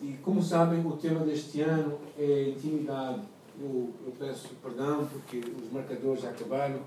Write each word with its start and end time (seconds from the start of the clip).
e 0.00 0.12
como 0.22 0.42
sabem, 0.42 0.84
o 0.84 0.96
tema 0.96 1.20
deste 1.20 1.62
ano 1.62 1.98
é 2.18 2.50
intimidade. 2.50 3.22
Eu, 3.58 3.90
eu 4.04 4.12
peço 4.18 4.50
perdão 4.62 5.06
porque 5.06 5.38
os 5.38 5.72
marcadores 5.72 6.22
já 6.22 6.30
acabaram, 6.30 6.80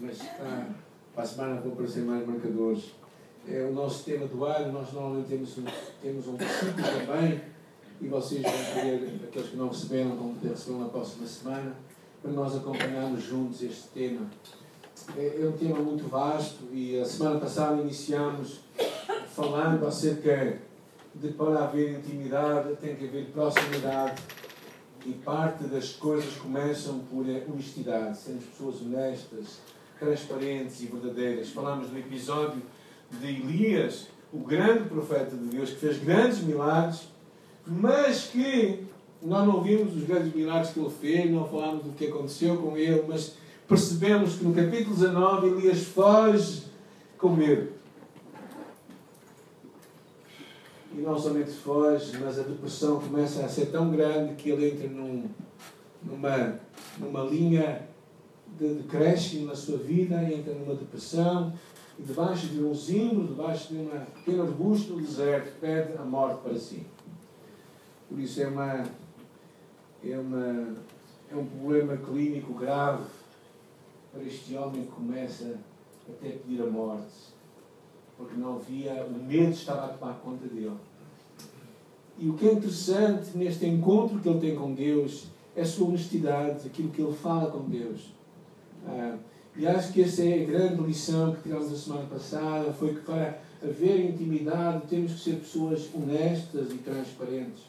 mas 0.00 0.20
ah, 0.40 0.66
para 1.14 1.22
a 1.22 1.26
semana 1.26 1.60
vão 1.60 1.72
aparecer 1.72 2.02
mais 2.02 2.26
marcadores. 2.26 2.94
É 3.48 3.62
o 3.62 3.72
nosso 3.72 4.02
tema 4.04 4.26
do 4.26 4.44
ano, 4.44 4.72
nós 4.72 4.92
normalmente 4.92 5.28
temos 5.28 5.58
um, 5.58 5.64
temos 6.02 6.26
um 6.26 6.34
versículo 6.34 6.82
também, 7.06 7.40
e 8.00 8.08
vocês 8.08 8.42
vão 8.42 8.52
poder, 8.52 9.20
aqueles 9.28 9.48
que 9.50 9.56
não 9.56 9.68
receberam, 9.68 10.16
vão 10.16 10.34
poder 10.34 10.48
receber 10.48 10.78
na 10.78 10.88
próxima 10.88 11.26
semana, 11.28 11.76
para 12.20 12.32
nós 12.32 12.56
acompanharmos 12.56 13.22
juntos 13.22 13.62
este 13.62 13.84
tema. 13.94 14.26
É, 15.16 15.42
é 15.42 15.46
um 15.46 15.52
tema 15.52 15.78
muito 15.78 16.08
vasto 16.08 16.64
e 16.72 16.98
a 16.98 17.04
semana 17.04 17.38
passada 17.38 17.80
iniciamos 17.80 18.62
falando 19.28 19.86
acerca 19.86 20.58
de 21.20 21.28
para 21.28 21.64
haver 21.64 21.98
intimidade 21.98 22.76
tem 22.76 22.94
que 22.94 23.06
haver 23.06 23.26
proximidade 23.26 24.20
e 25.04 25.12
parte 25.12 25.64
das 25.64 25.92
coisas 25.92 26.34
começam 26.34 26.98
por 27.10 27.24
honestidade, 27.24 28.18
sermos 28.18 28.44
pessoas 28.44 28.82
honestas, 28.82 29.60
transparentes 29.98 30.82
e 30.82 30.86
verdadeiras. 30.86 31.50
Falamos 31.50 31.88
do 31.88 31.98
episódio 31.98 32.60
de 33.10 33.26
Elias, 33.26 34.08
o 34.32 34.38
grande 34.38 34.88
profeta 34.88 35.36
de 35.36 35.44
Deus, 35.44 35.70
que 35.70 35.76
fez 35.76 35.98
grandes 35.98 36.40
milagres, 36.40 37.08
mas 37.64 38.26
que 38.26 38.84
nós 39.22 39.46
não 39.46 39.62
vimos 39.62 39.96
os 39.96 40.04
grandes 40.04 40.34
milagres 40.34 40.70
que 40.70 40.80
ele 40.80 40.90
fez, 40.90 41.30
não 41.30 41.48
falamos 41.48 41.84
do 41.84 41.92
que 41.92 42.06
aconteceu 42.06 42.56
com 42.56 42.76
ele, 42.76 43.04
mas 43.08 43.36
percebemos 43.66 44.34
que 44.34 44.44
no 44.44 44.52
capítulo 44.52 44.94
19 44.94 45.46
Elias 45.46 45.84
foge 45.84 46.64
com 47.16 47.30
medo. 47.30 47.75
E 50.96 51.00
não 51.00 51.18
somente 51.18 51.50
foge, 51.50 52.16
mas 52.18 52.38
a 52.38 52.42
depressão 52.42 52.98
começa 52.98 53.44
a 53.44 53.48
ser 53.48 53.66
tão 53.66 53.90
grande 53.90 54.34
que 54.34 54.48
ele 54.48 54.70
entra 54.70 54.88
num, 54.88 55.28
numa, 56.02 56.58
numa 56.98 57.22
linha 57.24 57.86
de 58.58 58.74
decréscimo 58.74 59.46
na 59.46 59.54
sua 59.54 59.76
vida, 59.76 60.22
entra 60.24 60.54
numa 60.54 60.74
depressão, 60.74 61.52
e 61.98 62.02
debaixo 62.02 62.46
de 62.46 62.62
um 62.62 62.74
zimbro, 62.74 63.26
debaixo 63.26 63.74
de 63.74 63.80
um 63.80 63.90
pequeno 64.14 64.44
arbusto 64.44 64.94
no 64.94 65.02
deserto, 65.02 65.60
pede 65.60 65.98
a 65.98 66.02
morte 66.02 66.40
para 66.40 66.58
si. 66.58 66.86
Por 68.08 68.18
isso 68.18 68.40
é 68.40 68.48
uma, 68.48 68.84
é 70.02 70.18
uma 70.18 70.74
é 71.30 71.34
um 71.34 71.44
problema 71.44 71.96
clínico 71.96 72.54
grave 72.54 73.04
para 74.12 74.22
este 74.22 74.54
homem 74.56 74.84
que 74.84 74.92
começa 74.92 75.58
até 76.08 76.30
pedir 76.30 76.62
a 76.62 76.66
morte, 76.66 77.34
porque 78.16 78.36
não 78.36 78.56
havia, 78.56 79.04
o 79.04 79.24
medo 79.24 79.52
estava 79.52 79.86
a 79.86 79.88
tomar 79.88 80.14
conta 80.14 80.46
dele. 80.46 80.72
E 82.18 82.28
o 82.28 82.34
que 82.34 82.48
é 82.48 82.52
interessante 82.52 83.36
neste 83.36 83.66
encontro 83.66 84.18
que 84.18 84.28
ele 84.28 84.40
tem 84.40 84.56
com 84.56 84.72
Deus 84.72 85.26
é 85.54 85.62
a 85.62 85.66
sua 85.66 85.88
honestidade, 85.88 86.66
aquilo 86.66 86.88
que 86.90 87.02
ele 87.02 87.12
fala 87.12 87.50
com 87.50 87.68
Deus. 87.68 88.14
Ah, 88.86 89.16
e 89.54 89.66
acho 89.66 89.92
que 89.92 90.02
essa 90.02 90.22
é 90.22 90.42
a 90.42 90.46
grande 90.46 90.82
lição 90.82 91.34
que 91.34 91.42
tivemos 91.42 91.72
a 91.72 91.76
semana 91.76 92.06
passada, 92.06 92.72
foi 92.72 92.94
que 92.94 93.00
para 93.00 93.38
haver 93.62 94.10
intimidade 94.10 94.86
temos 94.88 95.12
que 95.12 95.20
ser 95.20 95.36
pessoas 95.36 95.88
honestas 95.94 96.72
e 96.72 96.78
transparentes. 96.78 97.64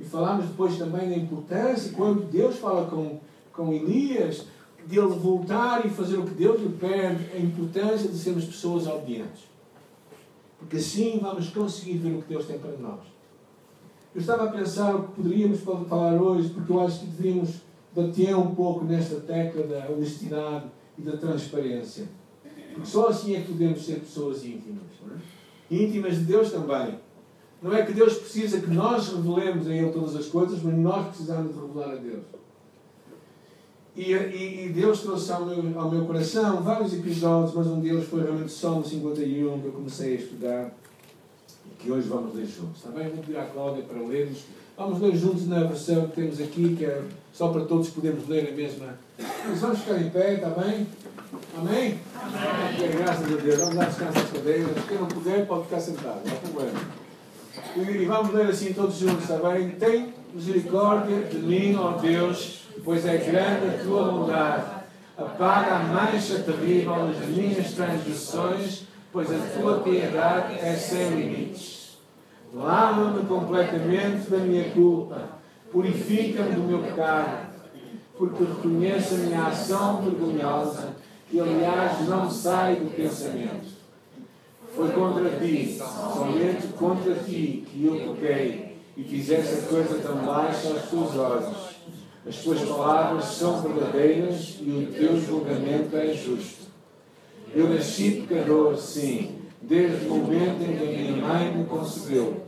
E 0.00 0.04
falámos 0.04 0.46
depois 0.46 0.76
também 0.76 1.08
da 1.08 1.16
importância, 1.16 1.92
quando 1.92 2.28
Deus 2.30 2.56
fala 2.56 2.86
com, 2.86 3.18
com 3.52 3.72
Elias, 3.72 4.46
de 4.86 4.98
ele 4.98 5.14
voltar 5.14 5.86
e 5.86 5.90
fazer 5.90 6.18
o 6.18 6.24
que 6.24 6.34
Deus 6.34 6.60
lhe 6.60 6.70
pede, 6.70 7.30
a 7.34 7.38
importância 7.38 8.08
de 8.08 8.18
sermos 8.18 8.44
pessoas 8.44 8.86
obedientes. 8.86 9.53
Porque 10.64 10.78
assim 10.78 11.18
vamos 11.20 11.50
conseguir 11.50 11.98
ver 11.98 12.16
o 12.16 12.22
que 12.22 12.28
Deus 12.28 12.46
tem 12.46 12.58
para 12.58 12.72
nós. 12.78 13.00
Eu 14.14 14.20
estava 14.20 14.44
a 14.44 14.52
pensar 14.52 14.96
o 14.96 15.08
que 15.08 15.12
poderíamos 15.12 15.60
falar 15.60 16.14
hoje, 16.14 16.48
porque 16.48 16.72
eu 16.72 16.80
acho 16.80 17.00
que 17.00 17.06
deveríamos 17.06 17.56
bater 17.94 18.34
um 18.34 18.54
pouco 18.54 18.84
nesta 18.84 19.20
tecla 19.20 19.66
da 19.66 19.90
honestidade 19.90 20.64
e 20.98 21.02
da 21.02 21.18
transparência. 21.18 22.08
Porque 22.72 22.88
só 22.88 23.08
assim 23.08 23.34
é 23.34 23.40
que 23.40 23.52
podemos 23.52 23.84
ser 23.84 24.00
pessoas 24.00 24.44
íntimas. 24.44 24.84
É? 25.70 25.74
Íntimas 25.74 26.16
de 26.16 26.24
Deus 26.24 26.50
também. 26.50 26.98
Não 27.60 27.72
é 27.72 27.84
que 27.84 27.92
Deus 27.92 28.14
precisa 28.14 28.60
que 28.60 28.70
nós 28.70 29.08
revelemos 29.08 29.66
a 29.66 29.74
Ele 29.74 29.92
todas 29.92 30.16
as 30.16 30.26
coisas, 30.26 30.62
mas 30.62 30.74
nós 30.74 31.08
precisamos 31.08 31.54
de 31.54 31.60
revelar 31.60 31.92
a 31.92 31.96
Deus. 31.96 32.24
E, 33.96 34.12
e, 34.12 34.66
e, 34.66 34.68
Deus 34.70 35.02
trouxe 35.02 35.30
ao 35.30 35.46
meu, 35.46 35.80
ao 35.80 35.88
meu 35.88 36.04
coração 36.04 36.60
vários 36.62 36.92
episódios, 36.92 37.54
mas 37.54 37.66
um 37.68 37.78
deles 37.78 38.08
foi 38.08 38.22
realmente 38.22 38.50
Salmo 38.50 38.84
51, 38.84 39.60
que 39.60 39.66
eu 39.66 39.72
comecei 39.72 40.16
a 40.16 40.20
estudar 40.20 40.74
e 41.64 41.82
que 41.82 41.92
hoje 41.92 42.08
vamos 42.08 42.34
ler 42.34 42.44
juntos. 42.44 42.78
Está 42.78 42.90
bem? 42.90 43.08
Vou 43.10 43.18
pedir 43.18 43.38
à 43.38 43.44
Cláudia 43.44 43.84
para 43.84 44.00
lermos. 44.00 44.38
Vamos 44.76 45.00
ler 45.00 45.16
juntos 45.16 45.46
na 45.46 45.62
versão 45.62 46.08
que 46.08 46.16
temos 46.16 46.40
aqui, 46.40 46.74
que 46.74 46.84
é 46.84 47.02
só 47.32 47.48
para 47.48 47.64
todos 47.66 47.88
podermos 47.90 48.26
ler 48.28 48.48
a 48.48 48.56
mesma. 48.56 48.98
Mas 49.48 49.60
vamos 49.60 49.78
ficar 49.78 50.00
em 50.00 50.10
pé, 50.10 50.34
está 50.34 50.48
bem? 50.48 50.88
Amém? 51.56 51.98
Amém. 52.16 52.90
Graças 52.98 53.32
a 53.32 53.36
Deus. 53.36 53.60
Vamos 53.60 53.74
dar 53.76 53.86
descanso 53.86 54.18
às 54.18 54.30
cadeiras. 54.32 54.84
Quem 54.88 54.98
não 54.98 55.06
puder 55.06 55.46
pode 55.46 55.64
ficar 55.64 55.80
sentado, 55.80 56.20
não 56.26 56.32
há 56.32 56.36
problema. 56.36 56.80
E 57.76 58.04
vamos 58.06 58.34
ler 58.34 58.46
assim 58.46 58.72
todos 58.72 58.96
juntos, 58.96 59.22
está 59.22 59.36
bem? 59.36 59.70
Tem 59.70 60.12
misericórdia 60.34 61.22
de 61.26 61.38
mim, 61.38 61.76
ó 61.76 61.92
Deus 61.92 62.63
pois 62.82 63.04
é 63.06 63.16
grande 63.18 63.74
a 63.74 63.84
tua 63.84 64.10
bondade. 64.10 64.64
Apaga 65.16 65.76
a 65.76 65.78
mancha 65.78 66.40
terrível 66.40 67.06
das 67.06 67.28
minhas 67.28 67.72
transgressões, 67.72 68.82
pois 69.12 69.30
a 69.30 69.38
tua 69.56 69.80
piedade 69.80 70.58
é 70.58 70.74
sem 70.74 71.10
limites. 71.10 71.98
Lava-me 72.52 73.24
completamente 73.26 74.28
da 74.28 74.38
minha 74.38 74.70
culpa, 74.70 75.22
purifica-me 75.70 76.54
do 76.54 76.62
meu 76.62 76.78
pecado, 76.80 77.48
porque 78.18 78.44
reconheço 78.44 79.14
a 79.14 79.18
minha 79.18 79.46
ação 79.46 80.02
vergonhosa, 80.02 80.96
que 81.30 81.40
aliás 81.40 82.08
não 82.08 82.30
sai 82.30 82.76
do 82.76 82.94
pensamento. 82.94 83.74
Foi 84.74 84.90
contra 84.90 85.30
ti, 85.30 85.78
somente 85.78 86.66
contra 86.76 87.14
ti, 87.14 87.64
que 87.68 87.86
eu 87.86 88.14
pequei 88.14 88.78
e 88.96 89.04
fizesse 89.04 89.64
a 89.64 89.68
coisa 89.68 89.98
tão 90.00 90.16
baixa 90.18 90.68
aos 90.68 90.82
teus 90.82 91.16
olhos 91.16 91.63
as 92.26 92.36
tuas 92.36 92.60
palavras 92.62 93.24
são 93.26 93.60
verdadeiras 93.60 94.56
e 94.60 94.70
o 94.70 94.92
teu 94.98 95.20
julgamento 95.20 95.94
é 95.94 96.14
justo. 96.14 96.64
Eu 97.54 97.68
nasci 97.68 98.24
pecador, 98.26 98.78
sim, 98.78 99.42
desde 99.60 100.06
o 100.06 100.14
momento 100.14 100.62
em 100.62 100.76
que 100.76 100.84
a 100.84 100.86
minha 100.86 101.16
mãe 101.16 101.54
me 101.54 101.64
concebeu. 101.66 102.44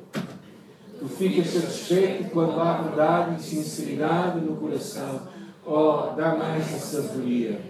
Tu 0.99 1.07
ficas 1.09 1.49
satisfeito 1.49 2.31
quando 2.31 2.59
há 2.59 2.81
verdade 2.81 3.37
e 3.39 3.43
sinceridade 3.43 4.41
no 4.41 4.57
coração. 4.57 5.29
Oh, 5.67 6.15
dá 6.17 6.35
mais 6.35 6.65
sabedoria. 6.65 7.61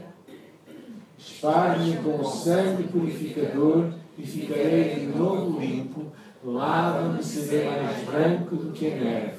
Espalhe-me 1.19 1.97
com 2.05 2.21
o 2.21 2.25
sangue 2.25 2.85
purificador 2.85 3.89
e 4.17 4.25
ficarei 4.25 4.95
de 4.95 5.07
novo 5.07 5.59
limpo. 5.59 6.07
Lava-me, 6.45 7.21
serei 7.21 7.69
mais 7.69 8.05
branco 8.05 8.55
do 8.55 8.71
que 8.71 8.87
a 8.87 8.95
neve 8.95 9.36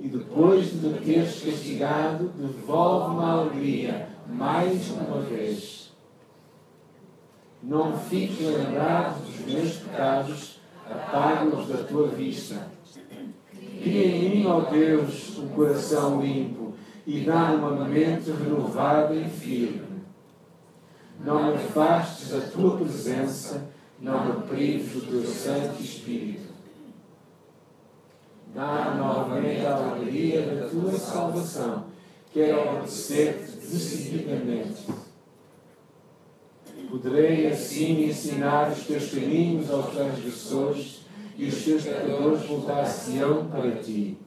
e 0.00 0.08
depois 0.08 0.70
de 0.70 0.88
me 0.88 0.98
teres 0.98 1.42
castigado, 1.42 2.30
devolve-me 2.30 3.22
a 3.22 3.32
alegria 3.32 4.08
mais 4.26 4.90
uma 4.90 5.20
vez. 5.20 5.92
Não 7.62 7.98
fiques 7.98 8.46
lembrado 8.46 9.22
dos 9.22 9.52
meus 9.52 9.76
pecados, 9.76 10.60
apaga-os 10.90 11.68
da 11.68 11.84
tua 11.84 12.08
vista. 12.08 12.68
Cria 13.82 14.06
em 14.06 14.30
mim, 14.30 14.46
ó 14.46 14.60
Deus, 14.60 15.38
um 15.38 15.48
coração 15.48 16.22
limpo 16.22 16.72
e 17.06 17.20
dá 17.20 17.52
uma 17.52 17.84
mente 17.84 18.30
renovada 18.30 19.14
e 19.14 19.28
firme. 19.28 20.00
Não 21.22 21.48
me 21.48 21.54
afastes 21.56 22.30
da 22.30 22.40
tua 22.40 22.78
presença, 22.78 23.68
não 24.00 24.24
me 24.24 24.46
prives 24.46 24.94
do 24.94 25.10
teu 25.10 25.26
Santo 25.26 25.82
Espírito 25.82 26.49
dá 28.54 28.94
novamente 28.96 29.64
a 29.64 29.76
alegria 29.76 30.42
da 30.42 30.68
tua 30.68 30.92
salvação. 30.92 31.84
Quero 32.32 32.76
obedecer-te 32.76 33.56
decididamente. 33.66 34.86
Poderei 36.90 37.46
assim 37.46 38.04
ensinar 38.04 38.70
os 38.70 38.84
teus 38.84 39.10
caminhos 39.10 39.70
aos 39.70 39.90
transgressores 39.90 41.00
e 41.36 41.46
os 41.46 41.64
teus 41.64 41.84
pecadores 41.84 42.46
voltar-se-ão 42.46 43.46
para 43.46 43.70
ti. 43.76 44.18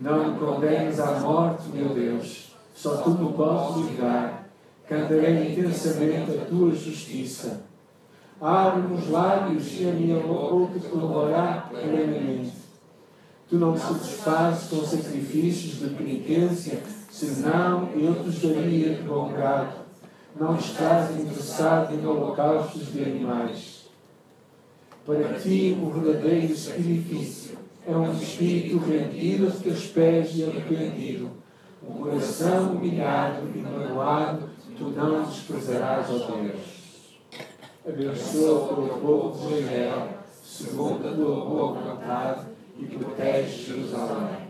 Não 0.00 0.32
me 0.32 0.38
condenes 0.38 1.00
à 1.00 1.18
morte, 1.20 1.68
meu 1.72 1.88
Deus, 1.88 2.54
só 2.74 2.98
tu 2.98 3.10
me 3.10 3.32
podes 3.32 3.90
livrar. 3.90 4.48
Cantarei 4.86 5.52
intensamente 5.52 6.30
a 6.30 6.44
tua 6.44 6.74
justiça. 6.74 7.62
Abre-me 8.40 8.94
os 8.94 9.08
lábios 9.08 9.80
e 9.80 9.88
a 9.88 9.92
minha 9.92 10.20
boca 10.20 10.78
te 10.78 10.88
louvará 10.88 11.66
plenamente 11.70 12.57
Tu 13.48 13.56
não 13.56 13.72
te 13.72 13.80
satisfazes 13.80 14.68
com 14.68 14.84
sacrifícios 14.84 15.78
de 15.78 15.94
penitência, 15.94 16.82
senão 17.10 17.88
eu 17.94 18.14
te 18.22 18.46
daria 18.46 18.94
de 18.94 19.02
bom 19.02 19.32
grado. 19.32 19.78
Não 20.38 20.54
estás 20.56 21.18
interessado 21.18 21.94
em 21.94 22.06
holocaustos 22.06 22.92
de 22.92 23.02
animais. 23.02 23.88
Para 25.06 25.38
ti, 25.40 25.78
o 25.82 25.88
verdadeiro 25.88 26.54
sacrifício 26.54 27.56
é 27.86 27.96
um 27.96 28.12
espírito 28.12 28.76
rendido 28.76 29.46
aos 29.46 29.60
teus 29.60 29.86
pés 29.86 30.36
e 30.36 30.44
arrependido, 30.44 31.30
um 31.82 32.02
coração 32.02 32.72
humilhado 32.72 33.48
e 33.54 33.58
magoado, 33.60 34.50
tu 34.76 34.90
não 34.90 35.22
desprezarás, 35.22 36.06
ó 36.10 36.36
Deus. 36.36 36.78
Abençoa 37.88 38.72
o 38.74 38.86
teu 38.86 38.98
povo 38.98 39.48
de 39.48 39.60
Israel, 39.60 40.08
segundo 40.44 41.08
a 41.08 41.12
tua 41.12 41.44
boa 41.46 41.72
vontade, 41.72 42.47
e 42.78 42.86
protege 42.86 43.64
Jerusalém. 43.64 44.48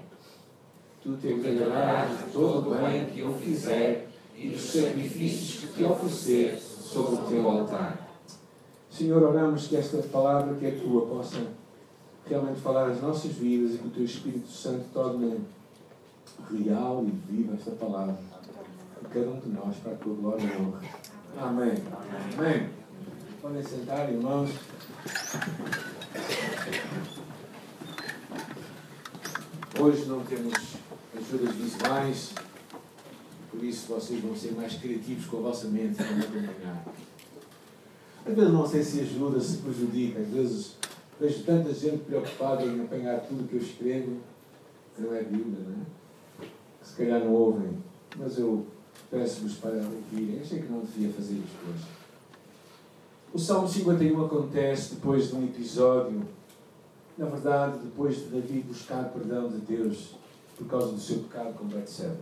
Tu 1.03 1.17
te 1.17 1.33
agradarás 1.33 2.19
de 2.19 2.33
todo 2.33 2.71
o 2.71 2.75
bem 2.75 3.07
que 3.07 3.21
eu 3.21 3.33
fizer 3.35 4.09
e 4.37 4.51
dos 4.51 4.63
sacrifícios 4.63 5.65
que 5.65 5.79
te 5.79 5.85
oferecer 5.85 6.59
sobre 6.59 7.15
o 7.15 7.27
teu 7.27 7.49
altar. 7.49 8.09
Senhor, 8.91 9.23
oramos 9.23 9.69
que 9.69 9.77
esta 9.77 9.99
palavra 9.99 10.55
que 10.55 10.67
é 10.67 10.71
tua 10.73 11.07
possa 11.07 11.47
realmente 12.29 12.61
falar 12.61 12.91
as 12.91 13.01
nossas 13.01 13.33
vidas 13.33 13.75
e 13.75 13.79
que 13.79 13.87
o 13.87 13.91
teu 13.91 14.05
Espírito 14.05 14.49
Santo 14.49 14.85
torne 14.93 15.41
real 16.51 17.05
e 17.07 17.33
viva 17.33 17.55
esta 17.55 17.71
palavra 17.73 18.17
a 19.03 19.09
cada 19.09 19.29
um 19.31 19.41
de 19.41 19.49
nós 19.49 19.77
para 19.77 19.93
a 19.93 19.97
tua 19.97 20.15
glória 20.15 20.43
e 20.43 20.61
honra. 20.61 20.81
Amém. 21.39 21.75
Amém. 22.37 22.69
Podem 23.41 23.63
sentar, 23.63 24.11
irmãos. 24.11 24.51
Hoje 29.81 30.07
não 30.07 30.25
temos 30.25 30.53
ajudas 31.17 31.55
visuais, 31.55 32.35
por 33.49 33.63
isso 33.63 33.87
vocês 33.87 34.21
vão 34.21 34.35
ser 34.35 34.51
mais 34.53 34.75
criativos 34.75 35.27
com 35.27 35.37
a 35.37 35.41
vossa 35.43 35.69
mente 35.69 35.95
para 35.95 36.11
me 36.11 36.21
acompanhar. 36.21 36.85
Às 38.27 38.35
vezes 38.35 38.53
não 38.53 38.67
sei 38.67 38.83
se 38.83 39.01
ajuda, 39.03 39.39
se 39.39 39.59
prejudica, 39.59 40.19
às 40.19 40.27
vezes 40.27 40.77
vejo 41.21 41.45
tanta 41.45 41.73
gente 41.73 41.99
preocupada 41.99 42.65
em 42.65 42.81
apanhar 42.81 43.21
tudo 43.21 43.47
que 43.49 43.55
eu 43.55 43.61
escrevo, 43.61 44.17
que 44.97 45.03
não 45.03 45.15
é 45.15 45.23
Bíblia, 45.23 45.65
não 45.65 45.73
é? 45.73 46.47
Que 46.81 46.89
se 46.89 46.97
calhar 46.97 47.21
não 47.21 47.33
ouvem, 47.33 47.79
mas 48.17 48.37
eu 48.37 48.67
peço-vos 49.09 49.55
para 49.59 49.77
ouvirem. 49.77 50.41
Achei 50.41 50.61
que 50.61 50.73
não 50.73 50.81
devia 50.81 51.13
fazer 51.13 51.35
isto 51.35 51.57
hoje. 51.71 51.87
O 53.33 53.39
Salmo 53.39 53.69
51 53.69 54.25
acontece 54.25 54.97
depois 54.97 55.29
de 55.29 55.37
um 55.37 55.45
episódio, 55.45 56.23
na 57.19 57.27
verdade, 57.27 57.79
depois 57.83 58.17
de 58.17 58.27
Davi 58.27 58.61
buscar 58.61 59.05
perdão 59.07 59.49
de 59.49 59.59
Deus 59.59 60.15
por 60.57 60.69
causa 60.69 60.93
do 60.93 61.01
seu 61.01 61.19
pecado 61.19 61.53
com 61.55 61.65
Betseba. 61.67 62.17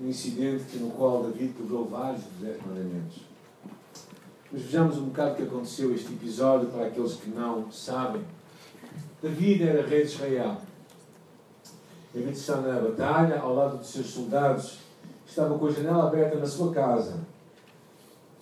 Um 0.00 0.08
incidente 0.08 0.78
no 0.78 0.90
qual 0.90 1.22
Davi 1.24 1.54
quebrou 1.54 1.84
vários 1.84 2.22
dos 2.24 2.40
dez 2.40 2.58
mandamentos. 2.66 3.20
Mas 4.50 4.62
vejamos 4.62 4.96
um 4.96 5.04
bocado 5.04 5.32
o 5.32 5.36
que 5.36 5.42
aconteceu 5.42 5.94
este 5.94 6.12
episódio 6.12 6.68
para 6.68 6.86
aqueles 6.86 7.14
que 7.16 7.28
não 7.28 7.70
sabem. 7.70 8.22
Davi 9.22 9.62
era 9.62 9.86
rei 9.86 10.04
de 10.04 10.12
Israel. 10.12 10.56
De 12.14 12.22
estar 12.30 12.56
na 12.62 12.80
batalha, 12.80 13.38
ao 13.38 13.54
lado 13.54 13.76
dos 13.76 13.88
seus 13.88 14.06
soldados, 14.06 14.78
estava 15.26 15.56
com 15.58 15.66
a 15.66 15.70
janela 15.70 16.08
aberta 16.08 16.38
na 16.38 16.46
sua 16.46 16.72
casa 16.72 17.20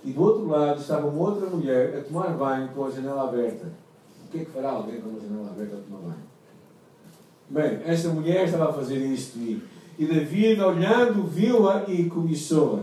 e 0.04 0.12
do 0.12 0.22
outro 0.22 0.46
lado 0.46 0.80
estava 0.80 1.08
uma 1.08 1.28
outra 1.28 1.50
mulher 1.50 1.98
a 1.98 2.00
tomar 2.02 2.30
banho 2.30 2.68
com 2.68 2.84
a 2.84 2.90
janela 2.90 3.24
aberta. 3.28 3.66
O 4.28 4.30
que 4.30 4.40
é 4.40 4.44
que 4.44 4.50
fará 4.50 4.72
alguém 4.72 5.00
com 5.00 5.16
a 5.16 5.20
janela 5.20 5.48
aberta 5.48 5.76
a 5.76 5.80
tomar 5.80 6.00
banho? 6.00 6.28
Bem, 7.48 7.82
esta 7.90 8.10
mulher 8.10 8.44
estava 8.44 8.68
a 8.68 8.72
fazer 8.74 8.98
isto 8.98 9.38
e, 9.38 9.62
e 9.98 10.04
David, 10.04 10.60
olhando, 10.60 11.26
viu-a 11.26 11.90
e 11.90 12.10
cobiçou-a. 12.10 12.82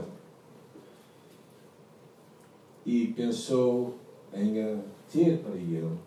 E 2.83 3.09
pensou 3.09 3.95
em 4.33 4.59
a 4.59 4.79
ter 5.11 5.37
para 5.37 5.53
ele. 5.53 5.99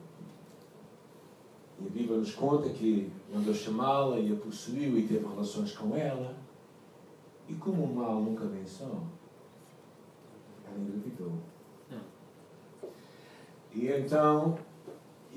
E 1.81 1.87
a 1.87 1.91
Bíblia 1.91 2.19
nos 2.19 2.35
conta 2.35 2.69
que 2.71 3.09
mandou 3.33 3.55
chamá-la 3.55 4.19
e 4.19 4.33
a 4.33 4.37
possuiu 4.37 4.99
e 4.99 5.07
teve 5.07 5.25
relações 5.25 5.71
com 5.71 5.97
ela. 5.97 6.35
E 7.49 7.55
como 7.55 7.85
o 7.85 7.95
mal 7.95 8.21
nunca 8.21 8.45
só, 8.67 8.87
ela 10.67 10.79
engravidou. 10.81 11.33
E 13.73 13.87
então 13.87 14.59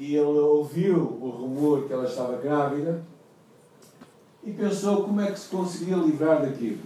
ele 0.06 0.40
ouviu 0.40 0.98
o 0.98 1.30
rumor 1.30 1.86
que 1.86 1.94
ela 1.94 2.06
estava 2.06 2.38
grávida 2.38 3.04
e 4.44 4.52
pensou 4.52 5.04
como 5.04 5.22
é 5.22 5.32
que 5.32 5.40
se 5.40 5.50
conseguia 5.50 5.96
livrar 5.96 6.42
daquilo. 6.42 6.82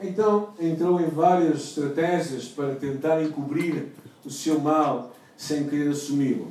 Então 0.00 0.48
entrou 0.58 1.00
em 1.00 1.08
várias 1.08 1.62
estratégias 1.62 2.48
para 2.48 2.74
tentar 2.74 3.22
encobrir 3.22 3.92
o 4.24 4.30
seu 4.30 4.60
mal 4.60 5.14
sem 5.36 5.68
querer 5.68 5.90
assumi-lo. 5.90 6.48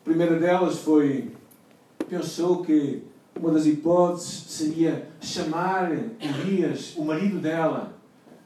A 0.00 0.04
primeira 0.04 0.38
delas 0.38 0.78
foi, 0.78 1.32
pensou 2.08 2.64
que 2.64 3.04
uma 3.38 3.52
das 3.52 3.66
hipóteses 3.66 4.44
seria 4.48 5.08
chamar 5.20 5.92
Elias, 6.20 6.94
o 6.96 7.04
marido 7.04 7.38
dela, 7.38 7.92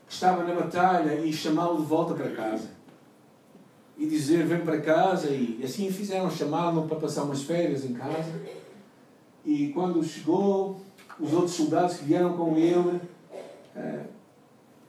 que 0.07 0.13
estava 0.13 0.45
na 0.45 0.55
batalha, 0.55 1.25
e 1.25 1.33
chamá-lo 1.33 1.79
de 1.79 1.87
volta 1.87 2.13
para 2.15 2.31
casa. 2.31 2.74
E 3.97 4.07
dizer: 4.07 4.45
Vem 4.47 4.61
para 4.61 4.81
casa. 4.81 5.29
E 5.29 5.61
assim 5.65 5.91
fizeram, 5.91 6.31
chamaram 6.31 6.87
para 6.87 6.97
passar 6.97 7.25
umas 7.25 7.43
férias 7.43 7.85
em 7.85 7.95
casa. 7.95 8.33
E 9.45 9.69
quando 9.69 10.03
chegou, 10.03 10.81
os 11.21 11.33
outros 11.33 11.53
soldados 11.53 11.99
que 11.99 12.05
vieram 12.05 12.37
com 12.37 12.57
ele, 12.57 13.01
eh, 13.77 14.05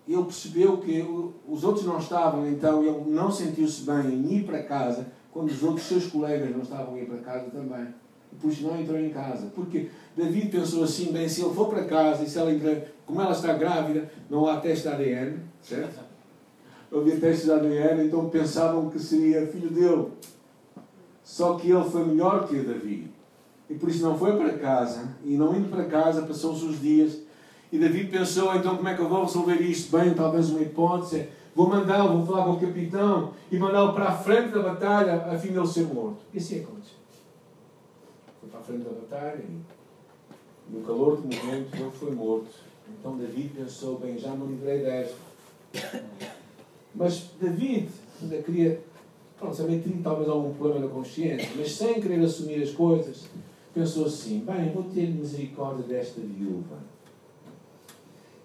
ele 0.07 0.23
percebeu 0.23 0.77
que 0.77 1.03
os 1.47 1.63
outros 1.63 1.85
não 1.85 1.97
estavam, 1.97 2.47
então 2.47 2.83
ele 2.83 3.11
não 3.11 3.31
sentiu-se 3.31 3.81
bem 3.81 4.13
em 4.13 4.33
ir 4.37 4.43
para 4.45 4.63
casa, 4.63 5.07
quando 5.31 5.49
os 5.49 5.61
outros 5.63 5.87
seus 5.87 6.07
colegas 6.07 6.51
não 6.51 6.61
estavam 6.61 6.95
a 6.95 6.99
ir 6.99 7.05
para 7.05 7.17
casa 7.17 7.49
também. 7.49 7.87
E 8.31 8.35
por 8.35 8.51
isso 8.51 8.63
não 8.63 8.79
entrou 8.79 8.99
em 8.99 9.09
casa. 9.09 9.51
Porque 9.53 9.89
David 10.15 10.49
pensou 10.49 10.83
assim, 10.83 11.11
bem, 11.11 11.27
se 11.27 11.41
ele 11.41 11.53
for 11.53 11.67
para 11.67 11.85
casa 11.85 12.23
e 12.23 12.29
se 12.29 12.37
ela 12.37 12.53
entra, 12.53 12.93
como 13.05 13.19
ela 13.21 13.31
está 13.31 13.53
grávida, 13.53 14.09
não 14.29 14.47
há 14.47 14.57
teste 14.57 14.87
de 14.87 14.93
ADN, 14.93 15.39
certo? 15.61 16.04
Havia 16.91 17.19
teste 17.19 17.45
de 17.45 17.51
ADN, 17.51 18.05
então 18.05 18.29
pensavam 18.29 18.89
que 18.89 18.99
seria 18.99 19.47
filho 19.47 19.69
dele. 19.69 20.07
Só 21.23 21.55
que 21.55 21.71
ele 21.71 21.83
foi 21.89 22.05
melhor 22.05 22.47
que 22.47 22.59
Davi. 22.59 23.09
E 23.69 23.73
por 23.73 23.89
isso 23.89 24.03
não 24.03 24.17
foi 24.17 24.37
para 24.37 24.57
casa. 24.57 25.15
E 25.23 25.35
não 25.35 25.55
indo 25.55 25.69
para 25.69 25.85
casa, 25.85 26.21
passou-se 26.21 26.63
os 26.63 26.79
dias. 26.79 27.19
E 27.71 27.79
Davi 27.79 28.05
pensou, 28.05 28.55
então 28.55 28.77
como 28.77 28.87
é 28.87 28.93
que 28.93 29.01
eu 29.01 29.09
vou 29.09 29.23
resolver 29.23 29.55
isto? 29.55 29.97
Bem, 29.97 30.13
talvez 30.13 30.49
uma 30.49 30.61
hipótese. 30.61 31.27
Vou 31.55 31.69
mandá-lo, 31.69 32.17
vou 32.17 32.25
falar 32.25 32.45
com 32.45 32.51
o 32.51 32.59
capitão 32.59 33.33
e 33.49 33.57
mandá-lo 33.57 33.93
para 33.93 34.09
a 34.09 34.17
frente 34.17 34.49
da 34.49 34.61
batalha 34.61 35.25
a 35.25 35.37
fim 35.37 35.53
de 35.53 35.57
ele 35.57 35.67
ser 35.67 35.85
morto. 35.85 36.19
E 36.33 36.37
assim 36.37 36.61
aconteceu. 36.61 36.97
Foi 38.41 38.49
para 38.49 38.59
a 38.59 38.63
frente 38.63 38.83
da 38.83 38.91
batalha 38.91 39.41
e 39.41 40.73
no 40.73 40.81
calor 40.81 41.15
do 41.15 41.23
momento 41.23 41.75
ele 41.75 41.91
foi 41.91 42.11
morto. 42.11 42.49
Então 42.99 43.17
David 43.17 43.49
pensou, 43.55 43.97
bem, 43.97 44.17
já 44.19 44.31
me 44.31 44.47
livrei 44.47 44.79
desta. 44.79 45.15
Mas 46.95 47.31
David 47.39 47.89
ainda 48.21 48.41
queria, 48.41 48.81
pronto, 49.37 49.57
também 49.57 49.81
tinha 49.81 50.01
talvez 50.01 50.29
algum 50.29 50.53
problema 50.53 50.85
na 50.85 50.91
consciência, 50.91 51.49
mas 51.57 51.71
sem 51.73 52.01
querer 52.01 52.23
assumir 52.23 52.63
as 52.63 52.71
coisas, 52.71 53.25
pensou 53.73 54.05
assim, 54.05 54.39
bem, 54.39 54.71
vou 54.71 54.83
ter 54.83 55.09
misericórdia 55.09 55.83
desta 55.83 56.21
viúva 56.21 56.77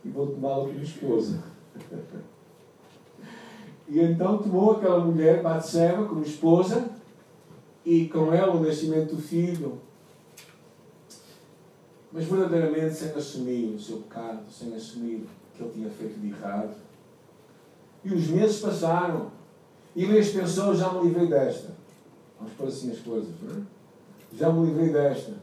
e 0.04 0.08
vou 0.08 0.26
tomá-la 0.26 0.66
como 0.66 0.82
esposa. 0.82 1.42
E 3.88 4.00
então 4.00 4.38
tomou 4.38 4.72
aquela 4.72 5.04
mulher, 5.04 5.42
Batseba, 5.42 6.06
como 6.06 6.22
esposa, 6.22 6.90
e 7.84 8.06
com 8.06 8.32
ela 8.32 8.54
o 8.54 8.60
nascimento 8.60 9.16
do 9.16 9.22
filho. 9.22 9.78
Mas 12.12 12.24
verdadeiramente 12.24 12.94
sem 12.94 13.10
assumir 13.10 13.74
o 13.74 13.80
seu 13.80 13.98
pecado, 13.98 14.42
sem 14.50 14.74
assumir 14.74 15.16
o 15.16 15.56
que 15.56 15.62
ele 15.62 15.72
tinha 15.72 15.90
feito 15.90 16.20
de 16.20 16.28
errado. 16.28 16.74
E 18.04 18.14
os 18.14 18.28
meses 18.28 18.60
passaram. 18.60 19.30
E 19.94 20.04
Elias 20.04 20.30
pensou, 20.30 20.74
já 20.74 20.92
me 20.92 21.04
livrei 21.04 21.26
desta. 21.26 21.74
Vamos 22.38 22.54
pôr 22.54 22.68
assim 22.68 22.90
as 22.90 22.98
coisas, 23.00 23.30
não 23.42 23.56
é? 23.56 23.62
Já 24.36 24.52
me 24.52 24.66
livrei 24.66 24.90
desta. 24.90 25.34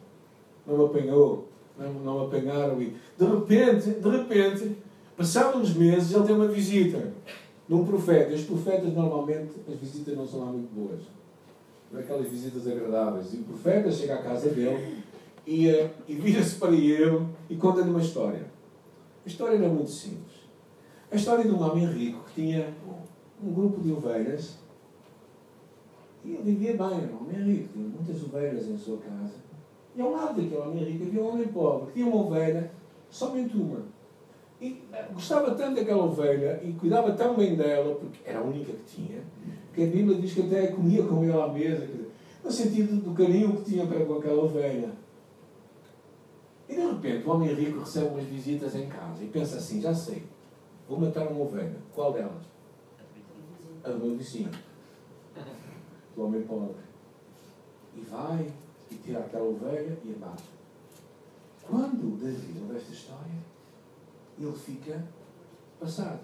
Não 0.66 0.78
me 0.78 0.86
apanhou. 0.86 1.48
Não, 1.78 1.94
não 1.94 2.20
me 2.20 2.26
apanharam. 2.26 2.82
E 2.82 2.96
de 3.18 3.26
repente, 3.26 3.90
de 3.92 4.10
repente, 4.10 4.78
passaram 5.16 5.60
uns 5.60 5.74
meses, 5.74 6.14
ele 6.14 6.26
tem 6.26 6.36
uma 6.36 6.48
visita 6.48 7.14
num 7.68 7.86
profeta. 7.86 8.34
Os 8.34 8.44
profetas, 8.44 8.94
normalmente, 8.94 9.52
as 9.72 9.80
visitas 9.80 10.18
não 10.18 10.28
são 10.28 10.40
lá 10.40 10.46
muito 10.48 10.74
boas. 10.74 11.02
Não 11.92 12.00
é 12.00 12.04
aquelas 12.04 12.28
visitas 12.28 12.68
agradáveis. 12.68 13.34
E 13.34 13.38
o 13.38 13.44
profeta 13.44 13.92
chega 13.92 14.16
à 14.16 14.22
casa 14.22 14.50
dele 14.50 15.04
e, 15.46 15.68
e 16.08 16.16
vira-se 16.16 16.56
para 16.56 16.72
ele 16.72 17.26
e 17.50 17.56
conta-lhe 17.56 17.90
uma 17.90 18.02
história. 18.02 18.46
A 19.26 19.30
história 19.30 19.56
era 19.56 19.70
muito 19.70 19.92
simples. 19.92 20.27
A 21.12 21.16
história 21.16 21.44
de 21.44 21.52
um 21.52 21.62
homem 21.62 21.86
rico 21.86 22.24
que 22.26 22.42
tinha 22.42 22.74
um 23.42 23.54
grupo 23.54 23.82
de 23.82 23.92
ovelhas 23.92 24.58
e 26.28 26.34
ele 26.34 26.44
vivia 26.44 26.72
bem, 26.76 27.04
era 27.04 27.14
um 27.14 27.22
homem 27.22 27.42
rico, 27.42 27.70
tinha 27.72 27.88
muitas 27.88 28.22
ovelhas 28.24 28.68
em 28.68 28.78
sua 28.78 28.98
casa. 28.98 29.36
E 29.96 30.02
ao 30.02 30.12
lado 30.12 30.42
daquele 30.42 30.62
homem 30.62 30.84
rico 30.84 31.06
havia 31.06 31.22
um 31.22 31.34
homem 31.34 31.48
pobre 31.48 31.88
que 31.88 31.94
tinha 31.94 32.08
uma 32.08 32.26
ovelha, 32.26 32.70
somente 33.10 33.56
uma. 33.56 33.84
E 34.60 34.82
gostava 35.14 35.56
tanto 35.56 35.76
daquela 35.76 36.04
ovelha 36.04 36.60
e 36.64 36.74
cuidava 36.74 37.14
tão 37.14 37.36
bem 37.36 37.56
dela, 37.56 37.96
porque 37.96 38.20
era 38.26 38.40
a 38.40 38.44
única 38.44 38.74
que 38.74 38.84
tinha, 38.84 39.22
que 39.74 39.84
a 39.84 39.88
Bíblia 39.88 40.20
diz 40.20 40.34
que 40.34 40.42
até 40.42 40.68
comia 40.68 41.04
com 41.04 41.24
ele 41.24 41.32
à 41.32 41.48
mesa. 41.48 41.88
no 42.44 42.52
sentido 42.52 43.02
do 43.02 43.14
carinho 43.14 43.56
que 43.56 43.72
tinha 43.72 43.86
para 43.86 44.04
com 44.04 44.16
aquela 44.16 44.44
ovelha. 44.44 44.92
E 46.68 46.76
de 46.76 46.82
repente 46.82 47.26
o 47.26 47.32
homem 47.32 47.54
rico 47.54 47.80
recebe 47.80 48.08
umas 48.08 48.26
visitas 48.26 48.76
em 48.76 48.88
casa 48.88 49.24
e 49.24 49.28
pensa 49.28 49.58
assim: 49.58 49.80
já 49.80 49.94
sei, 49.94 50.24
vou 50.88 51.00
matar 51.00 51.28
uma 51.28 51.44
ovelha. 51.44 51.76
Qual 51.94 52.14
delas? 52.14 52.44
A 53.84 53.90
do 53.90 54.06
meu 54.06 54.18
vizinho. 54.18 54.52
Do 56.16 56.24
homem 56.24 56.42
pobre. 56.44 56.76
E 57.96 58.02
vai 58.02 58.52
e 58.92 58.96
tira 58.96 59.20
aquela 59.20 59.46
ovelha 59.46 59.98
e 60.04 60.14
a 60.14 60.26
mata. 60.26 60.44
Quando 61.64 62.18
Davi 62.20 62.60
ouve 62.62 62.78
esta 62.78 62.94
história, 62.94 63.34
ele 64.40 64.54
fica 64.54 65.04
passado. 65.80 66.20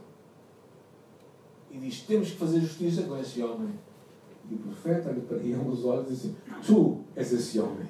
E 1.69 1.77
diz: 1.77 2.01
temos 2.01 2.31
que 2.31 2.37
fazer 2.37 2.61
justiça 2.61 3.03
com 3.03 3.17
esse 3.17 3.41
homem. 3.43 3.73
E 4.49 4.55
o 4.55 4.57
profeta 4.57 5.09
olha 5.09 5.21
para 5.21 5.37
ele 5.37 5.55
nos 5.55 5.83
olhos 5.85 6.07
e 6.07 6.09
diz 6.09 6.19
assim: 6.19 6.35
Tu 6.65 7.01
és 7.15 7.33
esse 7.33 7.59
homem. 7.59 7.87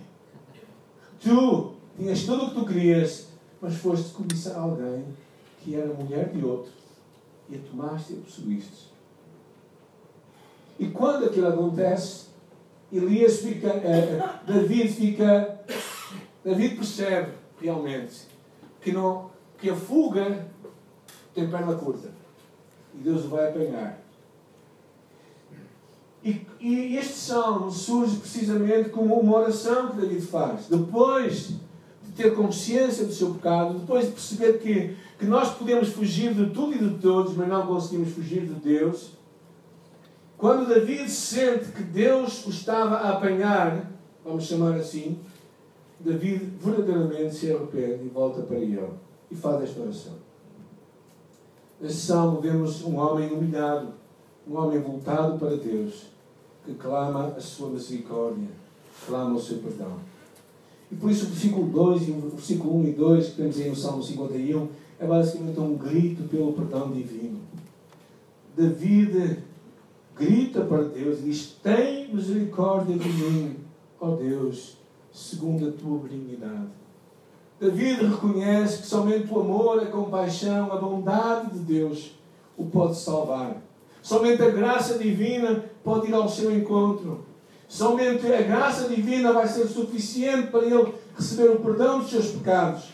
Tu 1.20 1.74
tinhas 1.98 2.24
tudo 2.24 2.46
o 2.46 2.50
que 2.50 2.56
tu 2.56 2.65
querias, 2.65 3.27
mas 3.62 3.75
foste 3.75 4.13
cobiçar 4.13 4.58
alguém 4.58 5.06
que 5.63 5.75
era 5.75 5.93
mulher 5.93 6.29
de 6.29 6.43
outro 6.43 6.72
e 7.50 7.55
a 7.55 7.60
tomaste 7.60 8.13
e 8.13 8.17
a 8.17 8.22
possuíste. 8.22 8.91
E 10.77 10.88
quando 10.88 11.25
aquilo 11.25 11.48
acontece, 11.48 12.27
Elias 12.91 13.39
fica, 13.39 13.70
eh, 13.70 14.20
David 14.46 14.89
fica, 14.89 15.60
David 16.43 16.75
percebe 16.75 17.32
realmente 17.62 18.27
que, 18.82 18.91
não, 18.91 19.32
que 19.58 19.70
a 19.70 19.75
fuga 19.75 20.48
tem 21.34 21.50
perna 21.50 21.75
curta 21.75 22.10
e 22.93 22.98
Deus 22.98 23.25
o 23.25 23.29
vai 23.29 23.50
apanhar. 23.50 24.03
E, 26.24 26.46
e 26.60 26.98
este 26.98 27.13
salmo 27.13 27.70
surge 27.72 28.17
precisamente 28.17 28.89
como 28.89 29.20
uma 29.20 29.39
oração 29.39 29.89
que 29.89 29.98
David 29.98 30.22
faz. 30.25 30.67
Depois 30.67 31.50
de 31.50 31.62
ter 32.15 32.36
consciência 32.36 33.05
do 33.05 33.13
seu 33.13 33.34
pecado, 33.34 33.79
depois 33.79 34.05
de 34.05 34.12
perceber 34.12 34.60
que, 34.60 34.96
que 35.17 35.25
nós 35.25 35.53
podemos 35.53 35.89
fugir 35.89 36.34
de 36.34 36.50
tudo 36.51 36.74
e 36.74 36.77
de 36.77 37.00
todos, 37.00 37.36
mas 37.36 37.48
não 37.48 37.65
conseguimos 37.65 38.13
fugir 38.13 38.41
de 38.41 38.53
Deus. 38.55 39.12
Quando 40.38 40.67
David 40.67 41.10
sente 41.10 41.72
que 41.72 41.84
Deus 41.84 42.46
o 42.46 42.50
estava 42.50 42.98
a 42.98 43.12
apanhar, 43.12 43.89
vamos 44.24 44.43
chamar 44.43 44.75
assim, 44.75 45.17
David 46.00 46.51
verdadeiramente 46.60 47.34
se 47.36 47.51
arrepende 47.51 48.05
e 48.05 48.10
volta 48.10 48.41
para 48.41 48.58
ele 48.58 48.79
e 49.32 49.36
faz 49.36 49.63
esta 49.63 49.82
oração. 49.82 50.13
Neste 51.79 52.01
salmo 52.01 52.41
vemos 52.41 52.84
um 52.84 52.98
homem 52.98 53.32
humilhado, 53.32 53.93
um 54.48 54.58
homem 54.58 54.79
voltado 54.79 55.39
para 55.39 55.55
Deus, 55.55 56.08
que 56.65 56.74
clama 56.75 57.34
a 57.38 57.41
sua 57.41 57.70
misericórdia, 57.70 58.50
clama 59.05 59.36
o 59.36 59.41
seu 59.41 59.58
perdão. 59.58 59.98
E 60.94 60.96
por 60.96 61.10
isso 61.10 61.26
o 61.26 61.30
versículo 61.30 61.68
2 61.70 62.08
e 62.08 62.12
o 62.12 62.30
versículo 62.30 62.78
1 62.82 62.88
e 62.90 62.92
2 62.92 63.30
que 63.30 63.36
temos 63.38 63.60
aí 63.60 63.70
no 63.70 63.76
Salmo 63.76 64.04
51 64.04 64.68
é 65.00 65.08
basicamente 65.08 65.60
um 65.60 65.76
grito 65.76 66.30
pelo 66.30 66.54
perdão 66.54 66.92
divino. 66.92 67.40
David 68.56 69.40
grita 70.16 70.62
para 70.62 70.84
Deus 70.84 71.20
e 71.20 71.24
diz: 71.24 71.58
Tem 71.64 72.14
misericórdia 72.14 72.96
de 72.96 73.10
mim, 73.10 73.56
ó 74.00 74.12
Deus, 74.12 74.78
segundo 75.12 75.68
a 75.68 75.72
tua 75.72 75.98
benignidade. 75.98 76.68
David 77.60 78.06
reconhece 78.06 78.84
que 78.84 78.88
somente 78.88 79.34
o 79.34 79.40
amor, 79.40 79.80
a 79.82 79.88
compaixão, 79.88 80.72
a 80.72 80.78
bondade 80.78 81.58
de 81.58 81.60
Deus 81.60 82.12
o 82.56 82.66
pode 82.66 82.96
salvar. 82.98 83.60
Somente 84.04 84.44
a 84.44 84.52
graça 84.52 85.00
divina 85.00 85.66
pode 85.84 86.10
ir 86.10 86.14
ao 86.14 86.30
seu 86.30 86.56
encontro. 86.56 87.26
Somente 87.74 88.32
a 88.32 88.42
graça 88.44 88.88
divina 88.88 89.34
vai 89.34 89.48
ser 89.48 89.68
suficiente 89.68 90.50
para 90.51 90.63
ele 90.63 90.94
receber 91.18 91.50
o 91.50 91.60
perdão 91.60 92.00
dos 92.00 92.12
seus 92.12 92.27
pecados. 92.27 92.89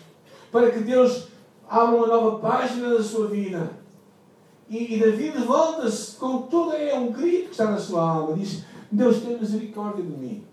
Para 0.51 0.71
que 0.71 0.79
Deus 0.79 1.27
abra 1.67 1.97
uma 1.97 2.07
nova 2.07 2.39
página 2.39 2.93
da 2.93 3.03
sua 3.03 3.27
vida. 3.27 3.71
E, 4.69 4.95
e 4.95 4.99
David 4.99 5.39
volta-se 5.39 6.15
com 6.15 6.47
é 6.71 6.97
um 6.97 7.11
grito 7.11 7.45
que 7.45 7.51
está 7.51 7.71
na 7.71 7.77
sua 7.77 8.01
alma. 8.01 8.37
Diz: 8.37 8.63
Deus 8.89 9.19
tem 9.21 9.37
misericórdia 9.37 10.01
de 10.01 10.11
mim. 10.11 10.45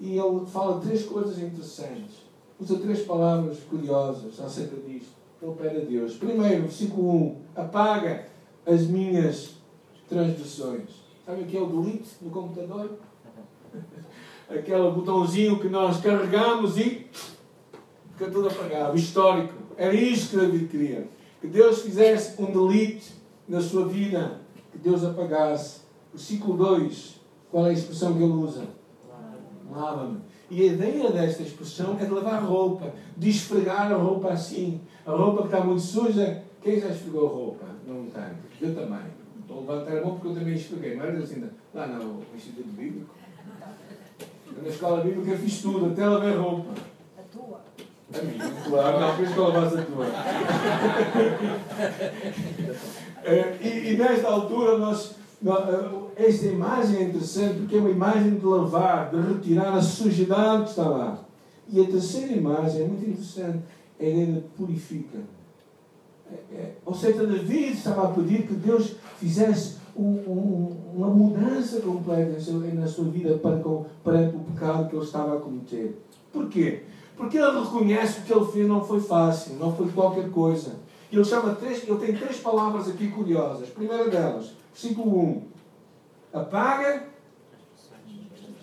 E 0.00 0.18
ele 0.18 0.46
fala 0.46 0.80
três 0.80 1.04
coisas 1.04 1.38
interessantes 1.38 2.26
usa 2.58 2.78
três 2.78 3.02
palavras 3.02 3.58
curiosas 3.70 4.40
acerca 4.40 4.76
disto. 4.76 5.14
Ele 5.40 5.52
pede 5.52 5.76
a 5.76 5.84
Deus. 5.84 6.14
Primeiro, 6.14 6.62
versículo 6.62 7.12
1. 7.12 7.36
Apaga 7.54 8.26
as 8.66 8.86
minhas 8.86 9.50
transgressões. 10.08 11.05
Sabe 11.26 11.42
aquele 11.42 11.66
delete 11.66 12.10
no 12.22 12.30
computador? 12.30 12.98
Aquele 14.48 14.90
botãozinho 14.92 15.58
que 15.58 15.68
nós 15.68 16.00
carregamos 16.00 16.78
e 16.78 17.04
fica 18.12 18.30
tudo 18.30 18.46
apagado. 18.46 18.96
Histórico. 18.96 19.52
Era 19.76 19.92
isto 19.92 20.30
que 20.30 20.36
David 20.36 20.68
queria. 20.68 21.08
Que 21.40 21.48
Deus 21.48 21.82
fizesse 21.82 22.40
um 22.40 22.46
delete 22.46 23.12
na 23.48 23.60
sua 23.60 23.88
vida. 23.88 24.40
Que 24.70 24.78
Deus 24.78 25.02
apagasse. 25.02 25.80
Versículo 26.14 26.56
2. 26.58 27.20
Qual 27.50 27.66
é 27.66 27.70
a 27.70 27.72
expressão 27.72 28.14
que 28.14 28.22
ele 28.22 28.32
usa? 28.32 28.68
Lava-me. 29.68 30.20
E 30.48 30.62
a 30.62 30.66
ideia 30.66 31.10
desta 31.10 31.42
expressão 31.42 31.96
é 31.98 32.04
de 32.04 32.10
lavar 32.12 32.44
roupa, 32.44 32.94
de 33.16 33.30
esfregar 33.30 33.90
a 33.90 33.96
roupa 33.96 34.28
assim. 34.28 34.80
A 35.04 35.10
roupa 35.10 35.42
que 35.42 35.48
está 35.48 35.60
muito 35.60 35.82
suja, 35.82 36.44
quem 36.62 36.80
já 36.80 36.88
esfregou 36.88 37.26
a 37.26 37.30
roupa? 37.30 37.66
Não 37.84 38.06
tem. 38.06 38.22
Eu 38.60 38.74
também. 38.76 39.15
Estou 39.46 39.58
a 39.58 39.60
levantar 39.60 39.98
a 39.98 40.00
mão 40.04 40.14
porque 40.14 40.26
eu 40.26 40.34
também 40.34 40.54
esfreguei. 40.54 40.96
Não 40.96 41.04
era 41.04 41.18
assim, 41.18 41.48
lá 41.72 41.86
no 41.86 42.20
Instituto 42.34 42.68
Bíblico. 42.70 43.14
Na 44.60 44.68
escola 44.68 45.04
bíblica 45.04 45.38
fiz 45.38 45.62
tudo, 45.62 45.92
até 45.92 46.04
lavar 46.04 46.36
roupa. 46.36 46.72
A 47.16 47.22
tua? 47.32 47.60
A 48.12 48.22
minha, 48.22 48.50
claro. 48.68 49.00
Não, 49.00 49.22
isso 49.22 49.32
que 49.32 49.38
eu 49.38 49.48
lavasse 49.48 49.78
a 49.78 49.82
tua. 49.82 50.06
Eh, 53.28 53.56
e, 53.60 53.90
e 53.90 53.96
nesta 53.96 54.28
altura 54.28 54.78
nós 54.78 55.16
eh, 55.44 56.24
esta 56.28 56.46
imagem 56.46 56.98
é 56.98 57.02
interessante 57.02 57.58
porque 57.58 57.74
é 57.74 57.80
uma 57.80 57.90
imagem 57.90 58.36
de 58.36 58.46
lavar, 58.46 59.10
de 59.10 59.20
retirar 59.20 59.74
a 59.74 59.82
sujidade 59.82 60.62
que 60.62 60.70
está 60.70 60.88
lá. 60.88 61.18
E 61.68 61.80
a 61.80 61.86
terceira 61.86 62.32
imagem 62.32 62.82
é 62.82 62.86
muito 62.86 63.04
interessante, 63.04 63.64
é 63.98 64.06
a 64.06 64.10
ideia 64.10 64.26
de 64.26 64.40
purifica. 64.56 65.18
Ou 66.84 66.94
seja, 66.94 67.26
David 67.26 67.72
estava 67.72 68.04
a 68.04 68.12
pedir 68.12 68.46
que 68.46 68.54
Deus 68.54 68.96
fizesse 69.18 69.76
um, 69.96 70.04
um, 70.04 70.76
uma 70.94 71.08
mudança 71.08 71.80
completa 71.80 72.38
na 72.74 72.86
sua 72.86 73.04
vida 73.06 73.38
para, 73.38 73.58
perante 74.04 74.36
o 74.36 74.40
pecado 74.40 74.88
que 74.88 74.96
ele 74.96 75.04
estava 75.04 75.36
a 75.36 75.40
cometer. 75.40 76.00
Porquê? 76.32 76.82
Porque 77.16 77.38
ele 77.38 77.60
reconhece 77.60 78.20
que 78.20 78.32
o 78.32 78.36
que 78.36 78.42
ele 78.44 78.52
fez 78.52 78.68
não 78.68 78.84
foi 78.84 79.00
fácil, 79.00 79.54
não 79.54 79.74
foi 79.74 79.88
qualquer 79.88 80.30
coisa. 80.30 80.76
Ele, 81.10 81.24
chama 81.24 81.54
três, 81.54 81.82
ele 81.88 81.98
tem 81.98 82.14
três 82.14 82.38
palavras 82.38 82.88
aqui 82.88 83.08
curiosas. 83.08 83.68
Primeira 83.68 84.08
delas, 84.10 84.52
Versículo 84.76 85.18
1. 85.18 85.42
Apaga 86.34 87.06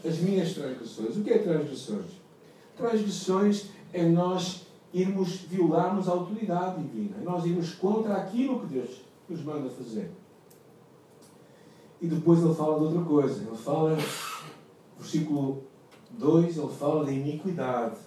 as 0.05 0.17
minhas 0.19 0.53
transgressões. 0.53 1.17
O 1.17 1.23
que 1.23 1.31
é 1.31 1.39
transgressões? 1.39 2.05
Transgressões 2.77 3.65
é 3.91 4.03
nós 4.03 4.62
irmos 4.93 5.37
violarmos 5.37 6.07
a 6.07 6.11
autoridade 6.11 6.83
divina. 6.83 7.17
É 7.19 7.23
nós 7.23 7.43
irmos 7.45 7.73
contra 7.73 8.15
aquilo 8.15 8.59
que 8.59 8.67
Deus 8.67 9.01
nos 9.27 9.43
manda 9.43 9.69
fazer. 9.69 10.11
E 11.99 12.07
depois 12.07 12.43
ele 12.43 12.53
fala 12.53 12.77
de 12.77 12.85
outra 12.85 13.01
coisa. 13.01 13.43
Ele 13.43 13.57
fala, 13.57 13.97
versículo 14.99 15.63
2, 16.11 16.57
ele 16.57 16.67
fala 16.67 17.05
de 17.05 17.13
iniquidade. 17.13 17.97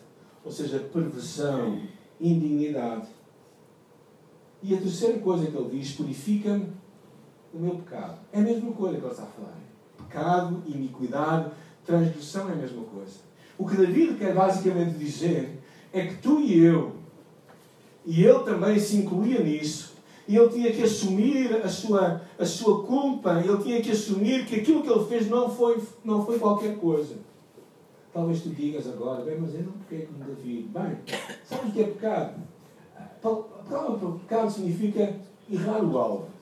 Ou 0.44 0.52
seja, 0.52 0.78
perversão, 0.78 1.80
indignidade. 2.20 3.08
E 4.62 4.74
a 4.74 4.78
terceira 4.78 5.18
coisa 5.18 5.46
que 5.46 5.56
ele 5.56 5.78
diz, 5.78 5.92
purifica-me 5.92 6.72
o 7.52 7.58
meu 7.58 7.76
pecado. 7.76 8.18
É 8.32 8.38
a 8.38 8.42
mesma 8.42 8.72
coisa 8.72 8.98
que 8.98 9.04
ele 9.04 9.10
está 9.12 9.24
a 9.24 9.26
falar. 9.26 9.58
Pecado, 9.96 10.62
iniquidade, 10.66 11.50
transgressão 11.84 12.48
é 12.50 12.52
a 12.52 12.56
mesma 12.56 12.82
coisa. 12.84 13.26
O 13.58 13.66
que 13.66 13.76
David 13.76 14.18
quer 14.18 14.34
basicamente 14.34 14.98
dizer 14.98 15.62
é 15.98 16.06
que 16.06 16.16
tu 16.16 16.40
e 16.40 16.62
eu, 16.62 16.92
e 18.04 18.24
ele 18.24 18.40
também 18.40 18.78
se 18.78 18.96
incluía 18.96 19.42
nisso, 19.42 19.94
e 20.28 20.36
ele 20.36 20.48
tinha 20.48 20.72
que 20.72 20.82
assumir 20.82 21.54
a 21.56 21.68
sua, 21.68 22.20
a 22.38 22.44
sua 22.44 22.84
culpa, 22.84 23.42
ele 23.44 23.62
tinha 23.62 23.80
que 23.80 23.92
assumir 23.92 24.44
que 24.44 24.56
aquilo 24.56 24.82
que 24.82 24.90
ele 24.90 25.04
fez 25.06 25.28
não 25.28 25.48
foi, 25.48 25.80
não 26.04 26.24
foi 26.24 26.38
qualquer 26.38 26.76
coisa. 26.76 27.14
Talvez 28.12 28.42
tu 28.42 28.50
digas 28.50 28.86
agora, 28.88 29.24
bem, 29.24 29.38
mas 29.40 29.54
eu 29.54 29.62
não 29.62 29.72
pequei 29.72 30.06
como 30.06 30.24
David. 30.24 30.68
Bem, 30.68 30.98
sabes 31.44 31.68
o 31.68 31.72
que 31.72 31.80
é 31.82 31.84
pecado? 31.84 32.42
Pecado 34.20 34.50
significa 34.50 35.14
errar 35.50 35.84
o 35.84 35.98
alvo. 35.98 36.35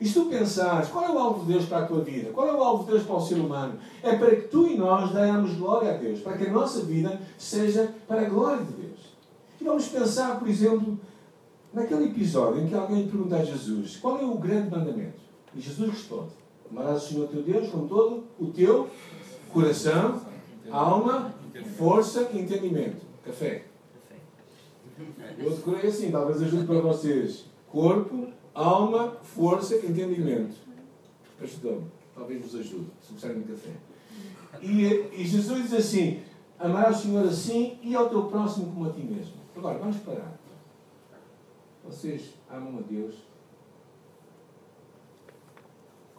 E 0.00 0.06
se 0.06 0.14
tu 0.14 0.26
pensares, 0.26 0.88
qual 0.88 1.04
é 1.04 1.10
o 1.10 1.18
alvo 1.18 1.44
de 1.44 1.52
Deus 1.52 1.66
para 1.66 1.78
a 1.78 1.86
tua 1.86 2.00
vida? 2.00 2.30
Qual 2.30 2.46
é 2.46 2.52
o 2.52 2.62
alvo 2.62 2.84
de 2.84 2.92
Deus 2.92 3.02
para 3.02 3.16
o 3.16 3.20
ser 3.20 3.34
humano? 3.34 3.78
É 4.02 4.14
para 4.16 4.36
que 4.36 4.42
tu 4.42 4.66
e 4.68 4.76
nós 4.76 5.12
damos 5.12 5.56
glória 5.56 5.94
a 5.94 5.96
Deus, 5.96 6.20
para 6.20 6.36
que 6.36 6.46
a 6.46 6.52
nossa 6.52 6.82
vida 6.82 7.20
seja 7.36 7.92
para 8.06 8.22
a 8.22 8.28
glória 8.28 8.64
de 8.64 8.72
Deus. 8.72 8.98
E 9.60 9.64
vamos 9.64 9.88
pensar, 9.88 10.38
por 10.38 10.46
exemplo, 10.46 10.98
naquele 11.72 12.06
episódio 12.06 12.62
em 12.62 12.68
que 12.68 12.74
alguém 12.74 13.08
pergunta 13.08 13.36
a 13.36 13.44
Jesus 13.44 13.96
qual 13.96 14.18
é 14.18 14.24
o 14.24 14.38
grande 14.38 14.70
mandamento. 14.70 15.18
E 15.54 15.60
Jesus 15.60 15.90
responde: 15.90 16.30
Amarás 16.70 17.04
o 17.04 17.08
Senhor 17.08 17.28
teu 17.28 17.42
Deus 17.42 17.68
com 17.70 17.88
todo 17.88 18.24
o 18.38 18.46
teu 18.46 18.88
coração, 19.52 20.20
alma, 20.70 21.34
força 21.76 22.28
e 22.32 22.40
entendimento. 22.40 23.04
Café. 23.24 23.64
Eu 25.38 25.50
decorei 25.50 25.88
assim, 25.88 26.10
talvez 26.10 26.42
ajude 26.42 26.66
para 26.66 26.80
vocês. 26.80 27.44
Corpo, 27.68 28.28
alma, 28.58 29.16
força 29.22 29.76
entendimento. 29.76 30.56
Ajudou-me. 31.40 31.86
Talvez 32.14 32.42
vos 32.42 32.54
ajude, 32.56 32.90
se 33.00 33.12
gostarem 33.12 33.42
de 33.42 33.52
café. 33.52 33.70
E, 34.60 35.22
e 35.22 35.24
Jesus 35.24 35.62
diz 35.62 35.72
assim: 35.72 36.22
Amarás 36.58 36.98
o 36.98 37.02
Senhor 37.02 37.24
assim 37.24 37.78
e 37.82 37.94
ao 37.94 38.08
teu 38.08 38.24
próximo 38.24 38.72
como 38.72 38.88
a 38.88 38.92
ti 38.92 39.00
mesmo. 39.00 39.34
Agora, 39.56 39.78
vamos 39.78 39.98
parar. 39.98 40.36
Vocês 41.84 42.34
amam 42.50 42.78
a 42.78 42.82
Deus 42.82 43.14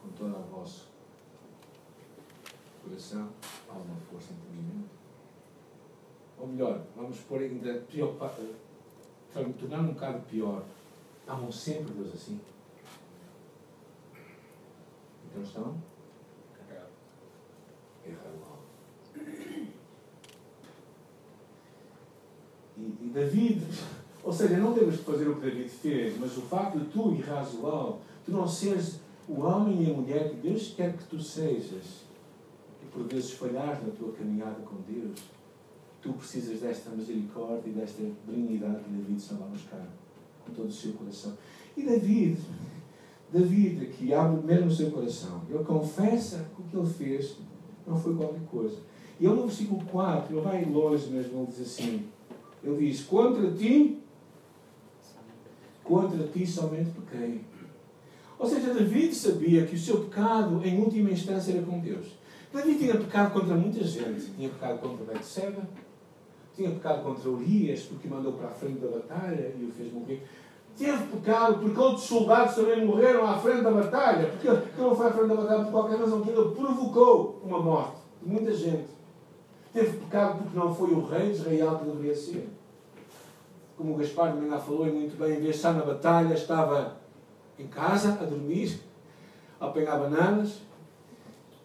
com 0.01 0.09
todo 0.09 0.35
o 0.35 0.55
vosso 0.55 0.87
coração, 2.83 3.29
alma, 3.69 3.97
força 4.09 4.33
entendimento? 4.33 4.89
Ou 6.39 6.47
melhor, 6.47 6.81
vamos 6.95 7.19
pôr 7.19 7.41
ainda 7.41 7.83
tornar 9.53 9.81
um 9.81 9.87
bocado 9.87 10.21
pior. 10.21 10.63
Amam 11.29 11.51
sempre 11.51 11.93
Deus 11.93 12.11
assim? 12.15 12.39
Então 15.29 15.43
estão? 15.43 15.77
Errado. 18.03 18.39
E, 22.75 22.81
e 22.81 23.11
David, 23.13 23.61
ou 24.23 24.33
seja, 24.33 24.57
não 24.57 24.73
temos 24.73 24.97
que 24.97 25.03
fazer 25.03 25.27
o 25.27 25.35
que 25.35 25.41
David 25.41 25.69
fez, 25.69 26.19
mas 26.19 26.35
o 26.35 26.41
facto 26.41 26.79
de 26.79 26.85
tu 26.85 27.13
errares 27.13 27.53
o 27.53 27.67
alvo, 27.67 28.01
tu 28.25 28.31
não 28.31 28.47
seres 28.47 28.99
o 29.27 29.41
homem 29.41 29.83
e 29.83 29.91
a 29.91 29.93
mulher 29.93 30.29
que 30.29 30.37
Deus 30.37 30.73
quer 30.75 30.97
que 30.97 31.03
tu 31.03 31.21
sejas, 31.21 32.05
e 32.81 32.85
por 32.91 33.03
vezes 33.03 33.33
falhares 33.33 33.85
na 33.85 33.93
tua 33.93 34.13
caminhada 34.13 34.61
com 34.61 34.77
Deus, 34.91 35.19
tu 36.01 36.13
precisas 36.13 36.61
desta 36.61 36.89
misericórdia 36.89 37.69
e 37.69 37.73
desta 37.73 38.01
benignidade 38.25 38.83
que 38.83 38.89
David 38.89 39.17
estava 39.17 39.43
a 39.43 39.47
buscar 39.49 39.85
com 40.49 40.55
todo 40.55 40.69
o 40.69 40.71
seu 40.71 40.93
coração. 40.93 41.37
E 41.77 41.83
David, 41.83 42.39
David 43.31 43.85
aqui 43.85 44.13
abre 44.13 44.45
mesmo 44.45 44.67
o 44.67 44.75
seu 44.75 44.91
coração. 44.91 45.41
Ele 45.49 45.63
confessa 45.63 46.49
que 46.55 46.61
o 46.61 46.65
que 46.65 46.77
ele 46.77 46.87
fez 46.87 47.37
não 47.87 47.97
foi 47.97 48.15
qualquer 48.15 48.41
coisa. 48.51 48.77
E 49.19 49.25
ele 49.25 49.35
no 49.35 49.43
versículo 49.43 49.83
4, 49.85 50.33
ele 50.33 50.41
vai 50.41 50.65
longe 50.65 51.09
mesmo, 51.09 51.39
ele 51.39 51.47
diz 51.47 51.61
assim, 51.61 52.05
ele 52.63 52.87
diz, 52.87 53.03
contra 53.03 53.51
ti, 53.51 53.99
contra 55.83 56.27
ti 56.27 56.45
somente 56.45 56.91
pequei. 56.91 57.41
Ou 58.37 58.47
seja, 58.47 58.73
David 58.73 59.13
sabia 59.13 59.65
que 59.65 59.75
o 59.75 59.79
seu 59.79 60.05
pecado, 60.05 60.61
em 60.63 60.79
última 60.79 61.11
instância, 61.11 61.51
era 61.51 61.61
com 61.61 61.79
Deus. 61.79 62.07
David 62.53 62.79
tinha 62.79 62.95
pecado 62.95 63.33
contra 63.33 63.55
muita 63.55 63.83
gente. 63.83 64.31
Tinha 64.35 64.49
pecado 64.49 64.79
contra 64.79 65.05
Betseba, 65.05 65.61
tinha 66.59 66.71
pecado 66.71 67.03
contra 67.03 67.29
Urias, 67.29 67.83
porque 67.83 68.07
mandou 68.09 68.33
para 68.33 68.49
a 68.49 68.51
frente 68.51 68.79
da 68.79 68.89
batalha 68.89 69.53
e 69.57 69.63
o 69.63 69.71
fez 69.71 69.93
morrer. 69.93 70.21
Teve 70.77 71.03
pecado 71.07 71.59
porque 71.59 71.79
outros 71.79 72.05
soldados 72.05 72.55
também 72.55 72.85
morreram 72.85 73.25
à 73.25 73.37
frente 73.37 73.63
da 73.63 73.71
batalha, 73.71 74.27
porque 74.27 74.47
ele 74.47 74.61
não 74.77 74.93
foi 74.93 75.07
à 75.07 75.11
frente 75.11 75.29
da 75.29 75.35
batalha 75.35 75.63
por 75.63 75.71
qualquer 75.71 75.99
razão, 75.99 76.21
que 76.21 76.29
ele 76.29 76.55
provocou 76.55 77.41
uma 77.43 77.59
morte 77.59 77.97
de 78.21 78.29
muita 78.29 78.53
gente. 78.53 78.89
Teve 79.71 79.97
pecado 79.99 80.39
porque 80.39 80.57
não 80.57 80.75
foi 80.75 80.91
o 80.91 81.05
rei 81.05 81.27
de 81.27 81.37
Israel 81.37 81.79
que 81.79 81.85
deveria 81.85 82.15
ser. 82.15 82.49
Como 83.77 83.93
o 83.93 83.97
Gaspar 83.97 84.33
também 84.33 84.49
já 84.49 84.59
falou, 84.59 84.87
e 84.87 84.91
muito 84.91 85.17
bem, 85.17 85.37
em 85.37 85.41
vez 85.41 85.43
de 85.43 85.49
estar 85.51 85.73
na 85.73 85.85
batalha, 85.85 86.33
estava 86.33 86.97
em 87.57 87.67
casa 87.67 88.17
a 88.21 88.25
dormir, 88.25 88.81
a 89.59 89.67
apanhar 89.67 89.97
bananas. 89.97 90.61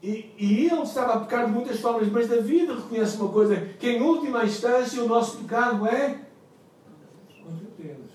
E, 0.04 0.34
e 0.38 0.66
ele 0.66 0.82
estava 0.82 1.14
a 1.14 1.20
pecar 1.20 1.46
de 1.46 1.52
muitas 1.52 1.80
formas, 1.80 2.06
mas 2.12 2.28
David 2.28 2.66
reconhece 2.66 3.16
uma 3.16 3.30
coisa: 3.30 3.56
que 3.56 3.88
em 3.88 4.02
última 4.02 4.44
instância 4.44 5.02
o 5.02 5.08
nosso 5.08 5.38
pecado 5.38 5.86
é 5.86 6.20
contra 7.42 7.66
Deus. 7.78 8.10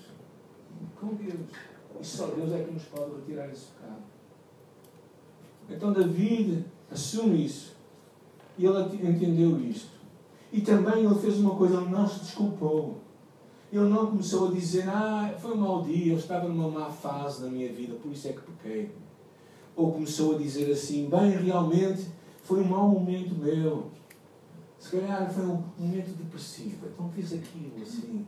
Com 1.00 1.14
Deus. 1.14 1.50
E 2.00 2.06
só 2.06 2.26
Deus 2.26 2.52
é 2.52 2.62
que 2.62 2.70
nos 2.70 2.84
pode 2.84 3.16
retirar 3.16 3.50
esse 3.50 3.72
pecado. 3.72 4.02
Então 5.68 5.92
David 5.92 6.64
assume 6.92 7.44
isso. 7.44 7.74
E 8.56 8.64
ele 8.64 9.08
entendeu 9.10 9.60
isto. 9.60 9.90
E 10.52 10.60
também 10.60 11.04
ele 11.04 11.14
fez 11.16 11.38
uma 11.38 11.56
coisa, 11.56 11.78
ele 11.78 11.90
não 11.90 12.06
se 12.06 12.20
desculpou. 12.20 13.00
Ele 13.72 13.88
não 13.88 14.06
começou 14.06 14.48
a 14.48 14.52
dizer, 14.52 14.88
ah, 14.88 15.34
foi 15.40 15.54
um 15.54 15.56
mau 15.56 15.82
dia, 15.82 16.12
eu 16.12 16.18
estava 16.18 16.46
numa 16.46 16.68
má 16.68 16.88
fase 16.88 17.42
na 17.42 17.50
minha 17.50 17.72
vida, 17.72 17.96
por 17.96 18.12
isso 18.12 18.28
é 18.28 18.32
que 18.32 18.42
pequei. 18.42 18.92
Ou 19.76 19.92
começou 19.92 20.34
a 20.34 20.38
dizer 20.38 20.70
assim, 20.70 21.08
bem, 21.08 21.30
realmente 21.30 22.06
foi 22.42 22.60
um 22.60 22.64
mau 22.64 22.88
momento 22.88 23.34
meu. 23.34 23.90
Se 24.78 24.96
calhar 24.96 25.30
foi 25.32 25.44
um 25.44 25.62
momento 25.78 26.16
depressivo, 26.16 26.86
então 26.86 27.08
fiz 27.10 27.32
aquilo 27.32 27.82
assim. 27.82 28.26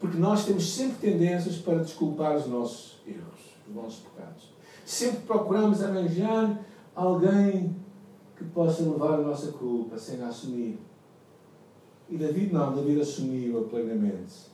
Porque 0.00 0.16
nós 0.16 0.44
temos 0.44 0.68
sempre 0.68 1.10
tendências 1.10 1.56
para 1.56 1.78
desculpar 1.78 2.36
os 2.36 2.46
nossos 2.46 2.98
erros, 3.06 3.56
os 3.68 3.74
nossos 3.74 4.00
pecados. 4.00 4.52
Sempre 4.84 5.20
procuramos 5.20 5.82
arranjar 5.82 6.64
alguém 6.94 7.76
que 8.36 8.44
possa 8.44 8.82
levar 8.82 9.14
a 9.14 9.22
nossa 9.22 9.52
culpa 9.52 9.98
sem 9.98 10.22
a 10.22 10.28
assumir. 10.28 10.78
E 12.08 12.16
David 12.16 12.52
não, 12.52 12.74
David 12.74 13.00
assumiu-a 13.00 13.64
plenamente. 13.64 14.48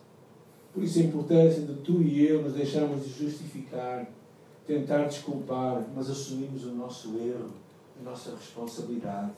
Por 0.73 0.83
isso 0.83 0.99
a 0.99 1.03
importância 1.03 1.63
de 1.63 1.75
tu 1.83 2.03
e 2.03 2.27
eu 2.27 2.43
nos 2.43 2.55
deixarmos 2.55 3.05
de 3.05 3.11
justificar, 3.11 4.11
tentar 4.67 5.05
desculpar, 5.05 5.85
mas 5.95 6.11
assumimos 6.11 6.65
o 6.65 6.73
nosso 6.73 7.17
erro, 7.19 7.51
a 8.01 8.03
nossa 8.03 8.31
responsabilidade. 8.31 9.33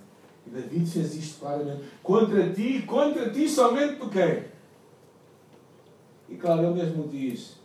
E 0.47 0.51
David 0.51 0.89
fez 0.89 1.15
isto 1.15 1.41
claramente. 1.41 1.83
Contra 2.03 2.53
ti, 2.53 2.83
contra 2.83 3.31
ti 3.31 3.49
somente 3.49 3.99
quem? 4.09 4.45
E 6.29 6.37
claro, 6.37 6.67
ele 6.67 6.75
mesmo 6.75 7.09
diz, 7.09 7.57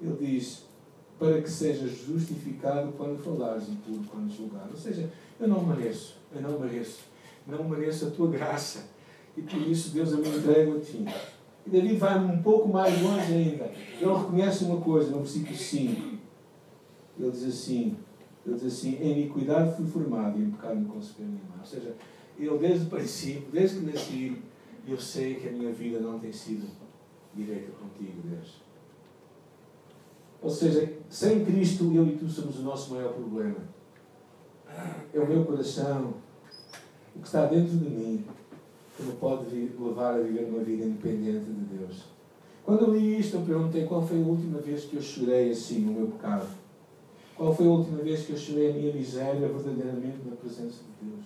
ele 0.00 0.16
diz, 0.20 0.64
para 1.18 1.40
que 1.42 1.50
sejas 1.50 1.90
justificado 2.06 2.92
quando 2.92 3.22
falares 3.22 3.64
e 3.68 3.72
puro 3.72 4.04
quando 4.10 4.34
julgar. 4.34 4.68
Ou 4.70 4.76
seja, 4.76 5.10
eu 5.40 5.48
não 5.48 5.64
mereço, 5.64 6.16
eu 6.34 6.40
não 6.40 6.58
mereço, 6.58 7.00
não 7.46 7.64
mereço 7.68 8.06
a 8.06 8.10
tua 8.10 8.28
graça. 8.28 8.86
E 9.36 9.42
por 9.42 9.60
isso 9.62 9.90
Deus 9.90 10.12
a 10.12 10.16
me 10.16 10.28
entrega 10.28 10.76
a 10.76 10.80
ti. 10.80 11.04
E 11.66 11.70
David 11.70 11.96
vai 11.96 12.18
um 12.18 12.42
pouco 12.42 12.68
mais 12.68 13.00
longe 13.02 13.32
ainda. 13.32 13.64
Ele 14.00 14.14
reconhece 14.14 14.64
uma 14.64 14.80
coisa 14.80 15.10
no 15.10 15.18
versículo 15.18 15.56
5. 15.56 16.07
Ele 17.18 17.30
diz 17.30 17.44
assim, 17.44 17.96
ele 18.46 18.54
diz 18.54 18.64
assim, 18.64 18.96
em 18.96 19.22
iniquidade 19.22 19.76
fui 19.76 19.86
formado 19.86 20.38
e 20.38 20.42
em 20.42 20.50
pecado 20.50 20.76
me 20.76 20.86
concebeu 20.86 21.26
minha 21.26 21.42
mãe. 21.50 21.58
Ou 21.60 21.66
seja, 21.66 21.94
ele 22.38 22.58
desde 22.58 22.86
o 22.86 22.88
princípio, 22.88 23.48
desde 23.52 23.80
que 23.80 23.86
nasci, 23.86 24.42
eu 24.86 24.98
sei 24.98 25.34
que 25.34 25.48
a 25.48 25.52
minha 25.52 25.72
vida 25.72 25.98
não 26.00 26.18
tem 26.18 26.32
sido 26.32 26.66
direita 27.34 27.72
contigo, 27.72 28.20
Deus. 28.24 28.60
Ou 30.40 30.50
seja, 30.50 30.92
sem 31.10 31.44
Cristo, 31.44 31.92
eu 31.92 32.06
e 32.06 32.16
tu 32.16 32.28
somos 32.28 32.58
o 32.60 32.62
nosso 32.62 32.94
maior 32.94 33.12
problema. 33.12 33.56
É 35.12 35.18
o 35.18 35.26
meu 35.26 35.44
coração, 35.44 36.14
o 37.14 37.20
que 37.20 37.26
está 37.26 37.46
dentro 37.46 37.76
de 37.76 37.90
mim, 37.90 38.24
que 38.96 39.02
me 39.02 39.12
pode 39.12 39.52
levar 39.54 40.14
a 40.14 40.18
viver 40.18 40.44
uma 40.44 40.62
vida 40.62 40.84
independente 40.84 41.44
de 41.46 41.76
Deus. 41.76 42.04
Quando 42.64 42.84
eu 42.84 42.94
li 42.94 43.18
isto, 43.18 43.36
eu 43.36 43.42
perguntei 43.42 43.86
qual 43.86 44.06
foi 44.06 44.22
a 44.22 44.26
última 44.26 44.60
vez 44.60 44.84
que 44.84 44.96
eu 44.96 45.02
chorei 45.02 45.50
assim 45.50 45.80
no 45.80 45.92
meu 45.92 46.06
pecado. 46.08 46.46
Qual 47.38 47.54
foi 47.54 47.66
a 47.66 47.70
última 47.70 48.02
vez 48.02 48.26
que 48.26 48.32
eu 48.32 48.36
chorei 48.36 48.70
a 48.70 48.74
minha 48.74 48.92
miséria 48.92 49.46
verdadeiramente 49.46 50.18
na 50.28 50.34
presença 50.34 50.82
de 50.82 51.08
Deus? 51.08 51.24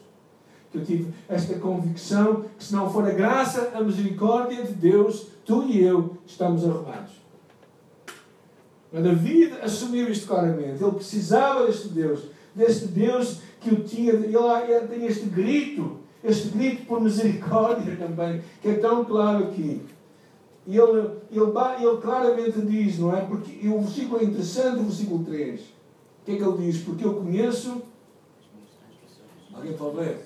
Que 0.71 0.79
eu 0.79 0.85
tive 0.85 1.15
esta 1.27 1.55
convicção 1.55 2.45
que 2.59 2.63
se 2.63 2.75
não 2.75 2.91
for 2.93 3.09
a 3.09 3.13
graça, 3.13 3.73
a 3.75 3.81
misericórdia 3.81 4.63
de 4.63 4.75
Deus, 4.75 5.29
tu 5.47 5.63
e 5.65 5.83
eu 5.83 6.19
estamos 6.27 6.69
arrumados. 6.69 7.23
Mas 8.93 9.03
David 9.03 9.55
assumiu 9.63 10.11
isto 10.11 10.27
claramente. 10.27 10.83
Ele 10.83 10.93
precisava 10.93 11.67
deste 11.67 11.89
Deus. 11.89 12.25
Deste 12.55 12.89
Deus 12.89 13.41
que 13.59 13.71
o 13.73 13.83
tinha. 13.83 14.13
Ele 14.13 14.89
tem 14.89 15.07
este 15.07 15.25
grito. 15.25 15.97
Este 16.23 16.49
grito 16.49 16.85
por 16.85 17.01
misericórdia 17.01 17.97
também. 17.97 18.43
Que 18.61 18.69
é 18.69 18.75
tão 18.75 19.03
claro 19.03 19.45
aqui. 19.45 19.81
E 20.67 20.77
ele, 20.77 21.09
ele, 21.31 21.41
ele 21.81 21.97
claramente 22.03 22.61
diz, 22.61 22.99
não 22.99 23.17
é? 23.17 23.23
Porque 23.23 23.67
o 23.67 23.81
versículo 23.81 24.21
é 24.21 24.25
interessante, 24.25 24.81
o 24.81 24.85
versículo 24.85 25.25
3. 25.25 25.72
O 26.23 26.25
que 26.25 26.33
é 26.33 26.37
que 26.37 26.43
ele 26.43 26.71
diz? 26.71 26.83
Porque 26.85 27.05
eu 27.05 27.15
conheço. 27.17 27.83
Alguém 29.53 29.77
pode 29.77 29.97
ler? 29.97 30.25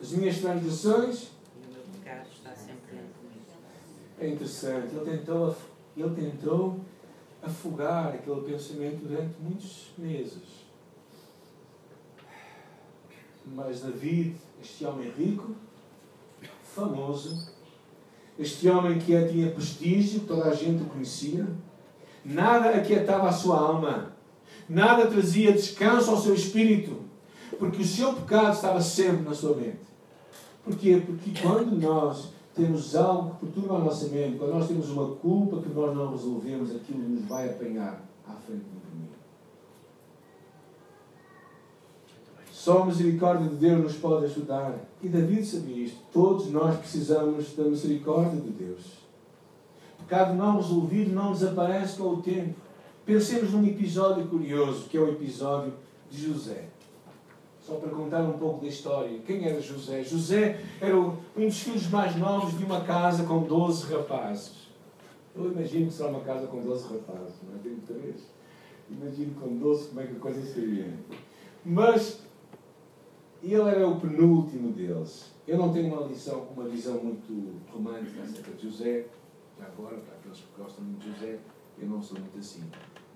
As 0.00 0.10
minhas 0.10 0.38
transgressões. 0.38 1.30
E 1.56 1.66
o 1.66 1.72
meu 1.72 1.82
pecado 1.94 2.28
está 2.30 2.54
sempre 2.54 3.00
É 4.20 4.28
interessante. 4.28 4.94
Ele 4.94 5.18
tentou, 5.18 5.56
ele 5.96 6.14
tentou 6.14 6.80
afogar 7.42 8.08
aquele 8.08 8.42
pensamento 8.42 9.08
durante 9.08 9.34
muitos 9.40 9.92
meses. 9.96 10.66
Mas 13.46 13.80
David, 13.80 14.36
este 14.62 14.84
homem 14.84 15.10
rico, 15.10 15.54
famoso, 16.62 17.50
este 18.38 18.68
homem 18.68 18.98
que 18.98 19.28
tinha 19.28 19.50
prestígio, 19.50 20.20
toda 20.20 20.50
a 20.50 20.54
gente 20.54 20.82
o 20.82 20.86
conhecia, 20.86 21.46
nada 22.22 22.70
aquietava 22.76 23.30
a 23.30 23.32
sua 23.32 23.58
alma. 23.58 24.17
Nada 24.68 25.06
trazia 25.06 25.52
descanso 25.52 26.10
ao 26.10 26.18
seu 26.18 26.34
espírito, 26.34 26.96
porque 27.58 27.82
o 27.82 27.86
seu 27.86 28.12
pecado 28.12 28.54
estava 28.54 28.80
sempre 28.80 29.22
na 29.22 29.34
sua 29.34 29.56
mente. 29.56 29.88
Porquê? 30.62 31.02
Porque 31.04 31.32
quando 31.40 31.74
nós 31.80 32.28
temos 32.54 32.94
algo 32.94 33.30
que 33.30 33.46
perturba 33.46 33.76
a 33.76 33.84
nossa 33.84 34.08
mente, 34.08 34.36
quando 34.36 34.52
nós 34.52 34.68
temos 34.68 34.90
uma 34.90 35.14
culpa 35.16 35.62
que 35.62 35.68
nós 35.70 35.96
não 35.96 36.10
resolvemos, 36.10 36.74
aquilo 36.74 37.08
nos 37.08 37.24
vai 37.24 37.48
apanhar 37.48 38.02
à 38.26 38.32
frente 38.32 38.64
do 38.64 38.80
caminho. 38.80 39.08
Só 42.52 42.82
a 42.82 42.86
misericórdia 42.86 43.48
de 43.48 43.54
Deus 43.54 43.82
nos 43.82 43.94
pode 43.94 44.26
ajudar. 44.26 44.74
E 45.02 45.08
David 45.08 45.46
sabia 45.46 45.84
isto. 45.84 45.98
Todos 46.12 46.50
nós 46.50 46.76
precisamos 46.76 47.54
da 47.54 47.64
misericórdia 47.64 48.40
de 48.40 48.50
Deus. 48.50 48.98
Pecado 49.98 50.34
não 50.34 50.56
resolvido 50.56 51.14
não 51.14 51.32
desaparece 51.32 51.96
com 51.96 52.08
o 52.08 52.22
tempo. 52.22 52.67
Pensemos 53.08 53.52
num 53.54 53.66
episódio 53.66 54.26
curioso, 54.26 54.86
que 54.86 54.98
é 54.98 55.00
o 55.00 55.08
episódio 55.08 55.72
de 56.10 56.26
José. 56.26 56.68
Só 57.58 57.76
para 57.76 57.88
contar 57.88 58.20
um 58.20 58.36
pouco 58.36 58.60
da 58.60 58.66
história. 58.66 59.18
Quem 59.20 59.46
era 59.46 59.58
José? 59.62 60.04
José 60.04 60.60
era 60.78 60.94
um 60.94 61.16
dos 61.34 61.58
filhos 61.58 61.88
mais 61.88 62.14
novos 62.16 62.58
de 62.58 62.62
uma 62.62 62.82
casa 62.82 63.24
com 63.24 63.44
12 63.44 63.90
rapazes. 63.90 64.68
Eu 65.34 65.50
imagino 65.50 65.86
que 65.86 65.94
será 65.94 66.10
uma 66.10 66.20
casa 66.20 66.48
com 66.48 66.60
12 66.60 66.86
rapazes, 66.86 67.36
não 67.48 67.56
é? 67.56 67.58
Tenho 67.62 67.78
três. 67.78 68.26
Imagino 68.90 69.34
com 69.40 69.56
12 69.56 69.88
como 69.88 70.00
é 70.02 70.06
que 70.06 70.12
a 70.12 70.20
coisa 70.20 70.42
seria. 70.44 70.92
Mas 71.64 72.20
ele 73.42 73.54
era 73.54 73.88
o 73.88 73.98
penúltimo 73.98 74.70
deles. 74.72 75.32
Eu 75.46 75.56
não 75.56 75.72
tenho 75.72 75.94
uma 75.94 76.06
visão, 76.06 76.46
uma 76.54 76.68
visão 76.68 77.02
muito 77.02 77.58
romântica 77.72 78.20
acerca 78.20 78.50
de 78.52 78.68
José. 78.68 79.06
Já 79.58 79.64
agora, 79.64 79.96
para 79.96 80.14
aqueles 80.14 80.40
que 80.40 80.60
gostam 80.60 80.84
muito 80.84 81.00
de 81.00 81.10
José, 81.10 81.38
eu 81.80 81.88
não 81.88 82.02
sou 82.02 82.18
muito 82.18 82.38
assim. 82.38 82.64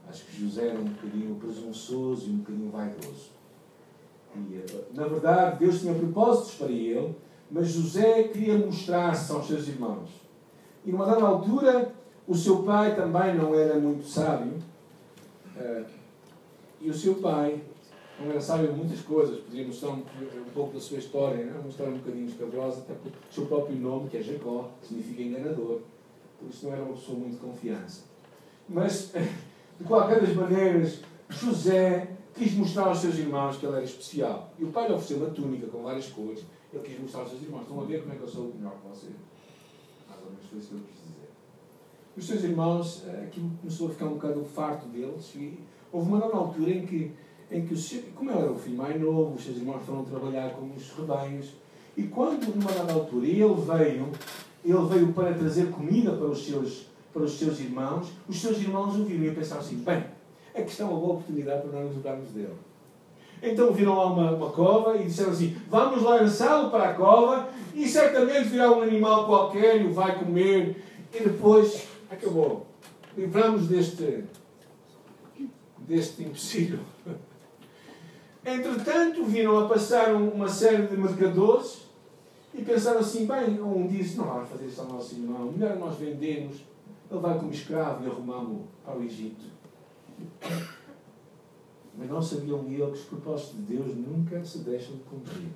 Acho 0.09 0.25
que 0.25 0.41
José 0.41 0.69
era 0.69 0.79
um 0.79 0.85
bocadinho 0.85 1.35
presunçoso 1.37 2.29
e 2.29 2.31
um 2.31 2.39
bocadinho 2.39 2.71
vaidoso. 2.71 3.31
E, 4.37 4.57
eh, 4.57 4.85
na 4.95 5.07
verdade, 5.07 5.59
Deus 5.59 5.81
tinha 5.81 5.95
propósitos 5.95 6.55
para 6.55 6.71
ele, 6.71 7.15
mas 7.51 7.69
José 7.69 8.25
queria 8.25 8.59
mostrar-se 8.59 9.31
aos 9.33 9.47
seus 9.47 9.69
irmãos. 9.69 10.11
E 10.85 10.91
numa 10.91 11.07
dada 11.07 11.25
altura, 11.25 11.93
o 12.27 12.35
seu 12.35 12.63
pai 12.63 12.97
também 12.97 13.35
não 13.37 13.55
era 13.55 13.79
muito 13.79 14.07
sábio. 14.07 14.55
Eh, 15.57 15.85
e 16.81 16.91
o 16.91 16.95
seu 16.95 17.17
pai 17.17 17.63
não 18.19 18.31
era 18.31 18.41
sábio 18.41 18.71
em 18.71 18.75
muitas 18.75 19.01
coisas. 19.01 19.41
Podia 19.41 19.67
mostrar 19.67 19.91
um, 19.91 20.03
pouco 20.55 20.75
da 20.75 20.81
sua 20.81 20.99
história, 20.99 21.45
não? 21.47 21.61
uma 21.61 21.69
história 21.69 21.93
um 21.93 21.99
bocadinho 21.99 22.27
escabrosa, 22.27 22.81
até 22.81 22.95
porque 22.95 23.17
o 23.31 23.35
seu 23.35 23.47
próprio 23.47 23.77
nome, 23.77 24.09
que 24.09 24.17
é 24.17 24.23
Jacó, 24.23 24.71
significa 24.83 25.23
enganador. 25.23 25.81
Por 26.39 26.49
isso 26.49 26.67
não 26.67 26.73
era 26.73 26.83
uma 26.83 26.95
pessoa 26.95 27.19
muito 27.19 27.35
de 27.35 27.41
confiança. 27.41 28.03
Mas, 28.69 29.13
de 29.83 29.89
qualquer 29.89 30.21
das 30.21 30.35
maneiras, 30.35 31.01
José 31.29 32.17
quis 32.35 32.55
mostrar 32.55 32.85
aos 32.85 32.99
seus 32.99 33.19
irmãos 33.19 33.57
que 33.57 33.67
ele 33.67 33.75
era 33.75 33.85
especial. 33.85 34.53
E 34.59 34.65
o 34.65 34.69
pai 34.69 34.87
lhe 34.87 34.95
ofereceu 34.95 35.19
uma 35.19 35.31
túnica 35.35 35.67
com 35.67 35.83
várias 35.83 36.07
cores. 36.07 36.45
Ele 36.73 36.83
quis 36.83 37.01
mostrar 37.01 37.23
aos 37.23 37.31
seus 37.31 37.43
irmãos: 37.43 37.63
estão 37.63 37.81
a 37.81 37.85
ver 37.85 38.01
como 38.01 38.15
é 38.15 38.17
que 38.17 38.23
eu 38.23 38.29
sou 38.29 38.55
melhor 38.55 38.75
que 38.75 38.89
você? 38.89 39.09
Mais 40.09 40.23
ou 40.23 40.31
menos 40.31 40.47
foi 40.49 40.59
isso 40.59 40.69
que 40.69 40.75
ele 40.75 40.85
quis 40.87 41.03
dizer. 41.03 41.31
Os 42.17 42.25
seus 42.25 42.45
irmãos, 42.45 43.03
eh, 43.07 43.25
aquilo 43.27 43.51
começou 43.61 43.89
a 43.89 43.91
ficar 43.91 44.07
um 44.07 44.15
bocado 44.15 44.45
farto 44.45 44.87
deles. 44.87 45.35
E 45.35 45.59
houve 45.91 46.09
uma 46.09 46.19
nova 46.19 46.37
altura 46.37 46.71
em 46.71 46.87
que, 46.87 47.13
em 47.51 47.67
que 47.67 47.77
seu, 47.77 48.03
como 48.15 48.31
ele 48.31 48.39
era 48.39 48.53
o 48.53 48.59
filho 48.59 48.77
mais 48.77 49.01
novo, 49.01 49.35
os 49.35 49.45
seus 49.45 49.57
irmãos 49.57 49.83
foram 49.85 50.05
trabalhar 50.05 50.51
com 50.55 50.71
os 50.75 50.91
rebanhos. 50.93 51.55
E 51.97 52.05
quando, 52.05 52.55
numa 52.55 52.71
dada 52.71 52.93
altura, 52.93 53.27
ele 53.27 53.43
veio, 53.43 54.09
ele 54.65 54.89
veio 54.89 55.13
para 55.13 55.35
trazer 55.35 55.71
comida 55.71 56.13
para 56.13 56.27
os 56.27 56.47
seus, 56.47 56.87
para 57.13 57.23
os 57.23 57.39
seus 57.39 57.61
irmãos, 57.61 58.09
os 58.29 58.41
seus 58.41 58.59
irmãos 58.59 58.97
ouviram 58.97 59.25
e 59.25 59.35
pensaram 59.35 59.61
assim: 59.61 59.77
bem 59.77 60.05
é 60.55 60.63
que 60.63 60.71
está 60.71 60.85
uma 60.85 60.99
boa 60.99 61.15
oportunidade 61.15 61.63
para 61.63 61.73
nós 61.73 61.87
nos 61.87 61.97
livrarmos 61.97 62.29
dele. 62.31 62.57
Então 63.43 63.73
viram 63.73 63.97
lá 63.97 64.07
uma, 64.07 64.31
uma 64.33 64.51
cova 64.51 64.97
e 64.97 65.05
disseram 65.05 65.33
assim: 65.33 65.57
Vamos 65.69 66.03
lançá-lo 66.03 66.71
para 66.71 66.91
a 66.91 66.95
cova 66.95 67.49
e 67.75 67.89
certamente 67.89 68.49
virá 68.49 68.71
um 68.71 68.83
animal 68.83 69.27
qualquer 69.27 69.81
e 69.81 69.87
o 69.87 69.93
vai 69.93 70.19
comer. 70.19 70.85
E 71.13 71.21
depois 71.21 71.87
acabou. 72.11 72.67
Livramos 73.17 73.67
deste, 73.67 74.25
deste 75.79 76.23
impossível. 76.23 76.79
Entretanto, 78.45 79.25
viram 79.25 79.59
a 79.59 79.69
passar 79.69 80.15
uma 80.15 80.49
série 80.49 80.87
de 80.87 80.97
mercadores 80.97 81.83
e 82.55 82.63
pensaram 82.63 83.01
assim: 83.01 83.27
bem, 83.27 83.61
um 83.61 83.87
disse: 83.89 84.17
não 84.17 84.25
vamos 84.27 84.49
fazer 84.49 84.67
isso 84.67 84.81
ao 84.81 84.89
nosso 84.89 85.15
irmão, 85.15 85.53
melhor 85.53 85.77
nós 85.77 85.97
vendemos, 85.97 86.59
ele 87.13 87.21
vai 87.21 87.39
como 87.39 87.53
escravo 87.53 88.05
e 88.05 88.11
arrumamos 88.11 88.63
para 88.85 88.99
o 88.99 89.03
Egito. 89.03 89.45
Mas 91.97 92.09
não 92.09 92.23
sabiam 92.23 92.65
eles 92.67 92.87
que 92.87 92.93
os 92.93 93.05
propósitos 93.05 93.57
de 93.57 93.77
Deus 93.77 93.95
nunca 93.95 94.43
se 94.43 94.59
deixam 94.61 94.97
de 94.97 95.03
cumprir. 95.03 95.51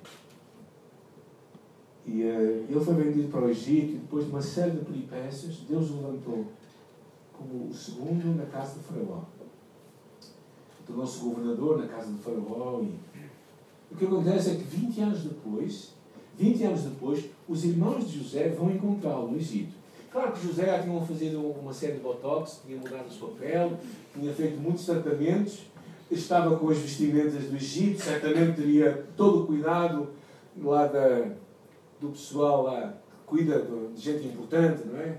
E 2.05 2.23
uh, 2.23 2.65
ele 2.69 2.79
foi 2.79 2.93
vendido 2.93 3.27
para 3.29 3.45
o 3.45 3.49
Egito 3.49 3.93
e 3.93 3.97
depois 3.97 4.25
de 4.25 4.31
uma 4.31 4.41
série 4.41 4.71
de 4.71 4.85
peripécias, 4.85 5.57
Deus 5.67 5.89
o 5.89 5.95
levantou 5.95 6.45
como 7.33 7.69
o 7.69 7.73
segundo 7.73 8.37
na 8.37 8.45
casa 8.45 8.79
de 8.79 8.85
Faraó. 8.85 9.23
Tornou-se 10.85 11.19
governador 11.19 11.79
na 11.79 11.87
casa 11.87 12.11
de 12.11 12.19
Faraó. 12.19 12.81
E... 12.83 12.93
O 13.91 13.95
que 13.97 14.05
acontece 14.05 14.51
é 14.51 14.55
que 14.55 14.63
20 14.63 15.01
anos 15.01 15.23
depois, 15.23 15.93
20 16.37 16.63
anos 16.63 16.81
depois, 16.83 17.25
os 17.47 17.65
irmãos 17.65 18.07
de 18.07 18.19
José 18.19 18.49
vão 18.49 18.71
encontrá-lo 18.71 19.31
no 19.31 19.37
Egito. 19.37 19.86
Claro 20.11 20.31
que 20.31 20.47
José 20.47 20.65
já 20.65 20.81
tinha 20.81 21.01
fazido 21.01 21.41
uma 21.41 21.73
série 21.73 21.93
de 21.93 21.99
botox, 21.99 22.61
tinha 22.65 22.77
mudado 22.77 23.05
a 23.07 23.11
sua 23.11 23.29
pele, 23.31 23.75
tinha 24.13 24.33
feito 24.33 24.57
muitos 24.57 24.85
tratamentos, 24.85 25.63
estava 26.09 26.57
com 26.57 26.69
as 26.69 26.77
vestimentas 26.77 27.43
do 27.43 27.55
Egito, 27.55 28.01
certamente 28.01 28.55
teria 28.55 29.05
todo 29.17 29.43
o 29.43 29.47
cuidado 29.47 30.09
lá 30.57 30.87
da, 30.87 31.31
do 31.99 32.09
pessoal 32.09 32.63
lá 32.63 32.93
que 33.11 33.17
cuida 33.25 33.67
de 33.93 34.01
gente 34.01 34.27
importante, 34.27 34.87
não 34.87 34.97
é? 34.97 35.17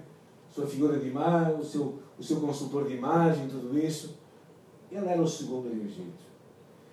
Sua 0.51 0.67
figura 0.67 0.99
de 0.99 1.09
imagem, 1.09 1.55
o 1.57 1.65
seu, 1.65 1.99
o 2.19 2.23
seu 2.23 2.41
consultor 2.41 2.89
de 2.89 2.95
imagem, 2.95 3.49
tudo 3.49 3.79
isso. 3.79 4.17
Ele 4.91 5.07
era 5.07 5.21
o 5.21 5.29
segundo 5.29 5.69
do 5.69 5.85
Egito. 5.85 6.27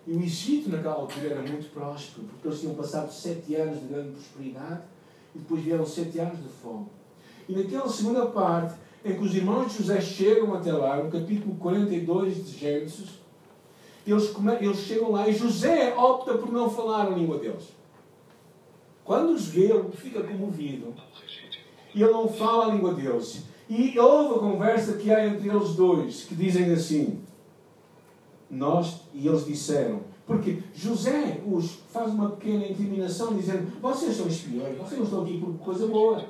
E 0.05 0.11
o 0.11 0.21
Egito, 0.21 0.69
naquela 0.69 0.95
altura, 0.95 1.27
era 1.27 1.41
muito 1.41 1.71
próspero, 1.73 2.27
porque 2.27 2.47
eles 2.47 2.59
tinham 2.59 2.75
passado 2.75 3.11
sete 3.11 3.55
anos 3.55 3.79
de 3.79 3.87
grande 3.87 4.11
prosperidade 4.11 4.81
e 5.33 5.39
depois 5.39 5.63
vieram 5.63 5.85
sete 5.85 6.19
anos 6.19 6.37
de 6.43 6.49
fome. 6.49 6.87
E 7.47 7.53
naquela 7.53 7.87
segunda 7.87 8.25
parte, 8.27 8.75
em 9.03 9.13
que 9.13 9.23
os 9.23 9.35
irmãos 9.35 9.71
de 9.71 9.77
José 9.77 10.01
chegam 10.01 10.53
até 10.53 10.73
lá, 10.73 10.97
no 10.97 11.11
capítulo 11.11 11.55
42 11.55 12.45
de 12.45 12.57
Gênesis, 12.57 13.19
eles, 14.05 14.33
eles 14.61 14.77
chegam 14.77 15.11
lá 15.11 15.27
e 15.27 15.33
José 15.33 15.95
opta 15.95 16.35
por 16.37 16.51
não 16.51 16.69
falar 16.69 17.07
a 17.07 17.09
língua 17.09 17.37
deles. 17.37 17.73
Quando 19.03 19.33
os 19.33 19.47
vê, 19.47 19.71
ele 19.71 19.91
fica 19.91 20.23
comovido. 20.23 20.93
E 21.93 22.01
ele 22.01 22.11
não 22.11 22.27
fala 22.27 22.65
a 22.65 22.73
língua 22.73 22.93
deles. 22.93 23.43
E 23.69 23.97
houve 23.97 24.35
a 24.35 24.39
conversa 24.39 24.97
que 24.97 25.11
há 25.11 25.25
entre 25.25 25.49
eles 25.49 25.75
dois, 25.75 26.23
que 26.23 26.35
dizem 26.35 26.71
assim: 26.71 27.19
Nós, 28.49 29.01
e 29.13 29.27
eles 29.27 29.45
disseram, 29.45 30.01
porque 30.25 30.59
José 30.73 31.41
os 31.45 31.79
faz 31.91 32.11
uma 32.11 32.31
pequena 32.31 32.67
incriminação, 32.67 33.35
dizendo: 33.35 33.79
Vocês 33.79 34.15
são 34.15 34.27
espiões, 34.27 34.77
vocês 34.77 34.97
não 34.97 35.05
estão 35.05 35.23
aqui 35.23 35.39
por 35.39 35.53
coisa 35.53 35.87
boa. 35.87 36.25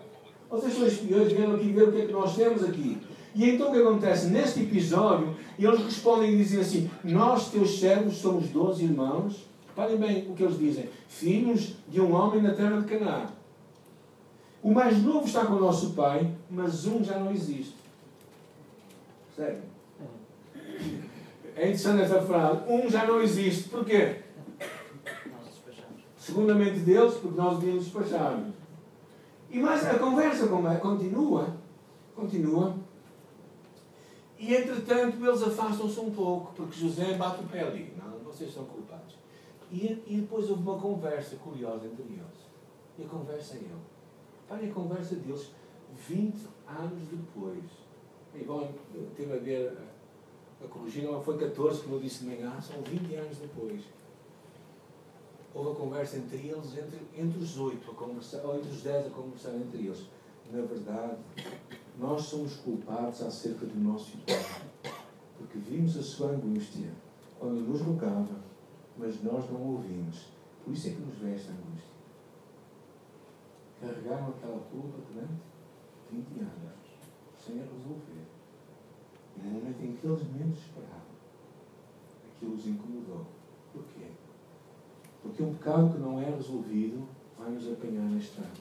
Vocês 0.56 0.74
são 0.74 0.88
espiões, 0.88 1.34
vieram 1.34 1.56
aqui 1.56 1.70
ver 1.72 1.90
o 1.90 1.92
que 1.92 2.02
é 2.02 2.06
que 2.06 2.14
nós 2.14 2.36
temos 2.36 2.64
aqui. 2.64 2.98
E 3.36 3.50
então 3.50 3.70
o 3.70 3.74
que 3.74 3.80
acontece? 3.80 4.28
Neste 4.28 4.62
episódio, 4.62 5.36
eles 5.60 5.82
respondem 5.82 6.34
e 6.34 6.38
dizem 6.38 6.62
assim: 6.62 6.90
Nós, 7.04 7.50
teus 7.50 7.78
servos, 7.78 8.18
somos 8.18 8.48
doze 8.48 8.86
irmãos. 8.86 9.46
Reparem 9.68 9.98
bem 9.98 10.32
o 10.32 10.34
que 10.34 10.44
eles 10.44 10.58
dizem: 10.58 10.90
Filhos 11.10 11.76
de 11.90 12.00
um 12.00 12.16
homem 12.16 12.42
na 12.42 12.54
terra 12.54 12.80
de 12.80 12.86
Canaã. 12.86 13.26
O 14.64 14.72
mais 14.72 15.04
novo 15.04 15.26
está 15.26 15.46
com 15.46 15.56
o 15.56 15.60
nosso 15.60 15.92
pai, 15.92 16.32
mas 16.50 16.88
um 16.88 17.04
já 17.04 17.20
não 17.20 17.32
existe. 17.32 17.76
Sério? 19.36 19.60
É 21.58 21.64
interessante 21.64 22.04
essa 22.04 22.22
frase. 22.22 22.62
Um 22.68 22.90
já 22.90 23.06
não 23.06 23.22
existe. 23.22 23.68
Porquê? 23.68 24.22
Segundo 26.18 26.52
a 26.52 26.56
mente 26.56 26.80
deles, 26.80 27.16
porque 27.16 27.38
nós 27.38 27.60
devíamos 27.60 27.84
despachar. 27.84 28.40
E 29.50 29.60
mais 29.60 29.86
a 29.86 30.00
conversa 30.00 30.48
continua, 30.48 31.56
continua. 32.16 32.76
E 34.38 34.54
entretanto 34.54 35.26
eles 35.26 35.44
afastam-se 35.44 36.00
um 36.00 36.12
pouco, 36.12 36.54
porque 36.54 36.80
José 36.80 37.14
bate 37.14 37.44
o 37.44 37.48
pé 37.48 37.62
ali. 37.62 37.94
Não, 37.98 38.20
vocês 38.20 38.54
são 38.54 38.66
culpados. 38.66 39.18
E, 39.72 40.04
e 40.08 40.18
depois 40.22 40.50
houve 40.50 40.62
uma 40.62 40.78
conversa 40.78 41.36
curiosa 41.38 41.86
entre 41.86 42.04
eles. 42.04 42.46
E 42.98 43.04
a 43.04 43.08
conversa 43.08 43.56
é 43.56 43.58
ele. 43.58 43.70
Para 44.48 44.66
a 44.66 44.72
conversa 44.72 45.16
deles 45.16 45.52
20 46.08 46.36
anos 46.68 47.08
depois. 47.10 47.64
E 48.34 48.44
bom, 48.44 48.70
teve 49.16 49.34
a 49.34 49.38
ver 49.38 49.78
a 50.64 50.68
corrigir, 50.68 51.04
não 51.04 51.22
foi 51.22 51.38
14, 51.38 51.84
como 51.84 51.96
eu 51.96 52.00
disse 52.02 52.24
de 52.24 52.36
manhã, 52.36 52.60
são 52.62 52.82
20 52.82 53.16
anos 53.16 53.38
depois 53.38 53.82
houve 55.56 55.72
a 55.72 55.76
conversa 55.76 56.18
entre 56.18 56.50
eles, 56.50 56.78
entre, 56.78 57.00
entre 57.16 57.40
os 57.40 57.58
oito, 57.58 57.90
a 57.90 58.48
ou 58.48 58.58
entre 58.58 58.70
os 58.70 58.82
dez 58.82 59.08
a 59.08 59.10
conversar 59.10 59.56
entre 59.56 59.86
eles. 59.86 60.06
Na 60.52 60.62
verdade, 60.62 61.18
nós 61.98 62.24
somos 62.24 62.58
culpados 62.58 63.22
acerca 63.22 63.66
do 63.66 63.80
nosso 63.80 64.18
pai, 64.18 64.92
porque 65.38 65.58
vimos 65.58 65.98
a 65.98 66.04
sua 66.04 66.32
angústia 66.32 66.92
quando 67.40 67.62
nos 67.62 67.82
rogava, 67.82 68.36
mas 68.98 69.24
nós 69.24 69.50
não 69.50 69.62
ouvimos. 69.62 70.28
Por 70.64 70.74
isso 70.74 70.90
é 70.90 70.92
que 70.92 71.02
nos 71.02 71.18
vem 71.18 71.34
esta 71.34 71.52
angústia. 71.52 71.96
Carregaram 73.80 74.30
aquela 74.30 74.60
culpa 74.60 74.98
durante 75.10 75.42
20 76.12 76.40
anos, 76.42 76.74
sem 77.40 77.60
a 77.60 77.64
resolver. 77.64 78.26
E 79.38 79.42
no 79.42 79.52
momento 79.52 79.82
em 79.82 79.96
que 79.96 80.06
eles 80.06 80.24
menos 80.34 80.58
esperavam, 80.58 81.16
aquilo 82.36 82.56
os 82.56 82.68
incomodou. 82.68 83.35
Porque 85.26 85.42
um 85.42 85.56
pecado 85.56 85.92
que 85.92 86.00
não 86.00 86.22
é 86.22 86.26
resolvido 86.26 87.04
vai 87.38 87.50
nos 87.50 87.68
apanhar 87.68 88.04
na 88.04 88.20
estrada. 88.20 88.52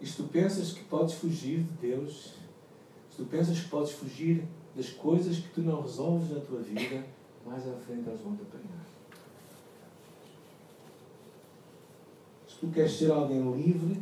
E 0.00 0.06
se 0.06 0.16
tu 0.16 0.24
pensas 0.24 0.72
que 0.72 0.84
podes 0.84 1.14
fugir 1.14 1.64
de 1.64 1.88
Deus, 1.88 2.34
se 3.10 3.16
tu 3.16 3.24
pensas 3.24 3.58
que 3.58 3.68
podes 3.68 3.90
fugir 3.90 4.44
das 4.76 4.90
coisas 4.90 5.38
que 5.38 5.48
tu 5.48 5.60
não 5.62 5.82
resolves 5.82 6.30
na 6.30 6.40
tua 6.40 6.60
vida, 6.60 7.04
mais 7.44 7.66
à 7.66 7.72
frente 7.72 8.08
elas 8.08 8.20
vão 8.20 8.36
te 8.36 8.42
apanhar. 8.42 8.86
Se 12.48 12.58
tu 12.60 12.68
queres 12.68 12.92
ser 12.92 13.10
alguém 13.10 13.42
livre, 13.56 14.00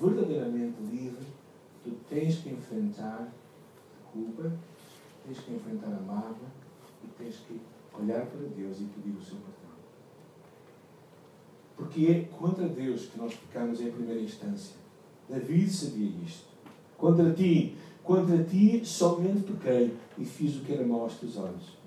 verdadeiramente 0.00 0.80
livre, 0.90 1.26
tu 1.84 1.90
tens 2.08 2.38
que 2.38 2.48
enfrentar 2.48 3.28
a 3.28 4.10
culpa, 4.10 4.50
tens 5.26 5.38
que 5.38 5.52
enfrentar 5.52 5.88
a 5.88 6.00
mágoa 6.00 6.48
e 7.04 7.08
tens 7.22 7.36
que 7.46 7.60
olhar 8.00 8.26
para 8.26 8.46
Deus 8.56 8.80
e 8.80 8.84
pedir 8.84 9.16
o 9.16 9.22
seu 9.22 9.36
perdão. 9.36 9.58
Porque 11.76 12.06
é 12.06 12.36
contra 12.36 12.68
Deus 12.68 13.06
que 13.06 13.18
nós 13.18 13.34
pecamos 13.34 13.80
em 13.80 13.90
primeira 13.90 14.20
instância. 14.20 14.74
David 15.28 15.70
sabia 15.70 16.10
isto. 16.24 16.48
Contra 16.96 17.32
ti, 17.32 17.76
contra 18.02 18.42
ti 18.42 18.82
somente 18.84 19.52
pequei 19.52 19.94
e 20.16 20.24
fiz 20.24 20.56
o 20.56 20.60
que 20.60 20.72
era 20.72 20.86
mau 20.86 21.02
aos 21.02 21.14
teus 21.14 21.36
olhos. 21.36 21.78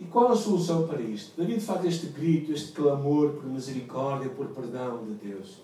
E 0.00 0.04
qual 0.06 0.32
a 0.32 0.36
solução 0.36 0.88
para 0.88 1.00
isto? 1.00 1.40
David 1.40 1.60
faz 1.60 1.84
este 1.84 2.06
grito, 2.06 2.52
este 2.52 2.72
clamor 2.72 3.34
por 3.34 3.46
misericórdia, 3.46 4.30
por 4.30 4.48
perdão 4.48 5.04
de 5.04 5.12
Deus. 5.14 5.60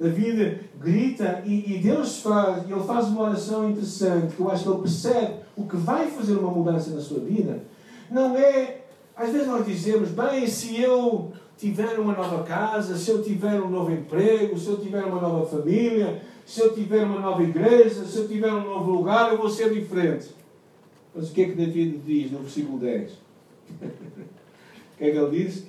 David 0.00 0.70
grita 0.80 1.42
e, 1.44 1.74
e 1.74 1.82
Deus 1.82 2.22
faz, 2.22 2.68
ele 2.68 2.82
faz 2.82 3.08
uma 3.08 3.24
oração 3.24 3.70
interessante, 3.70 4.34
que 4.34 4.40
eu 4.40 4.50
acho 4.50 4.64
que 4.64 4.70
ele 4.70 4.80
percebe 4.80 5.43
o 5.56 5.66
que 5.66 5.76
vai 5.76 6.10
fazer 6.10 6.34
uma 6.34 6.50
mudança 6.50 6.90
na 6.90 7.00
sua 7.00 7.20
vida. 7.20 7.62
Não 8.10 8.36
é, 8.36 8.82
às 9.16 9.30
vezes 9.30 9.46
nós 9.46 9.66
dizemos, 9.66 10.10
bem, 10.10 10.46
se 10.46 10.80
eu 10.80 11.32
tiver 11.56 11.98
uma 11.98 12.12
nova 12.12 12.42
casa, 12.42 12.96
se 12.96 13.10
eu 13.10 13.22
tiver 13.22 13.60
um 13.60 13.70
novo 13.70 13.92
emprego, 13.92 14.58
se 14.58 14.68
eu 14.68 14.78
tiver 14.78 15.04
uma 15.04 15.20
nova 15.20 15.46
família, 15.46 16.22
se 16.44 16.60
eu 16.60 16.74
tiver 16.74 17.04
uma 17.04 17.20
nova 17.20 17.42
igreja, 17.42 18.04
se 18.04 18.18
eu 18.18 18.28
tiver 18.28 18.52
um 18.52 18.64
novo 18.64 18.90
lugar, 18.90 19.32
eu 19.32 19.38
vou 19.38 19.48
ser 19.48 19.72
diferente. 19.72 20.30
Mas 21.14 21.30
o 21.30 21.32
que 21.32 21.42
é 21.42 21.44
que 21.46 21.54
David 21.54 21.98
diz 21.98 22.32
no 22.32 22.40
versículo 22.40 22.78
10? 22.78 23.12
o 23.12 23.16
que 24.98 25.04
é 25.04 25.10
que 25.10 25.16
ele 25.16 25.44
diz? 25.44 25.66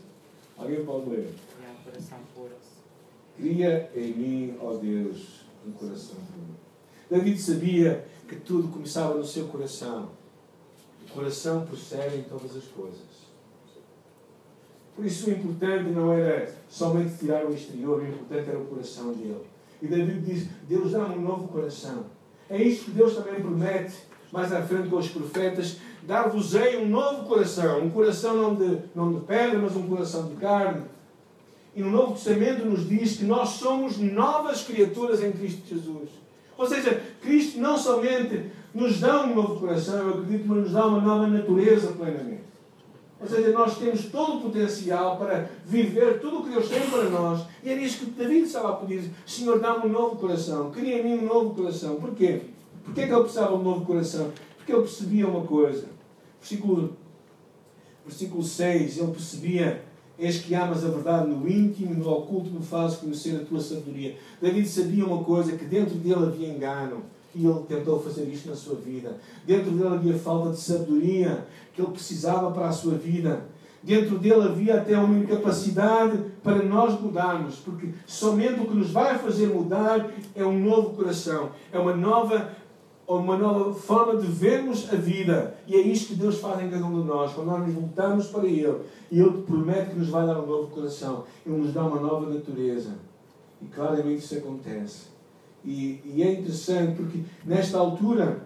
Alguém 0.57 0.83
pode 0.83 1.09
ler? 1.09 1.29
Cria 3.37 3.91
em 3.95 4.13
mim, 4.13 4.57
ó 4.61 4.73
Deus, 4.73 5.41
um 5.67 5.71
coração 5.71 6.15
puro. 6.15 6.55
David 7.09 7.39
sabia 7.39 8.05
que 8.27 8.35
tudo 8.37 8.67
começava 8.69 9.15
no 9.15 9.25
seu 9.25 9.45
coração. 9.47 10.09
O 11.07 11.13
coração 11.13 11.65
procede 11.65 12.17
em 12.17 12.23
todas 12.23 12.55
as 12.55 12.65
coisas. 12.65 13.25
Por 14.95 15.05
isso 15.05 15.29
o 15.29 15.33
importante 15.33 15.89
não 15.89 16.13
era 16.13 16.53
somente 16.69 17.17
tirar 17.17 17.45
o 17.45 17.53
exterior, 17.53 18.01
o 18.01 18.07
importante 18.07 18.49
era 18.49 18.57
o 18.57 18.65
coração 18.65 19.13
dele. 19.13 19.45
E 19.81 19.87
David 19.87 20.21
diz: 20.21 20.47
Deus 20.67 20.91
dá-me 20.91 21.15
um 21.15 21.21
novo 21.21 21.47
coração. 21.49 22.05
É 22.49 22.61
isto 22.61 22.85
que 22.85 22.91
Deus 22.91 23.15
também 23.15 23.41
promete 23.41 23.95
mais 24.31 24.53
à 24.53 24.61
frente 24.61 24.89
com 24.89 24.97
os 24.97 25.09
profetas: 25.09 25.77
dar-vos-ei 26.03 26.77
um 26.77 26.87
novo 26.87 27.25
coração. 27.25 27.83
Um 27.83 27.89
coração 27.89 28.35
não 28.35 28.55
de, 28.55 28.79
não 28.95 29.13
de 29.13 29.25
pedra, 29.25 29.59
mas 29.59 29.75
um 29.75 29.87
coração 29.87 30.29
de 30.29 30.35
carne. 30.35 30.83
E 31.75 31.81
no 31.81 31.91
Novo 31.91 32.13
Testamento 32.13 32.63
nos 32.63 32.87
diz 32.87 33.17
que 33.17 33.25
nós 33.25 33.49
somos 33.49 33.97
novas 33.97 34.63
criaturas 34.63 35.21
em 35.21 35.33
Cristo 35.33 35.67
Jesus. 35.67 36.09
Ou 36.57 36.67
seja, 36.67 37.01
Cristo 37.21 37.59
não 37.59 37.77
somente 37.77 38.51
nos 38.73 38.99
dá 38.99 39.23
um 39.23 39.35
novo 39.35 39.59
coração, 39.59 39.97
eu 39.99 40.09
acredito, 40.15 40.47
mas 40.47 40.57
nos 40.59 40.71
dá 40.71 40.85
uma 40.85 41.01
nova 41.01 41.27
natureza 41.27 41.93
plenamente. 41.93 42.45
Ou 43.19 43.27
seja, 43.27 43.51
nós 43.51 43.77
temos 43.77 44.05
todo 44.05 44.37
o 44.37 44.41
potencial 44.41 45.17
para 45.17 45.49
viver 45.65 46.19
tudo 46.19 46.39
o 46.39 46.43
que 46.43 46.49
Deus 46.49 46.67
tem 46.67 46.81
para 46.89 47.09
nós. 47.09 47.45
E 47.63 47.69
era 47.69 47.79
isso 47.79 47.99
que 47.99 48.11
David 48.11 48.45
estava 48.45 48.71
a 48.71 48.75
pedir. 48.75 49.09
Senhor, 49.25 49.59
dá-me 49.59 49.87
um 49.87 49.91
novo 49.91 50.17
coração. 50.17 50.69
Cria 50.71 50.99
em 50.99 51.03
mim 51.03 51.23
um 51.23 51.25
novo 51.25 51.55
coração. 51.55 51.95
Porquê? 51.95 52.41
Porquê 52.83 53.01
é 53.01 53.07
que 53.07 53.13
ele 53.13 53.21
precisava 53.21 53.53
de 53.55 53.61
um 53.61 53.63
novo 53.63 53.85
coração? 53.85 54.31
Porque 54.57 54.71
ele 54.71 54.81
percebia 54.81 55.27
uma 55.27 55.45
coisa. 55.45 55.87
Versículo, 56.39 56.97
versículo 58.05 58.43
6, 58.43 58.97
ele 58.97 59.11
percebia 59.11 59.83
Eis 60.17 60.37
que 60.39 60.55
amas 60.55 60.83
a 60.85 60.89
verdade 60.89 61.29
no 61.29 61.47
íntimo 61.47 61.93
no 61.93 62.09
oculto 62.09 62.49
me 62.49 62.65
fazes 62.65 62.97
conhecer 62.97 63.35
a 63.35 63.45
tua 63.45 63.59
sabedoria. 63.59 64.15
David 64.41 64.67
sabia 64.67 65.05
uma 65.05 65.23
coisa, 65.23 65.57
que 65.57 65.65
dentro 65.65 65.95
dele 65.95 66.25
havia 66.25 66.49
engano. 66.49 67.03
E 67.33 67.45
ele 67.45 67.59
tentou 67.67 68.01
fazer 68.01 68.23
isto 68.29 68.49
na 68.49 68.55
sua 68.55 68.75
vida. 68.75 69.17
Dentro 69.45 69.71
dele 69.71 69.93
havia 69.93 70.17
falta 70.17 70.51
de 70.51 70.57
sabedoria 70.57 71.45
que 71.73 71.81
ele 71.81 71.91
precisava 71.91 72.49
para 72.51 72.69
a 72.69 72.71
sua 72.71 72.93
vida. 72.93 73.43
Dentro 73.83 74.17
dele 74.17 74.41
havia 74.41 74.77
até 74.77 74.97
uma 74.97 75.19
incapacidade 75.19 76.17
para 76.41 76.63
nós 76.63 76.99
mudarmos, 76.99 77.57
porque 77.57 77.89
somente 78.07 78.61
o 78.61 78.65
que 78.65 78.73
nos 78.73 78.89
vai 78.89 79.19
fazer 79.19 79.47
mudar 79.47 80.09
é 80.33 80.43
um 80.43 80.59
novo 80.59 80.95
coração, 80.95 81.51
é 81.71 81.77
uma 81.77 81.95
nova 81.95 82.49
uma 83.07 83.37
nova 83.37 83.73
forma 83.73 84.19
de 84.19 84.27
vermos 84.27 84.91
a 84.91 84.95
vida. 84.95 85.55
E 85.67 85.75
é 85.75 85.81
isto 85.81 86.09
que 86.09 86.15
Deus 86.15 86.39
faz 86.39 86.61
em 86.61 86.69
cada 86.69 86.85
um 86.85 87.01
de 87.01 87.07
nós. 87.07 87.33
Quando 87.33 87.47
nós 87.47 87.65
nos 87.65 87.73
voltamos 87.73 88.27
para 88.27 88.47
Ele, 88.47 88.81
e 89.11 89.19
Ele 89.19 89.43
promete 89.43 89.91
que 89.91 89.99
nos 89.99 90.09
vai 90.09 90.25
dar 90.25 90.39
um 90.39 90.47
novo 90.47 90.71
coração, 90.71 91.23
Ele 91.45 91.57
nos 91.57 91.73
dá 91.73 91.85
uma 91.85 91.99
nova 91.99 92.29
natureza. 92.29 92.95
E 93.61 93.65
claramente 93.67 94.23
isso 94.23 94.37
acontece. 94.37 95.07
E, 95.63 96.01
e 96.05 96.23
é 96.23 96.33
interessante 96.33 96.95
porque 96.95 97.23
nesta 97.43 97.77
altura 97.77 98.45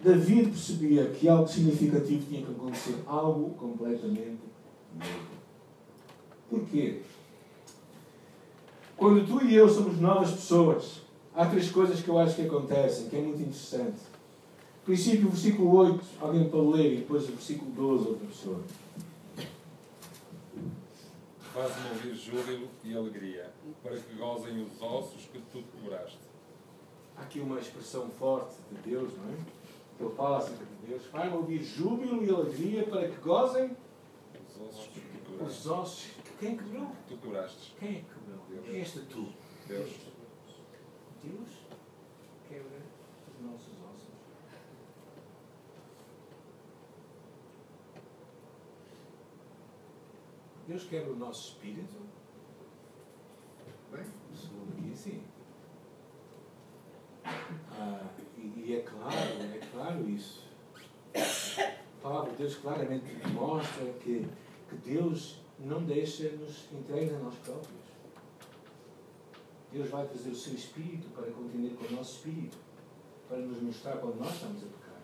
David 0.00 0.50
percebia 0.50 1.06
que 1.06 1.28
algo 1.28 1.48
significativo 1.48 2.26
tinha 2.26 2.42
que 2.42 2.52
acontecer, 2.52 2.96
algo 3.06 3.50
completamente 3.50 4.38
novo. 4.94 5.34
Porquê? 6.50 7.00
Quando 8.96 9.26
tu 9.26 9.44
e 9.44 9.54
eu 9.54 9.68
somos 9.68 9.98
novas 9.98 10.30
pessoas, 10.30 11.03
há 11.34 11.46
três 11.46 11.70
coisas 11.70 12.00
que 12.00 12.08
eu 12.08 12.18
acho 12.18 12.36
que 12.36 12.42
acontecem, 12.42 13.08
que 13.08 13.16
é 13.16 13.20
muito 13.20 13.40
interessante. 13.40 14.00
Princípio, 14.84 15.28
versículo 15.30 15.74
8, 15.76 16.04
alguém 16.20 16.48
pode 16.48 16.66
ler, 16.76 16.92
e 16.92 16.96
depois 16.98 17.24
o 17.24 17.32
versículo 17.32 17.70
12, 17.70 18.08
outra 18.08 18.26
pessoa. 18.26 18.60
Faz-me 21.52 21.88
ouvir 21.90 22.14
júbilo 22.14 22.68
e 22.82 22.96
alegria, 22.96 23.50
para 23.82 23.96
que 23.96 24.14
gozem 24.14 24.62
os 24.62 24.82
ossos 24.82 25.22
que 25.32 25.38
tu 25.52 25.62
curaste. 25.80 26.18
Há 27.16 27.22
aqui 27.22 27.38
uma 27.40 27.60
expressão 27.60 28.08
forte 28.10 28.56
de 28.72 28.90
Deus, 28.90 29.12
não 29.16 29.32
é? 29.32 29.36
Ele 30.00 30.10
fala 30.16 30.38
acerca 30.38 30.64
de 30.64 30.88
Deus. 30.88 31.06
Faz-me 31.06 31.36
ouvir 31.36 31.62
júbilo 31.62 32.24
e 32.24 32.30
alegria 32.30 32.82
para 32.84 33.08
que 33.08 33.16
gozem 33.20 33.70
Os 34.50 34.68
ossos 34.68 34.86
que 34.88 35.00
tu 35.00 35.30
os 35.30 35.36
curaste. 35.38 35.68
ossos. 35.68 36.06
Quem 36.40 36.56
quebrou? 36.56 36.90
Tu 37.08 37.16
curaste. 37.18 37.72
Quem 37.78 37.88
é 37.88 37.92
que 37.92 38.04
quebrou? 38.04 38.64
Quem 38.64 38.80
és 38.80 38.90
tu? 39.08 39.28
Deus. 39.68 39.90
Deus 41.24 41.48
quebra 42.48 42.82
os 43.28 43.44
nossos 43.44 43.72
ossos. 43.80 44.14
Deus 50.68 50.84
quebra 50.84 51.12
o 51.12 51.16
nosso 51.16 51.48
espírito. 51.48 51.94
Bem, 53.90 54.04
segundo 54.34 54.78
aqui 54.78 54.92
assim. 54.92 55.22
Ah, 57.24 58.10
e, 58.36 58.64
e 58.66 58.76
é 58.76 58.80
claro, 58.82 59.14
é 59.14 59.66
claro 59.72 60.08
isso. 60.10 60.44
A 61.14 62.02
palavra 62.02 62.32
de 62.32 62.36
Deus 62.36 62.56
claramente 62.56 63.06
mostra 63.32 63.92
que, 63.94 64.26
que 64.68 64.76
Deus 64.76 65.40
não 65.58 65.84
deixa-nos 65.84 66.70
entregues 66.72 67.14
a 67.14 67.18
nós 67.18 67.34
próprios. 67.36 67.83
Deus 69.74 69.90
vai 69.90 70.06
fazer 70.06 70.30
o 70.30 70.36
seu 70.36 70.54
Espírito 70.54 71.08
para 71.08 71.26
contender 71.32 71.72
com 71.72 71.92
o 71.92 71.96
nosso 71.96 72.18
Espírito, 72.18 72.56
para 73.28 73.38
nos 73.38 73.60
mostrar 73.60 73.96
quando 73.96 74.20
nós 74.20 74.32
estamos 74.32 74.62
a 74.62 74.66
pecar. 74.66 75.02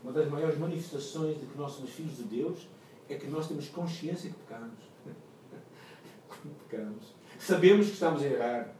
Uma 0.00 0.12
das 0.12 0.28
maiores 0.30 0.56
manifestações 0.56 1.40
de 1.40 1.46
que 1.46 1.58
nós 1.58 1.72
somos 1.72 1.90
filhos 1.90 2.16
de 2.18 2.22
Deus 2.22 2.68
é 3.08 3.16
que 3.16 3.26
nós 3.26 3.48
temos 3.48 3.68
consciência 3.68 4.30
que 4.30 4.36
pecamos. 4.36 4.78
Pecamos. 6.70 7.14
Sabemos 7.40 7.86
que 7.86 7.94
estamos 7.94 8.22
a 8.22 8.26
errar. 8.26 8.74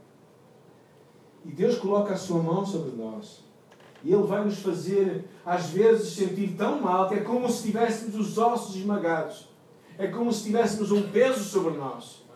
E 1.44 1.50
Deus 1.50 1.76
coloca 1.78 2.14
a 2.14 2.16
sua 2.16 2.40
mão 2.40 2.64
sobre 2.64 2.94
nós. 2.94 3.42
E 4.04 4.12
Ele 4.12 4.22
vai 4.22 4.44
nos 4.44 4.60
fazer, 4.60 5.24
às 5.44 5.70
vezes, 5.70 6.14
sentir 6.14 6.54
tão 6.56 6.80
mal 6.80 7.08
que 7.08 7.16
é 7.16 7.20
como 7.20 7.50
se 7.50 7.64
tivéssemos 7.64 8.14
os 8.14 8.38
ossos 8.38 8.76
esmagados. 8.76 9.48
É 9.98 10.06
como 10.06 10.32
se 10.32 10.44
tivéssemos 10.44 10.92
um 10.92 11.10
peso 11.10 11.42
sobre 11.42 11.76
nós. 11.76 12.27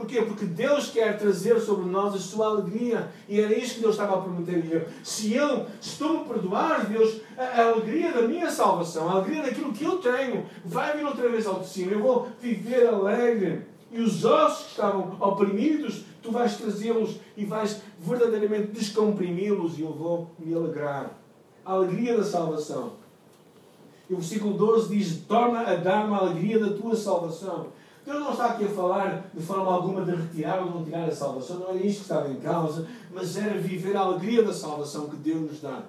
Porquê? 0.00 0.22
Porque 0.22 0.46
Deus 0.46 0.88
quer 0.88 1.18
trazer 1.18 1.60
sobre 1.60 1.84
nós 1.84 2.14
a 2.14 2.18
sua 2.18 2.46
alegria. 2.46 3.12
E 3.28 3.38
era 3.38 3.52
isso 3.52 3.74
que 3.74 3.80
Deus 3.80 3.96
estava 3.96 4.16
a 4.16 4.22
prometer 4.22 4.64
eu. 4.72 4.88
Se 5.04 5.34
eu, 5.34 5.66
se 5.78 5.98
tu 5.98 6.08
me 6.08 6.88
Deus, 6.88 7.20
a, 7.36 7.42
a, 7.42 7.68
alegria 7.68 8.10
da 8.10 8.22
minha 8.22 8.50
salvação, 8.50 9.06
a 9.06 9.12
alegria 9.16 9.42
daquilo 9.42 9.74
que 9.74 9.84
eu 9.84 9.98
tenho, 9.98 10.46
vai 10.64 10.96
vir 10.96 11.04
outra 11.04 11.28
vez 11.28 11.46
ao 11.46 11.60
de 11.60 11.68
cima. 11.68 11.92
Eu 11.92 12.00
vou 12.00 12.28
viver 12.40 12.86
alegre. 12.86 13.66
E 13.92 14.00
os 14.00 14.24
ossos 14.24 14.64
que 14.64 14.70
estavam 14.70 15.18
oprimidos, 15.20 16.02
tu 16.22 16.32
vais 16.32 16.56
trazê-los 16.56 17.20
e 17.36 17.44
vais 17.44 17.82
verdadeiramente 17.98 18.68
descomprimi-los 18.68 19.78
e 19.78 19.82
eu 19.82 19.92
vou 19.92 20.30
me 20.38 20.54
alegrar. 20.54 21.10
A 21.62 21.72
alegria 21.74 22.16
da 22.16 22.24
salvação. 22.24 22.94
E 24.08 24.14
o 24.14 24.16
versículo 24.16 24.54
12 24.54 24.96
diz: 24.96 25.18
Torna 25.28 25.60
a 25.60 25.74
dar-me 25.74 26.14
a 26.14 26.18
alegria 26.20 26.58
da 26.58 26.70
tua 26.72 26.96
salvação. 26.96 27.66
Deus 28.10 28.24
não 28.24 28.32
está 28.32 28.46
aqui 28.46 28.64
a 28.64 28.68
falar 28.68 29.30
de 29.32 29.40
forma 29.40 29.72
alguma 29.72 30.04
de 30.04 30.10
retirar 30.10 30.60
ou 30.60 30.70
não 30.70 30.84
tirar 30.84 31.04
a 31.04 31.14
salvação, 31.14 31.60
não 31.60 31.68
era 31.68 31.76
isto 31.76 31.98
que 31.98 32.02
estava 32.02 32.28
em 32.28 32.40
causa, 32.40 32.88
mas 33.12 33.36
era 33.36 33.56
viver 33.56 33.96
a 33.96 34.00
alegria 34.00 34.42
da 34.42 34.52
salvação 34.52 35.08
que 35.08 35.16
Deus 35.16 35.42
nos 35.42 35.60
dá. 35.60 35.84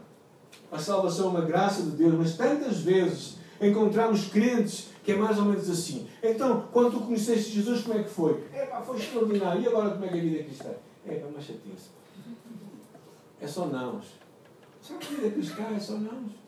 A 0.72 0.78
salvação 0.78 1.26
é 1.26 1.30
uma 1.30 1.42
graça 1.42 1.82
de 1.82 1.92
Deus, 1.92 2.14
mas 2.14 2.38
tantas 2.38 2.78
vezes 2.82 3.38
encontramos 3.60 4.28
crentes 4.28 4.90
que 5.04 5.14
é 5.14 5.16
mais 5.16 5.40
ou 5.40 5.46
menos 5.46 5.68
assim. 5.68 6.08
Então, 6.22 6.68
quando 6.72 6.92
tu 6.92 7.00
conheceste 7.02 7.52
Jesus, 7.52 7.82
como 7.82 8.00
é 8.00 8.04
que 8.04 8.10
foi? 8.10 8.44
É 8.54 8.68
pá, 8.68 8.82
foi 8.82 8.98
extraordinário. 8.98 9.62
E 9.62 9.68
agora 9.68 9.90
como 9.90 10.06
é 10.06 10.10
que 10.10 10.20
a 10.20 10.22
vida 10.22 10.44
cristã? 10.44 10.70
É 11.08 11.16
pá, 11.16 11.28
uma 11.28 11.42
chatice. 11.42 11.90
É 13.42 13.48
só 13.48 13.66
nãos. 13.66 14.06
Sabe 14.80 15.00
que 15.00 15.14
a 15.16 15.18
vida 15.18 15.32
cristã 15.32 15.64
é 15.76 15.80
só 15.80 15.94
nãos? 15.94 16.41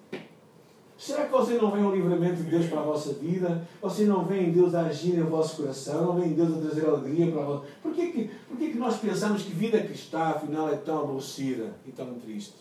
Será 1.03 1.25
que 1.25 1.31
você 1.33 1.55
não 1.55 1.69
vê 1.69 1.79
o 1.79 1.93
livramento 1.93 2.41
de 2.41 2.49
Deus 2.49 2.67
para 2.67 2.79
a 2.79 2.83
vossa 2.83 3.11
vida? 3.15 3.67
Você 3.81 4.05
não 4.05 4.23
vê 4.23 4.39
em 4.39 4.53
Deus 4.53 4.73
agir 4.73 5.17
em 5.17 5.23
vosso 5.23 5.57
coração? 5.57 6.05
Não 6.05 6.15
vê 6.15 6.27
em 6.27 6.33
Deus 6.33 6.53
a 6.53 6.61
trazer 6.61 6.87
alegria 6.87 7.29
para 7.29 7.43
vossa... 7.43 7.65
Por 7.81 7.91
que, 7.91 8.09
que, 8.09 8.31
por 8.47 8.57
que, 8.57 8.69
que 8.69 8.77
nós 8.77 8.95
pensamos 9.01 9.41
que 9.41 9.51
vida 9.51 9.83
cristã, 9.83 10.19
afinal, 10.19 10.69
é 10.69 10.77
tão 10.77 11.01
aborrecida 11.01 11.73
e 11.85 11.91
tão 11.91 12.13
triste? 12.13 12.55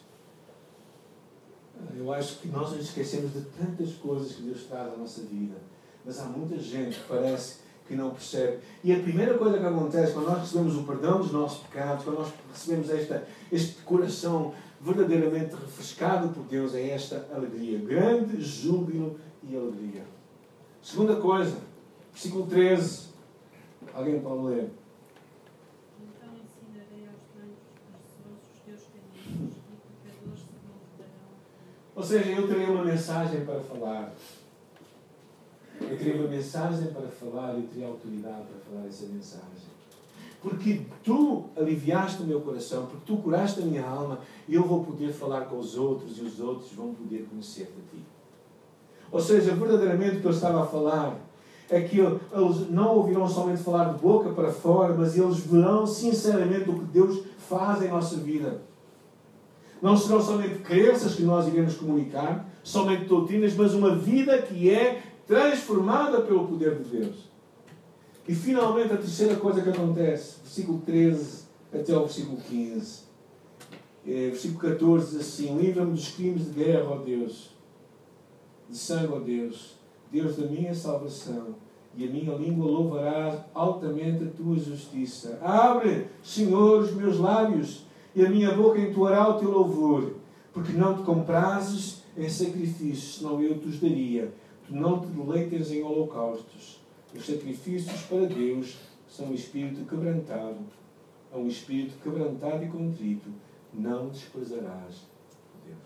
Eu 1.96 2.12
acho 2.12 2.40
que 2.40 2.48
nós 2.48 2.72
nos 2.72 2.84
esquecemos 2.84 3.32
de 3.32 3.42
tantas 3.42 3.92
coisas 3.94 4.32
que 4.32 4.42
Deus 4.42 4.64
traz 4.64 4.92
à 4.92 4.96
nossa 4.96 5.20
vida. 5.22 5.54
Mas 6.04 6.18
há 6.18 6.24
muita 6.24 6.58
gente 6.58 6.98
que 6.98 7.06
parece 7.06 7.58
que 7.92 7.96
não 7.96 8.10
percebe. 8.10 8.58
E 8.82 8.90
a 8.90 8.98
primeira 8.98 9.36
coisa 9.36 9.58
que 9.58 9.66
acontece 9.66 10.14
quando 10.14 10.28
nós 10.28 10.40
recebemos 10.40 10.76
o 10.76 10.84
perdão 10.84 11.20
dos 11.20 11.30
nossos 11.30 11.66
pecados, 11.66 12.02
quando 12.02 12.20
nós 12.20 12.32
recebemos 12.50 12.88
esta, 12.88 13.28
este 13.52 13.82
coração 13.82 14.54
verdadeiramente 14.80 15.54
refrescado 15.54 16.30
por 16.30 16.44
Deus, 16.44 16.74
é 16.74 16.88
esta 16.88 17.28
alegria. 17.34 17.78
Grande 17.80 18.40
júbilo 18.40 19.20
e 19.46 19.54
alegria. 19.54 20.04
Segunda 20.82 21.16
coisa, 21.16 21.58
versículo 22.10 22.46
13. 22.46 23.12
Alguém 23.92 24.20
pode 24.20 24.42
ler? 24.44 24.70
Então. 26.00 26.30
Ou 31.94 32.02
seja, 32.02 32.30
eu 32.30 32.48
terei 32.48 32.64
uma 32.64 32.84
mensagem 32.84 33.44
para 33.44 33.60
falar. 33.60 34.14
Eu 35.92 35.98
teria 35.98 36.14
uma 36.14 36.28
mensagem 36.28 36.86
para 36.86 37.06
falar 37.08 37.54
e 37.58 37.62
teria 37.64 37.86
autoridade 37.86 38.46
para 38.46 38.58
falar 38.66 38.88
essa 38.88 39.04
mensagem. 39.04 39.72
Porque 40.40 40.80
tu 41.04 41.44
aliviaste 41.54 42.22
o 42.22 42.26
meu 42.26 42.40
coração, 42.40 42.86
porque 42.86 43.02
tu 43.04 43.18
curaste 43.18 43.60
a 43.60 43.64
minha 43.64 43.86
alma, 43.86 44.20
eu 44.48 44.64
vou 44.64 44.82
poder 44.82 45.12
falar 45.12 45.42
com 45.42 45.58
os 45.58 45.76
outros 45.76 46.16
e 46.16 46.22
os 46.22 46.40
outros 46.40 46.72
vão 46.72 46.94
poder 46.94 47.26
conhecer 47.28 47.64
de 47.66 47.98
ti. 47.98 48.04
Ou 49.10 49.20
seja, 49.20 49.54
verdadeiramente 49.54 50.16
o 50.16 50.20
que 50.20 50.26
eu 50.26 50.30
estava 50.30 50.62
a 50.62 50.66
falar 50.66 51.20
é 51.68 51.82
que 51.82 52.00
eles 52.00 52.70
não 52.70 52.96
ouvirão 52.96 53.28
somente 53.28 53.62
falar 53.62 53.92
de 53.92 54.00
boca 54.00 54.30
para 54.30 54.50
fora, 54.50 54.94
mas 54.94 55.18
eles 55.18 55.40
verão 55.40 55.86
sinceramente 55.86 56.70
o 56.70 56.78
que 56.78 56.84
Deus 56.86 57.22
faz 57.36 57.82
em 57.82 57.88
nossa 57.88 58.16
vida. 58.16 58.62
Não 59.82 59.94
serão 59.94 60.22
somente 60.22 60.60
crenças 60.60 61.16
que 61.16 61.22
nós 61.22 61.46
iremos 61.48 61.74
comunicar, 61.74 62.48
somente 62.62 63.04
doutrinas, 63.04 63.54
mas 63.54 63.74
uma 63.74 63.94
vida 63.94 64.40
que 64.40 64.70
é 64.70 65.11
transformada 65.26 66.20
pelo 66.22 66.46
poder 66.46 66.78
de 66.78 66.98
Deus. 66.98 67.32
E 68.26 68.34
finalmente 68.34 68.92
a 68.92 68.96
terceira 68.96 69.36
coisa 69.36 69.62
que 69.62 69.68
acontece, 69.68 70.36
versículo 70.42 70.78
13 70.80 71.42
até 71.72 71.92
ao 71.94 72.04
versículo 72.04 72.36
15. 72.36 73.02
É, 74.06 74.10
versículo 74.28 74.58
14 74.60 75.10
diz 75.10 75.20
assim: 75.20 75.58
Livra-me 75.58 75.92
dos 75.92 76.08
crimes 76.10 76.46
de 76.46 76.64
guerra, 76.64 76.88
ó 76.90 76.96
Deus, 76.98 77.50
de 78.68 78.76
sangue, 78.76 79.12
ó 79.12 79.18
Deus, 79.18 79.76
Deus 80.10 80.36
da 80.36 80.46
minha 80.46 80.74
salvação, 80.74 81.54
e 81.96 82.06
a 82.06 82.10
minha 82.10 82.34
língua 82.36 82.70
louvará 82.70 83.46
altamente 83.54 84.24
a 84.24 84.30
tua 84.30 84.56
justiça. 84.56 85.38
Abre, 85.40 86.08
Senhor, 86.22 86.82
os 86.82 86.92
meus 86.92 87.18
lábios, 87.18 87.86
e 88.14 88.24
a 88.24 88.28
minha 88.28 88.52
boca 88.54 88.80
entoará 88.80 89.28
o 89.28 89.38
teu 89.38 89.50
louvor, 89.50 90.14
porque 90.52 90.72
não 90.72 90.96
te 90.96 91.02
comprases 91.02 92.02
em 92.16 92.28
sacrifícios, 92.28 93.18
senão 93.18 93.40
eu 93.40 93.58
te 93.58 93.68
os 93.68 93.80
daria 93.80 94.32
não 94.68 95.00
te 95.00 95.06
deleites 95.06 95.70
em 95.70 95.82
holocaustos. 95.82 96.80
Os 97.14 97.26
sacrifícios 97.26 98.02
para 98.02 98.26
Deus 98.26 98.78
são 99.08 99.26
um 99.26 99.34
espírito 99.34 99.84
quebrantado. 99.88 100.60
A 101.32 101.38
um 101.38 101.48
espírito 101.48 101.94
quebrantado 102.02 102.64
e 102.64 102.68
contrito 102.68 103.30
não 103.72 104.08
desprezarás 104.08 105.06
Deus. 105.66 105.78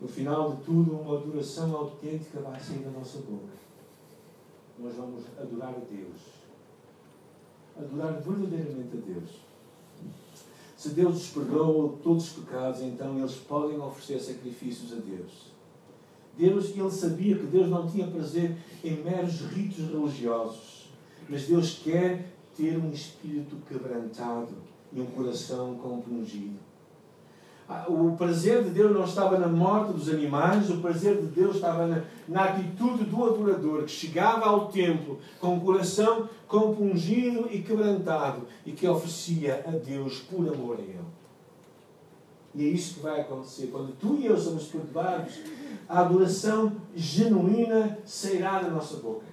No 0.00 0.08
final 0.08 0.54
de 0.54 0.62
tudo, 0.64 0.96
uma 0.96 1.16
adoração 1.16 1.74
autêntica 1.76 2.40
vai 2.40 2.60
sair 2.60 2.78
da 2.78 2.90
nossa 2.90 3.18
boca. 3.18 3.54
Nós 4.78 4.94
vamos 4.94 5.24
adorar 5.38 5.70
a 5.70 5.94
Deus. 5.94 6.20
Adorar 7.76 8.20
verdadeiramente 8.20 8.96
a 8.96 9.00
Deus. 9.00 9.30
Se 10.76 10.90
Deus 10.90 11.16
os 11.16 11.30
perdoa 11.30 11.96
todos 12.02 12.26
os 12.26 12.44
pecados, 12.44 12.82
então 12.82 13.18
eles 13.18 13.36
podem 13.36 13.78
oferecer 13.78 14.20
sacrifícios 14.20 14.92
a 14.92 14.96
Deus. 14.96 15.55
Deus, 16.36 16.76
ele 16.76 16.90
sabia 16.90 17.36
que 17.36 17.46
Deus 17.46 17.68
não 17.68 17.86
tinha 17.86 18.06
prazer 18.06 18.56
em 18.84 19.02
meros 19.02 19.40
ritos 19.52 19.88
religiosos, 19.88 20.90
mas 21.28 21.46
Deus 21.46 21.80
quer 21.82 22.32
ter 22.56 22.76
um 22.76 22.90
espírito 22.90 23.56
quebrantado 23.68 24.54
e 24.92 25.00
um 25.00 25.06
coração 25.06 25.74
compungido. 25.76 26.56
Ah, 27.68 27.86
o 27.88 28.16
prazer 28.16 28.62
de 28.62 28.70
Deus 28.70 28.92
não 28.92 29.04
estava 29.04 29.38
na 29.38 29.48
morte 29.48 29.92
dos 29.92 30.08
animais, 30.08 30.70
o 30.70 30.76
prazer 30.76 31.20
de 31.20 31.26
Deus 31.26 31.56
estava 31.56 31.84
na, 31.86 32.04
na 32.28 32.44
atitude 32.44 33.04
do 33.04 33.24
adorador 33.24 33.82
que 33.82 33.90
chegava 33.90 34.46
ao 34.46 34.68
templo 34.68 35.18
com 35.40 35.56
o 35.56 35.60
coração 35.60 36.28
compungido 36.46 37.48
e 37.50 37.62
quebrantado 37.62 38.46
e 38.64 38.70
que 38.70 38.86
oferecia 38.86 39.64
a 39.66 39.72
Deus 39.72 40.20
por 40.20 40.46
amor 40.48 40.76
a 40.78 40.82
Ele. 40.82 41.15
E 42.56 42.64
é 42.64 42.68
isso 42.68 42.94
que 42.94 43.00
vai 43.00 43.20
acontecer. 43.20 43.66
Quando 43.66 43.94
tu 43.98 44.16
e 44.16 44.24
eu 44.24 44.38
somos 44.38 44.64
perdoados, 44.64 45.34
a 45.86 46.00
adoração 46.00 46.72
genuína 46.94 47.98
sairá 48.04 48.62
da 48.62 48.70
nossa 48.70 48.96
boca. 48.96 49.26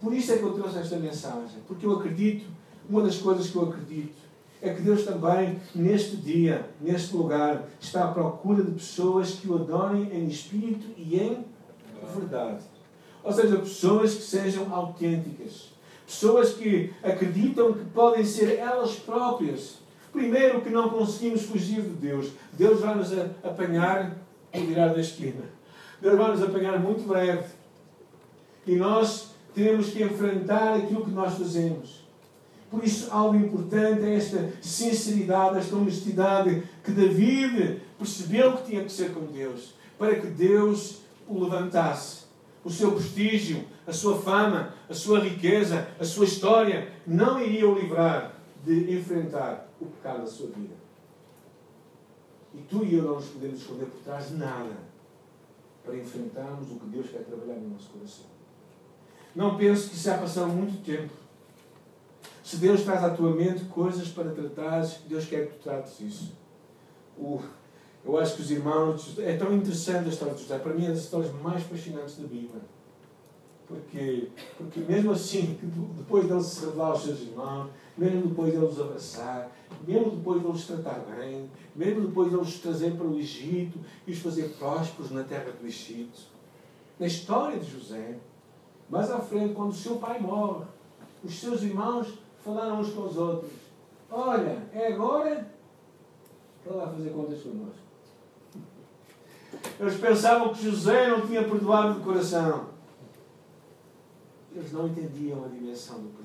Por 0.00 0.14
isso 0.14 0.32
é 0.32 0.38
que 0.38 0.44
eu 0.44 0.52
trouxe 0.52 0.78
esta 0.78 0.96
mensagem. 0.96 1.58
Porque 1.66 1.84
eu 1.84 1.98
acredito, 1.98 2.46
uma 2.88 3.02
das 3.02 3.18
coisas 3.18 3.50
que 3.50 3.56
eu 3.56 3.68
acredito, 3.68 4.22
é 4.62 4.72
que 4.72 4.82
Deus 4.82 5.04
também, 5.04 5.58
neste 5.74 6.16
dia, 6.16 6.70
neste 6.80 7.16
lugar, 7.16 7.68
está 7.80 8.04
à 8.04 8.12
procura 8.12 8.62
de 8.62 8.70
pessoas 8.70 9.32
que 9.32 9.48
o 9.48 9.56
adorem 9.56 10.10
em 10.12 10.28
espírito 10.28 10.86
e 10.96 11.16
em 11.16 11.44
verdade. 12.14 12.62
Ou 13.24 13.32
seja, 13.32 13.56
pessoas 13.56 14.14
que 14.14 14.22
sejam 14.22 14.72
autênticas. 14.72 15.72
Pessoas 16.06 16.52
que 16.52 16.92
acreditam 17.02 17.72
que 17.72 17.84
podem 17.86 18.24
ser 18.24 18.58
elas 18.58 18.94
próprias 18.94 19.83
Primeiro, 20.14 20.60
que 20.60 20.70
não 20.70 20.90
conseguimos 20.90 21.42
fugir 21.42 21.82
de 21.82 21.88
Deus. 21.88 22.28
Deus 22.52 22.80
vai 22.80 22.94
nos 22.94 23.12
apanhar 23.42 24.16
ao 24.54 24.60
virar 24.60 24.94
da 24.94 25.00
esquina. 25.00 25.42
Deus 26.00 26.16
vai 26.16 26.30
nos 26.30 26.40
apanhar 26.40 26.78
muito 26.78 27.06
breve. 27.08 27.48
E 28.64 28.76
nós 28.76 29.30
temos 29.52 29.88
que 29.90 30.04
enfrentar 30.04 30.74
aquilo 30.74 31.04
que 31.04 31.10
nós 31.10 31.36
fazemos. 31.36 32.04
Por 32.70 32.84
isso, 32.84 33.08
algo 33.10 33.36
importante 33.36 34.04
é 34.04 34.14
esta 34.14 34.52
sinceridade, 34.62 35.58
esta 35.58 35.74
honestidade 35.74 36.62
que 36.84 36.92
David 36.92 37.80
percebeu 37.98 38.52
que 38.52 38.70
tinha 38.70 38.84
que 38.84 38.92
ser 38.92 39.12
com 39.12 39.26
Deus, 39.26 39.74
para 39.98 40.14
que 40.14 40.28
Deus 40.28 41.00
o 41.26 41.42
levantasse. 41.42 42.22
O 42.64 42.70
seu 42.70 42.92
prestígio, 42.92 43.64
a 43.84 43.92
sua 43.92 44.16
fama, 44.18 44.74
a 44.88 44.94
sua 44.94 45.18
riqueza, 45.18 45.88
a 45.98 46.04
sua 46.04 46.24
história 46.24 46.88
não 47.04 47.42
iriam 47.42 47.72
o 47.72 47.78
livrar 47.78 48.32
de 48.64 48.96
enfrentar 48.96 49.68
o 49.86 49.90
pecado 49.90 50.20
da 50.20 50.26
sua 50.26 50.48
vida. 50.48 50.74
E 52.54 52.62
tu 52.62 52.84
e 52.84 52.94
eu 52.94 53.02
não 53.02 53.14
nos 53.16 53.26
podemos 53.26 53.60
esconder 53.60 53.86
por 53.86 54.00
trás 54.02 54.28
de 54.28 54.34
nada 54.36 54.76
para 55.84 55.96
enfrentarmos 55.96 56.70
o 56.70 56.76
que 56.76 56.86
Deus 56.86 57.10
quer 57.10 57.24
trabalhar 57.24 57.56
no 57.56 57.70
nosso 57.70 57.90
coração. 57.90 58.26
Não 59.34 59.56
penso 59.56 59.90
que 59.90 59.96
já 59.96 60.18
passou 60.18 60.46
muito 60.46 60.82
tempo. 60.84 61.12
Se 62.42 62.56
Deus 62.58 62.82
traz 62.82 63.02
à 63.02 63.10
tua 63.10 63.34
mente 63.34 63.64
coisas 63.64 64.08
para 64.08 64.30
tratares, 64.30 65.00
Deus 65.08 65.26
quer 65.26 65.48
que 65.48 65.54
tu 65.54 65.62
trates 65.62 66.00
isso. 66.00 66.32
Eu 68.04 68.18
acho 68.18 68.36
que 68.36 68.42
os 68.42 68.50
irmãos. 68.50 69.18
É 69.18 69.36
tão 69.36 69.52
interessante 69.52 70.06
a 70.06 70.12
história 70.12 70.34
de 70.34 70.42
José. 70.42 70.58
Para 70.58 70.74
mim, 70.74 70.84
é 70.84 70.88
das 70.88 70.98
histórias 70.98 71.32
mais 71.40 71.62
fascinantes 71.62 72.16
da 72.16 72.26
Bíblia. 72.26 72.60
Porque, 73.66 74.28
porque 74.58 74.80
mesmo 74.80 75.12
assim, 75.12 75.58
depois 75.96 76.28
dele 76.28 76.42
se 76.42 76.66
revelar 76.66 76.88
aos 76.88 77.02
seus 77.02 77.20
irmãos, 77.20 77.70
mesmo 77.96 78.28
depois 78.28 78.52
de 78.52 78.58
os 78.58 78.80
abraçar, 78.80 79.50
mesmo 79.86 80.10
depois 80.12 80.40
de 80.40 80.46
os 80.46 80.66
tratar 80.66 81.04
bem, 81.16 81.50
mesmo 81.74 82.08
depois 82.08 82.30
de 82.30 82.36
os 82.36 82.58
trazer 82.58 82.96
para 82.96 83.06
o 83.06 83.18
Egito 83.18 83.78
e 84.06 84.12
os 84.12 84.18
fazer 84.18 84.54
prósperos 84.58 85.10
na 85.10 85.22
terra 85.22 85.52
do 85.52 85.66
Egito, 85.66 86.22
na 86.98 87.06
história 87.06 87.58
de 87.58 87.70
José, 87.70 88.18
mais 88.88 89.10
à 89.10 89.18
frente, 89.18 89.54
quando 89.54 89.70
o 89.70 89.74
seu 89.74 89.96
pai 89.96 90.20
morre, 90.20 90.64
os 91.22 91.38
seus 91.40 91.62
irmãos 91.62 92.18
falaram 92.44 92.80
uns 92.80 92.90
com 92.90 93.02
os 93.02 93.16
outros: 93.16 93.50
Olha, 94.10 94.62
é 94.72 94.92
agora 94.92 95.48
que 96.62 96.68
ele 96.68 96.78
vai 96.78 96.94
fazer 96.94 97.10
contas 97.10 97.42
connosco. 97.42 97.84
Eles 99.80 99.98
pensavam 99.98 100.52
que 100.52 100.62
José 100.62 101.08
não 101.08 101.26
tinha 101.26 101.44
perdoado 101.44 101.94
de 101.94 102.04
coração. 102.04 102.66
Eles 104.54 104.72
não 104.72 104.86
entendiam 104.86 105.44
a 105.44 105.48
dimensão 105.48 106.00
do 106.00 106.08
perdão. 106.10 106.23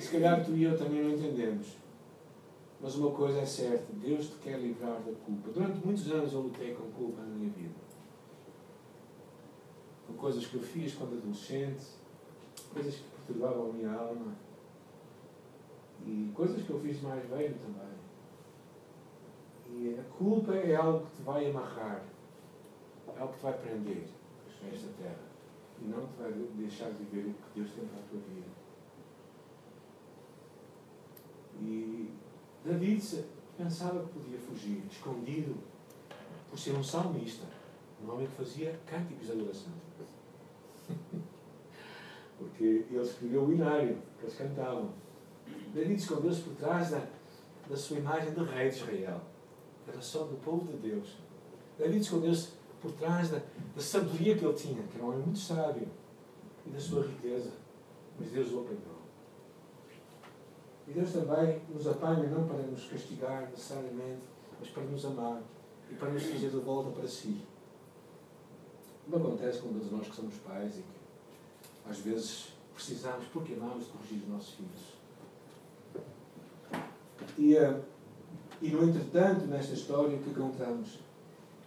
Se 0.00 0.10
calhar 0.10 0.44
tu 0.44 0.52
e 0.52 0.64
eu 0.64 0.76
também 0.76 1.02
não 1.02 1.10
entendemos. 1.10 1.76
Mas 2.80 2.96
uma 2.96 3.12
coisa 3.12 3.40
é 3.40 3.46
certa: 3.46 3.92
Deus 3.92 4.28
te 4.28 4.36
quer 4.38 4.58
livrar 4.58 5.00
da 5.00 5.12
culpa. 5.24 5.50
Durante 5.52 5.84
muitos 5.84 6.10
anos 6.10 6.32
eu 6.32 6.40
lutei 6.40 6.74
com 6.74 6.90
culpa 6.90 7.22
na 7.22 7.28
minha 7.28 7.50
vida. 7.50 7.74
Com 10.06 10.14
coisas 10.14 10.44
que 10.46 10.56
eu 10.56 10.62
fiz 10.62 10.94
quando 10.94 11.16
adolescente, 11.16 11.84
coisas 12.72 12.96
que 12.96 13.04
perturbavam 13.16 13.70
a 13.70 13.72
minha 13.72 13.92
alma 13.92 14.34
e 16.04 16.30
coisas 16.34 16.62
que 16.62 16.70
eu 16.70 16.80
fiz 16.80 17.00
mais 17.00 17.24
velho 17.28 17.54
também. 17.54 17.92
E 19.74 19.98
a 19.98 20.02
culpa 20.16 20.52
é 20.54 20.74
algo 20.74 21.06
que 21.06 21.16
te 21.16 21.22
vai 21.22 21.48
amarrar, 21.48 22.04
é 23.16 23.20
algo 23.20 23.32
que 23.32 23.38
te 23.38 23.42
vai 23.42 23.58
prender 23.58 24.04
esta 24.70 24.88
terra 25.00 25.32
e 25.80 25.88
não 25.88 26.06
te 26.06 26.12
vai 26.18 26.32
deixar 26.32 26.90
viver 26.90 27.30
o 27.30 27.34
que 27.34 27.60
Deus 27.60 27.70
tem 27.72 27.84
para 27.86 27.98
a 27.98 28.02
tua 28.02 28.20
vida. 28.20 28.61
E 31.62 32.10
David 32.64 33.24
pensava 33.56 34.04
que 34.04 34.12
podia 34.12 34.38
fugir, 34.38 34.82
escondido, 34.90 35.54
por 36.50 36.58
ser 36.58 36.72
um 36.72 36.82
salmista, 36.82 37.46
um 38.04 38.12
homem 38.12 38.26
que 38.26 38.34
fazia 38.34 38.78
cânticos 38.86 39.26
de 39.26 39.32
adoração. 39.32 39.72
Porque 42.38 42.84
ele 42.90 43.00
escreveu 43.00 43.44
o 43.44 43.52
inário 43.52 43.98
que 44.18 44.24
eles 44.24 44.36
cantavam. 44.36 44.90
David 45.72 46.00
escondeu-se 46.00 46.42
por 46.42 46.54
trás 46.56 46.90
da, 46.90 47.06
da 47.68 47.76
sua 47.76 47.98
imagem 47.98 48.32
de 48.32 48.44
rei 48.44 48.68
de 48.68 48.76
Israel. 48.76 49.20
Era 49.86 50.00
só 50.00 50.24
do 50.24 50.36
povo 50.42 50.66
de 50.66 50.76
Deus. 50.90 51.16
David 51.78 52.00
escondeu-se 52.00 52.50
por 52.80 52.92
trás 52.92 53.30
da, 53.30 53.38
da 53.74 53.80
sabedoria 53.80 54.36
que 54.36 54.44
ele 54.44 54.54
tinha, 54.54 54.82
que 54.82 54.96
era 54.96 55.04
um 55.04 55.10
homem 55.10 55.22
muito 55.22 55.38
sábio, 55.38 55.86
e 56.66 56.70
da 56.70 56.80
sua 56.80 57.06
riqueza. 57.06 57.52
Mas 58.18 58.30
Deus 58.30 58.52
o 58.52 58.60
apanhou. 58.60 59.01
E 60.88 60.92
Deus 60.92 61.12
também 61.12 61.60
nos 61.72 61.86
apanha 61.86 62.28
não 62.28 62.46
para 62.46 62.58
nos 62.58 62.84
castigar 62.86 63.48
necessariamente, 63.50 64.22
mas 64.58 64.68
para 64.70 64.82
nos 64.84 65.04
amar 65.04 65.40
e 65.90 65.94
para 65.94 66.10
nos 66.10 66.24
trazer 66.24 66.50
de 66.50 66.56
volta 66.58 66.90
para 66.90 67.06
si. 67.06 67.40
Como 69.04 69.24
acontece 69.24 69.60
com 69.60 69.68
todos 69.68 69.90
nós 69.90 70.08
que 70.08 70.16
somos 70.16 70.34
pais 70.36 70.76
e 70.76 70.82
que 70.82 71.90
às 71.90 71.98
vezes 71.98 72.52
precisamos, 72.74 73.26
porque 73.32 73.54
amamos, 73.54 73.86
corrigir 73.86 74.22
os 74.24 74.28
nossos 74.28 74.54
filhos. 74.54 74.92
E, 77.38 77.56
eh, 77.56 77.80
e 78.60 78.70
no 78.70 78.84
entretanto, 78.84 79.46
nesta 79.46 79.74
história, 79.74 80.16
o 80.16 80.22
que 80.22 80.30
encontramos 80.30 80.98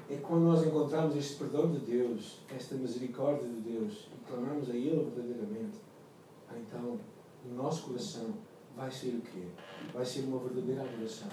é 0.09 0.17
quando 0.17 0.43
nós 0.43 0.65
encontramos 0.65 1.15
este 1.15 1.35
perdão 1.35 1.71
de 1.71 1.79
Deus, 1.79 2.39
esta 2.55 2.75
misericórdia 2.75 3.47
de 3.47 3.61
Deus, 3.61 4.07
e 4.13 4.29
clamamos 4.29 4.69
a 4.69 4.73
Ele 4.73 5.11
verdadeiramente, 5.15 5.77
então 6.55 6.99
o 7.45 7.53
nosso 7.53 7.83
coração 7.83 8.33
vai 8.75 8.91
ser 8.91 9.15
o 9.15 9.21
quê? 9.21 9.47
Vai 9.93 10.05
ser 10.05 10.21
uma 10.21 10.39
verdadeira 10.39 10.83
adoração. 10.83 11.29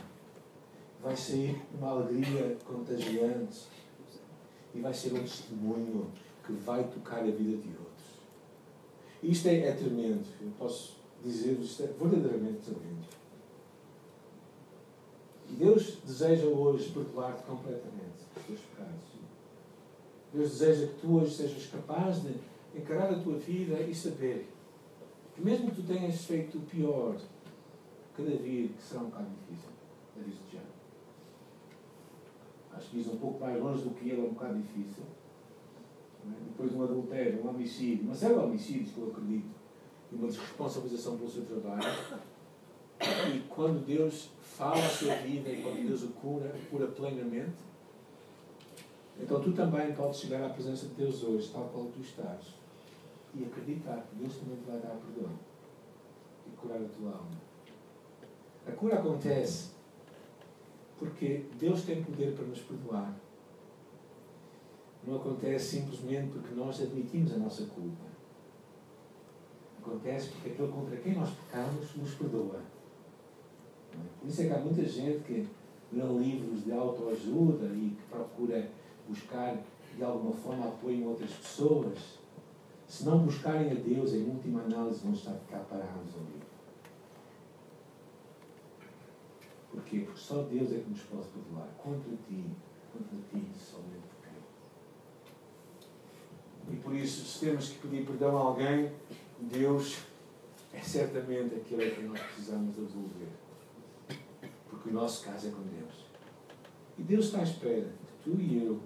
Vai 1.03 1.17
ser 1.17 1.61
uma 1.75 1.91
alegria 1.91 2.57
contagiante. 2.65 3.67
E 4.75 4.81
vai 4.81 4.95
ser 4.95 5.13
um 5.13 5.21
testemunho 5.21 6.11
que 6.47 6.53
vai 6.53 6.85
tocar 6.85 7.19
a 7.19 7.25
vida 7.25 7.57
de 7.59 7.69
outros. 7.69 8.23
Isto 9.23 9.49
é, 9.49 9.69
é 9.69 9.73
tremendo. 9.73 10.27
Eu 10.41 10.51
posso 10.59 10.97
dizer-vos, 11.23 11.71
isto 11.71 11.83
é 11.83 11.87
verdadeiramente 11.87 12.63
tremendo. 12.63 13.07
E 15.51 15.55
Deus 15.55 15.99
deseja 16.05 16.47
hoje 16.47 16.91
perdoar-te 16.91 17.43
completamente 17.43 18.25
os 18.37 18.47
teus 18.47 18.61
pecados. 18.61 19.13
Deus 20.33 20.51
deseja 20.51 20.87
que 20.87 21.01
tu 21.01 21.17
hoje 21.17 21.35
sejas 21.35 21.67
capaz 21.67 22.23
de 22.23 22.35
encarar 22.75 23.13
a 23.13 23.19
tua 23.19 23.37
vida 23.37 23.79
e 23.81 23.95
saber 23.95 24.49
mesmo 25.39 25.71
que 25.71 25.77
tu 25.77 25.83
tenhas 25.83 26.25
feito 26.25 26.59
o 26.59 26.63
pior, 26.63 27.17
cada 28.17 28.31
dia 28.31 28.69
que 28.69 28.83
será 28.83 29.03
um 29.03 29.07
bocado 29.07 29.29
difícil, 29.31 29.71
diz 30.25 30.35
já. 30.53 30.61
Acho 32.77 32.91
que 32.91 32.97
diz 32.99 33.07
um 33.09 33.17
pouco 33.17 33.41
mais 33.41 33.61
longe 33.61 33.83
do 33.83 33.91
que 33.91 34.11
ele 34.11 34.21
é 34.21 34.25
um 34.25 34.33
bocado 34.33 34.59
difícil. 34.59 35.05
É? 36.25 36.45
Depois 36.49 36.71
de 36.71 36.77
um 36.77 36.83
adultério, 36.83 37.45
um 37.45 37.49
homicídio, 37.49 38.05
uma 38.05 38.15
série 38.15 38.35
de 38.35 38.41
homicídios 38.41 38.91
que 38.93 38.99
eu 38.99 39.09
acredito, 39.09 39.51
e 40.11 40.15
uma 40.15 40.29
desresponsabilização 40.29 41.17
pelo 41.17 41.31
seu 41.31 41.45
trabalho. 41.45 41.83
E 43.35 43.41
quando 43.49 43.85
Deus 43.85 44.31
fala 44.41 44.77
a 44.77 44.89
sua 44.89 45.15
vida 45.17 45.51
e 45.51 45.63
quando 45.63 45.87
Deus 45.87 46.05
o 46.05 46.09
cura, 46.11 46.55
o 46.55 46.71
cura 46.71 46.87
plenamente, 46.87 47.57
então 49.21 49.41
tu 49.41 49.53
também 49.53 49.93
podes 49.93 50.21
chegar 50.21 50.45
à 50.45 50.51
presença 50.51 50.87
de 50.87 50.95
Deus 50.95 51.23
hoje, 51.23 51.51
tal 51.53 51.69
qual 51.73 51.87
tu 51.87 52.01
estás, 52.01 52.55
e 53.35 53.45
acreditar 53.45 54.07
que 54.09 54.17
Deus 54.17 54.37
também 54.37 54.57
te 54.57 54.71
vai 54.71 54.81
dar 54.81 54.97
perdão 54.97 55.31
e 56.47 56.51
curar 56.57 56.79
a 56.79 56.89
tua 56.89 57.11
alma. 57.11 57.41
A 58.67 58.73
cura 58.73 58.99
acontece 58.99 59.73
porque 60.99 61.47
Deus 61.59 61.83
tem 61.83 62.03
poder 62.03 62.35
para 62.35 62.45
nos 62.45 62.61
perdoar. 62.61 63.15
Não 65.05 65.17
acontece 65.17 65.81
simplesmente 65.81 66.31
porque 66.31 66.55
nós 66.55 66.81
admitimos 66.81 67.33
a 67.33 67.39
nossa 67.39 67.65
culpa. 67.67 68.05
Acontece 69.81 70.29
porque 70.31 70.51
aquele 70.51 70.71
contra 70.71 70.97
quem 70.97 71.15
nós 71.15 71.31
pecamos 71.31 71.97
nos 71.97 72.15
perdoa. 72.15 72.61
Por 74.21 74.29
isso 74.29 74.43
é 74.43 74.47
que 74.47 74.53
há 74.53 74.59
muita 74.59 74.85
gente 74.85 75.25
que 75.25 75.49
lê 75.93 76.03
livros 76.03 76.65
de 76.65 76.73
autoajuda 76.73 77.67
e 77.75 77.97
que 77.97 78.03
procura 78.09 78.71
buscar 79.09 79.59
de 79.97 80.05
alguma 80.05 80.35
forma 80.35 80.69
apoio 80.69 80.97
em 80.97 81.07
outras 81.07 81.33
pessoas. 81.33 82.22
Se 82.93 83.07
não 83.07 83.21
buscarem 83.21 83.71
a 83.71 83.75
Deus, 83.75 84.13
em 84.13 84.29
última 84.29 84.61
análise, 84.61 85.01
vão 85.01 85.15
estar 85.15 85.35
cá 85.49 85.61
parados 85.61 86.15
ali. 86.15 86.43
Porquê? 89.71 90.01
Porque 90.01 90.21
só 90.21 90.43
Deus 90.43 90.71
é 90.71 90.81
que 90.81 90.91
nos 90.91 91.01
pode 91.01 91.27
perdoar. 91.29 91.69
Contra 91.79 92.11
ti, 92.29 92.45
contra 92.93 93.17
ti, 93.31 93.47
somente 93.59 94.13
quem. 96.69 96.75
E 96.75 96.77
por 96.81 96.95
isso, 96.95 97.25
se 97.25 97.47
temos 97.47 97.71
que 97.71 97.79
pedir 97.79 98.05
perdão 98.05 98.37
a 98.37 98.41
alguém, 98.41 98.93
Deus 99.41 100.03
é 100.75 100.83
certamente 100.83 101.55
aquele 101.55 101.93
que 101.93 102.03
nós 102.03 102.21
precisamos 102.21 102.77
devolver. 102.77 103.33
Porque 104.69 104.91
o 104.91 104.93
nosso 104.93 105.25
caso 105.25 105.49
é 105.49 105.51
com 105.51 105.63
Deus. 105.63 106.05
E 106.99 107.03
Deus 107.03 107.25
está 107.25 107.39
à 107.39 107.43
espera 107.43 107.91
que 108.07 108.31
tu 108.31 108.39
e 108.39 108.67
eu 108.67 108.79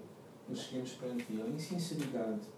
nos 0.47 0.61
cheguemos 0.61 0.93
perante 0.93 1.25
Ele 1.29 1.55
em 1.55 1.59
sinceridade. 1.59 2.55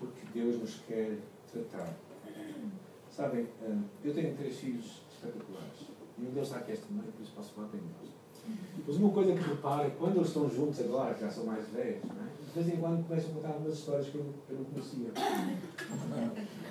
Porque 0.00 0.20
Deus 0.34 0.58
nos 0.58 0.80
quer 0.88 1.18
tratar. 1.52 1.94
Sabem, 3.10 3.46
eh, 3.62 3.78
eu 4.02 4.14
tenho 4.14 4.34
três 4.34 4.56
filhos 4.56 5.02
espetaculares. 5.12 5.90
E 6.18 6.22
um 6.22 6.30
deles 6.30 6.48
está 6.48 6.58
aqui 6.58 6.72
esta 6.72 6.86
noite, 6.90 7.12
por 7.12 7.22
isso 7.22 7.32
posso 7.36 7.52
falar 7.52 7.68
bem 7.68 7.80
deles. 7.80 8.20
Mas 8.86 8.96
uma 8.96 9.10
coisa 9.10 9.32
que 9.32 9.48
reparo 9.48 9.90
quando 9.98 10.16
eles 10.16 10.28
estão 10.28 10.48
juntos 10.48 10.80
agora, 10.80 11.14
que 11.14 11.20
já 11.20 11.30
são 11.30 11.44
mais 11.44 11.68
velhos, 11.68 12.02
é? 12.04 12.30
de 12.54 12.60
vez 12.60 12.74
em 12.74 12.80
quando 12.80 13.06
começam 13.06 13.30
a 13.30 13.34
contar 13.34 13.48
algumas 13.48 13.74
histórias 13.74 14.08
que 14.08 14.14
eu, 14.16 14.24
não 14.50 14.64
conhecia. 14.64 15.10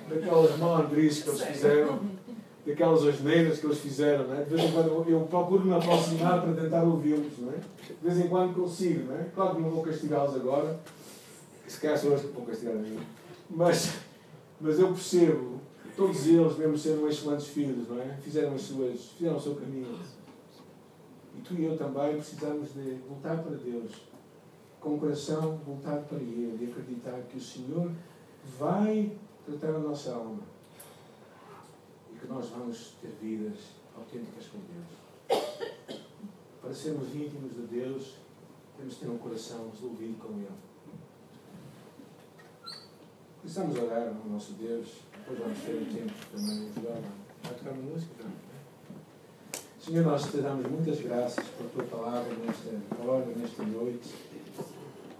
Daquelas 0.08 0.58
malandrices 0.58 1.22
que 1.22 1.28
eles 1.30 1.42
fizeram, 1.42 2.00
daquelas 2.66 3.06
asneiras 3.06 3.58
que 3.58 3.66
eles 3.66 3.78
fizeram, 3.78 4.34
é? 4.34 4.42
De 4.42 4.54
vez 4.54 4.68
em 4.68 4.72
quando 4.72 5.08
eu 5.08 5.20
procuro 5.22 5.64
me 5.64 5.74
aproximar 5.74 6.42
para 6.42 6.52
tentar 6.52 6.82
ouvi-los, 6.82 7.32
é? 7.54 7.60
De 7.88 8.08
vez 8.08 8.18
em 8.18 8.28
quando 8.28 8.54
consigo, 8.54 9.10
não 9.10 9.16
é? 9.16 9.24
Claro 9.34 9.56
que 9.56 9.62
não 9.62 9.70
vou 9.70 9.82
castigá-los 9.82 10.34
agora, 10.34 10.78
se 11.66 11.80
calhar 11.80 11.96
são 11.96 12.10
eles 12.10 12.22
que 12.22 12.32
vão 12.32 12.44
castigar 12.44 12.74
a 12.74 12.78
mim. 12.78 12.98
Mas, 13.50 13.98
mas 14.60 14.78
eu 14.78 14.88
percebo 14.88 15.60
todos 15.96 16.26
eles, 16.28 16.56
mesmo 16.56 16.78
sendo 16.78 17.08
excelentes 17.08 17.48
filhos, 17.48 17.88
não 17.88 18.00
é? 18.00 18.16
Fizeram, 18.22 18.54
as 18.54 18.62
suas, 18.62 19.06
fizeram 19.10 19.36
o 19.36 19.40
seu 19.40 19.56
caminho. 19.56 19.98
E 21.36 21.40
tu 21.42 21.54
e 21.54 21.64
eu 21.64 21.76
também 21.76 22.16
precisamos 22.16 22.72
de 22.72 22.94
voltar 23.08 23.42
para 23.42 23.56
Deus, 23.56 23.92
com 24.80 24.94
o 24.94 24.98
coração 24.98 25.58
voltado 25.58 26.06
para 26.06 26.18
Ele 26.18 26.64
e 26.64 26.70
acreditar 26.70 27.20
que 27.22 27.36
o 27.36 27.40
Senhor 27.40 27.90
vai 28.58 29.12
tratar 29.44 29.76
a 29.76 29.80
nossa 29.80 30.14
alma 30.14 30.42
e 32.12 32.18
que 32.18 32.26
nós 32.26 32.48
vamos 32.48 32.94
ter 33.02 33.12
vidas 33.20 33.58
autênticas 33.96 34.46
com 34.46 34.58
Deus. 34.58 35.42
Para 36.62 36.72
sermos 36.72 37.14
íntimos 37.14 37.52
de 37.54 37.62
Deus, 37.62 38.14
temos 38.76 38.94
de 38.94 39.00
ter 39.00 39.08
um 39.08 39.18
coração 39.18 39.70
resolvido 39.70 40.18
com 40.18 40.34
Ele. 40.34 40.69
Precisamos 43.40 43.78
orar 43.78 44.08
ao 44.08 44.30
nosso 44.30 44.52
Deus. 44.52 44.88
Depois 45.12 45.38
vamos 45.38 45.58
ter 45.60 45.74
um 45.74 45.84
tempo 45.86 46.12
também 46.30 46.70
de 46.70 46.86
orar. 46.86 47.02
Vai 47.42 47.54
tocar 47.54 47.74
música? 47.74 48.12
é? 48.22 48.50
Senhor, 49.80 50.04
nós 50.04 50.30
te 50.30 50.36
damos 50.42 50.70
muitas 50.70 51.00
graças 51.00 51.46
por 51.48 51.66
tua 51.70 51.84
palavra 51.84 52.34
nesta 52.34 52.70
hora, 53.02 53.26
nesta 53.34 53.62
noite. 53.62 54.14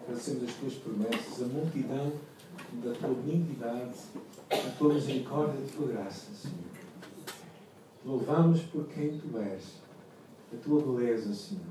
Agradecemos 0.03 0.45
as 0.45 0.55
tuas 0.57 0.75
promessas, 0.75 1.43
a 1.43 1.47
multidão 1.47 2.13
da 2.85 2.93
tua 2.93 3.15
benignidade, 3.15 3.95
a 4.51 4.71
tua 4.77 4.95
misericórdia 4.95 5.59
e 5.59 5.65
a 5.65 5.77
tua 5.77 5.87
graça, 5.89 6.27
Senhor. 6.35 6.59
Louvamos 8.05 8.61
por 8.65 8.87
quem 8.89 9.19
tu 9.19 9.39
és, 9.39 9.81
a 10.53 10.57
tua 10.63 10.83
beleza, 10.83 11.33
Senhor. 11.33 11.65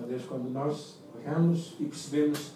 Ó 0.00 0.06
Deus, 0.06 0.24
quando 0.24 0.48
nós 0.50 0.96
olhamos 1.14 1.74
e 1.78 1.84
percebemos 1.84 2.52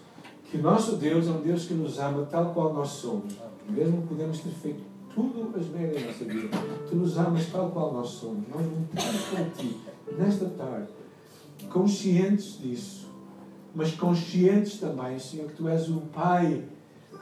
que 0.52 0.58
nosso 0.58 0.96
Deus 0.96 1.28
é 1.28 1.30
um 1.30 1.40
Deus 1.40 1.64
que 1.64 1.72
nos 1.72 1.98
ama 1.98 2.28
tal 2.30 2.52
qual 2.52 2.74
nós 2.74 2.90
somos, 2.90 3.32
mesmo 3.70 4.02
podemos 4.02 4.38
ter 4.38 4.50
feito 4.50 4.82
tudo 5.14 5.50
as 5.58 5.66
merdas 5.68 6.02
na 6.02 6.08
nossa 6.08 6.24
vida, 6.26 6.48
tu 6.86 6.94
nos 6.94 7.16
amas 7.16 7.46
tal 7.46 7.70
qual 7.70 7.94
nós 7.94 8.08
somos. 8.08 8.46
Nós 8.48 8.60
lutamos 8.60 9.22
para 9.30 9.44
ti 9.46 9.80
nesta 10.18 10.44
tarde, 10.50 10.88
conscientes 11.70 12.58
disso, 12.60 13.08
mas 13.74 13.94
conscientes 13.94 14.78
também, 14.78 15.18
Senhor, 15.18 15.48
que 15.48 15.54
tu 15.54 15.66
és 15.66 15.88
o 15.88 16.02
Pai 16.12 16.62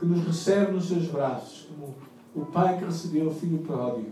que 0.00 0.06
nos 0.06 0.26
recebe 0.26 0.72
nos 0.72 0.88
seus 0.88 1.06
braços, 1.06 1.68
como 1.68 1.94
o 2.34 2.46
Pai 2.46 2.78
que 2.78 2.84
recebeu 2.84 3.28
o 3.28 3.34
Filho 3.34 3.58
pródigo 3.58 4.10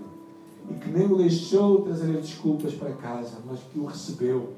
e 0.70 0.74
que 0.74 0.90
nem 0.90 1.10
o 1.10 1.16
deixou 1.16 1.82
trazer 1.82 2.12
desculpas 2.18 2.72
para 2.72 2.92
casa, 2.92 3.38
mas 3.44 3.58
que 3.72 3.80
o 3.80 3.86
recebeu 3.86 4.52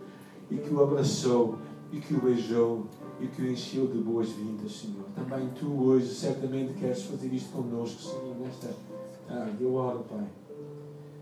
e 0.50 0.56
que 0.56 0.74
o 0.74 0.82
abraçou 0.82 1.56
e 1.90 1.98
que 1.98 2.12
o 2.12 2.20
beijou 2.20 2.84
e 3.20 3.26
que 3.26 3.42
o 3.42 3.50
encheu 3.50 3.86
de 3.86 3.98
boas-vindas, 3.98 4.72
Senhor. 4.72 5.04
Também 5.14 5.48
tu 5.50 5.66
hoje 5.84 6.08
certamente 6.08 6.72
queres 6.74 7.02
fazer 7.02 7.32
isto 7.32 7.52
connosco, 7.52 8.00
Senhor, 8.00 8.36
nesta 8.40 8.74
tarde. 9.28 9.62
Eu 9.62 9.74
oro, 9.74 10.04
Pai, 10.08 10.26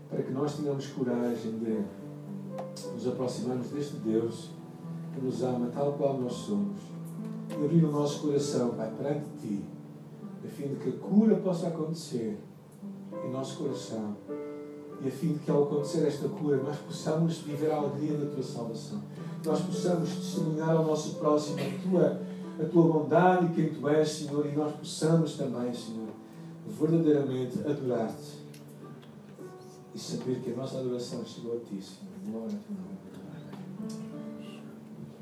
para 0.09 0.23
que 0.23 0.31
nós 0.31 0.55
tenhamos 0.55 0.87
coragem 0.87 1.59
de 1.59 1.83
nos 2.93 3.07
aproximarmos 3.07 3.67
deste 3.67 3.95
Deus 3.97 4.49
que 5.13 5.21
nos 5.21 5.43
ama 5.43 5.69
tal 5.73 5.93
qual 5.93 6.19
nós 6.19 6.33
somos 6.33 6.79
e 7.49 7.65
abrir 7.65 7.83
o 7.83 7.91
nosso 7.91 8.21
coração, 8.21 8.69
Pai, 8.75 8.91
perante 8.97 9.25
Ti, 9.41 9.63
a 10.45 10.47
fim 10.47 10.67
de 10.69 10.75
que 10.75 10.89
a 10.89 10.93
cura 10.93 11.35
possa 11.35 11.67
acontecer 11.67 12.39
em 13.25 13.31
nosso 13.31 13.57
coração 13.57 14.15
e 15.01 15.07
a 15.07 15.11
fim 15.11 15.33
de 15.33 15.39
que 15.39 15.51
ao 15.51 15.63
acontecer 15.63 16.05
esta 16.05 16.27
cura 16.27 16.57
nós 16.57 16.77
possamos 16.77 17.37
viver 17.37 17.71
a 17.71 17.77
alegria 17.77 18.17
da 18.17 18.31
tua 18.31 18.43
salvação. 18.43 19.01
Nós 19.45 19.61
possamos 19.61 20.09
testemunhar 20.09 20.71
ao 20.71 20.85
nosso 20.85 21.15
próximo 21.15 21.57
a 21.59 21.89
tua, 21.89 22.21
a 22.61 22.65
tua 22.65 22.83
bondade 22.83 23.45
e 23.45 23.49
quem 23.49 23.73
tu 23.73 23.87
és, 23.87 24.09
Senhor, 24.09 24.45
e 24.45 24.51
nós 24.51 24.75
possamos 24.75 25.35
também, 25.35 25.73
Senhor, 25.73 26.09
verdadeiramente 26.67 27.59
adorar-te 27.59 28.39
e 29.95 29.99
saber 29.99 30.41
que 30.41 30.51
a 30.51 30.55
nossa 30.55 30.79
adoração 30.79 31.25
chegou 31.25 31.55
a 31.55 31.59
ti, 31.59 31.81
Senhor. 31.81 32.09
Glória 32.25 32.47
a 32.47 32.67
teu 32.67 32.75
nome. 32.75 33.08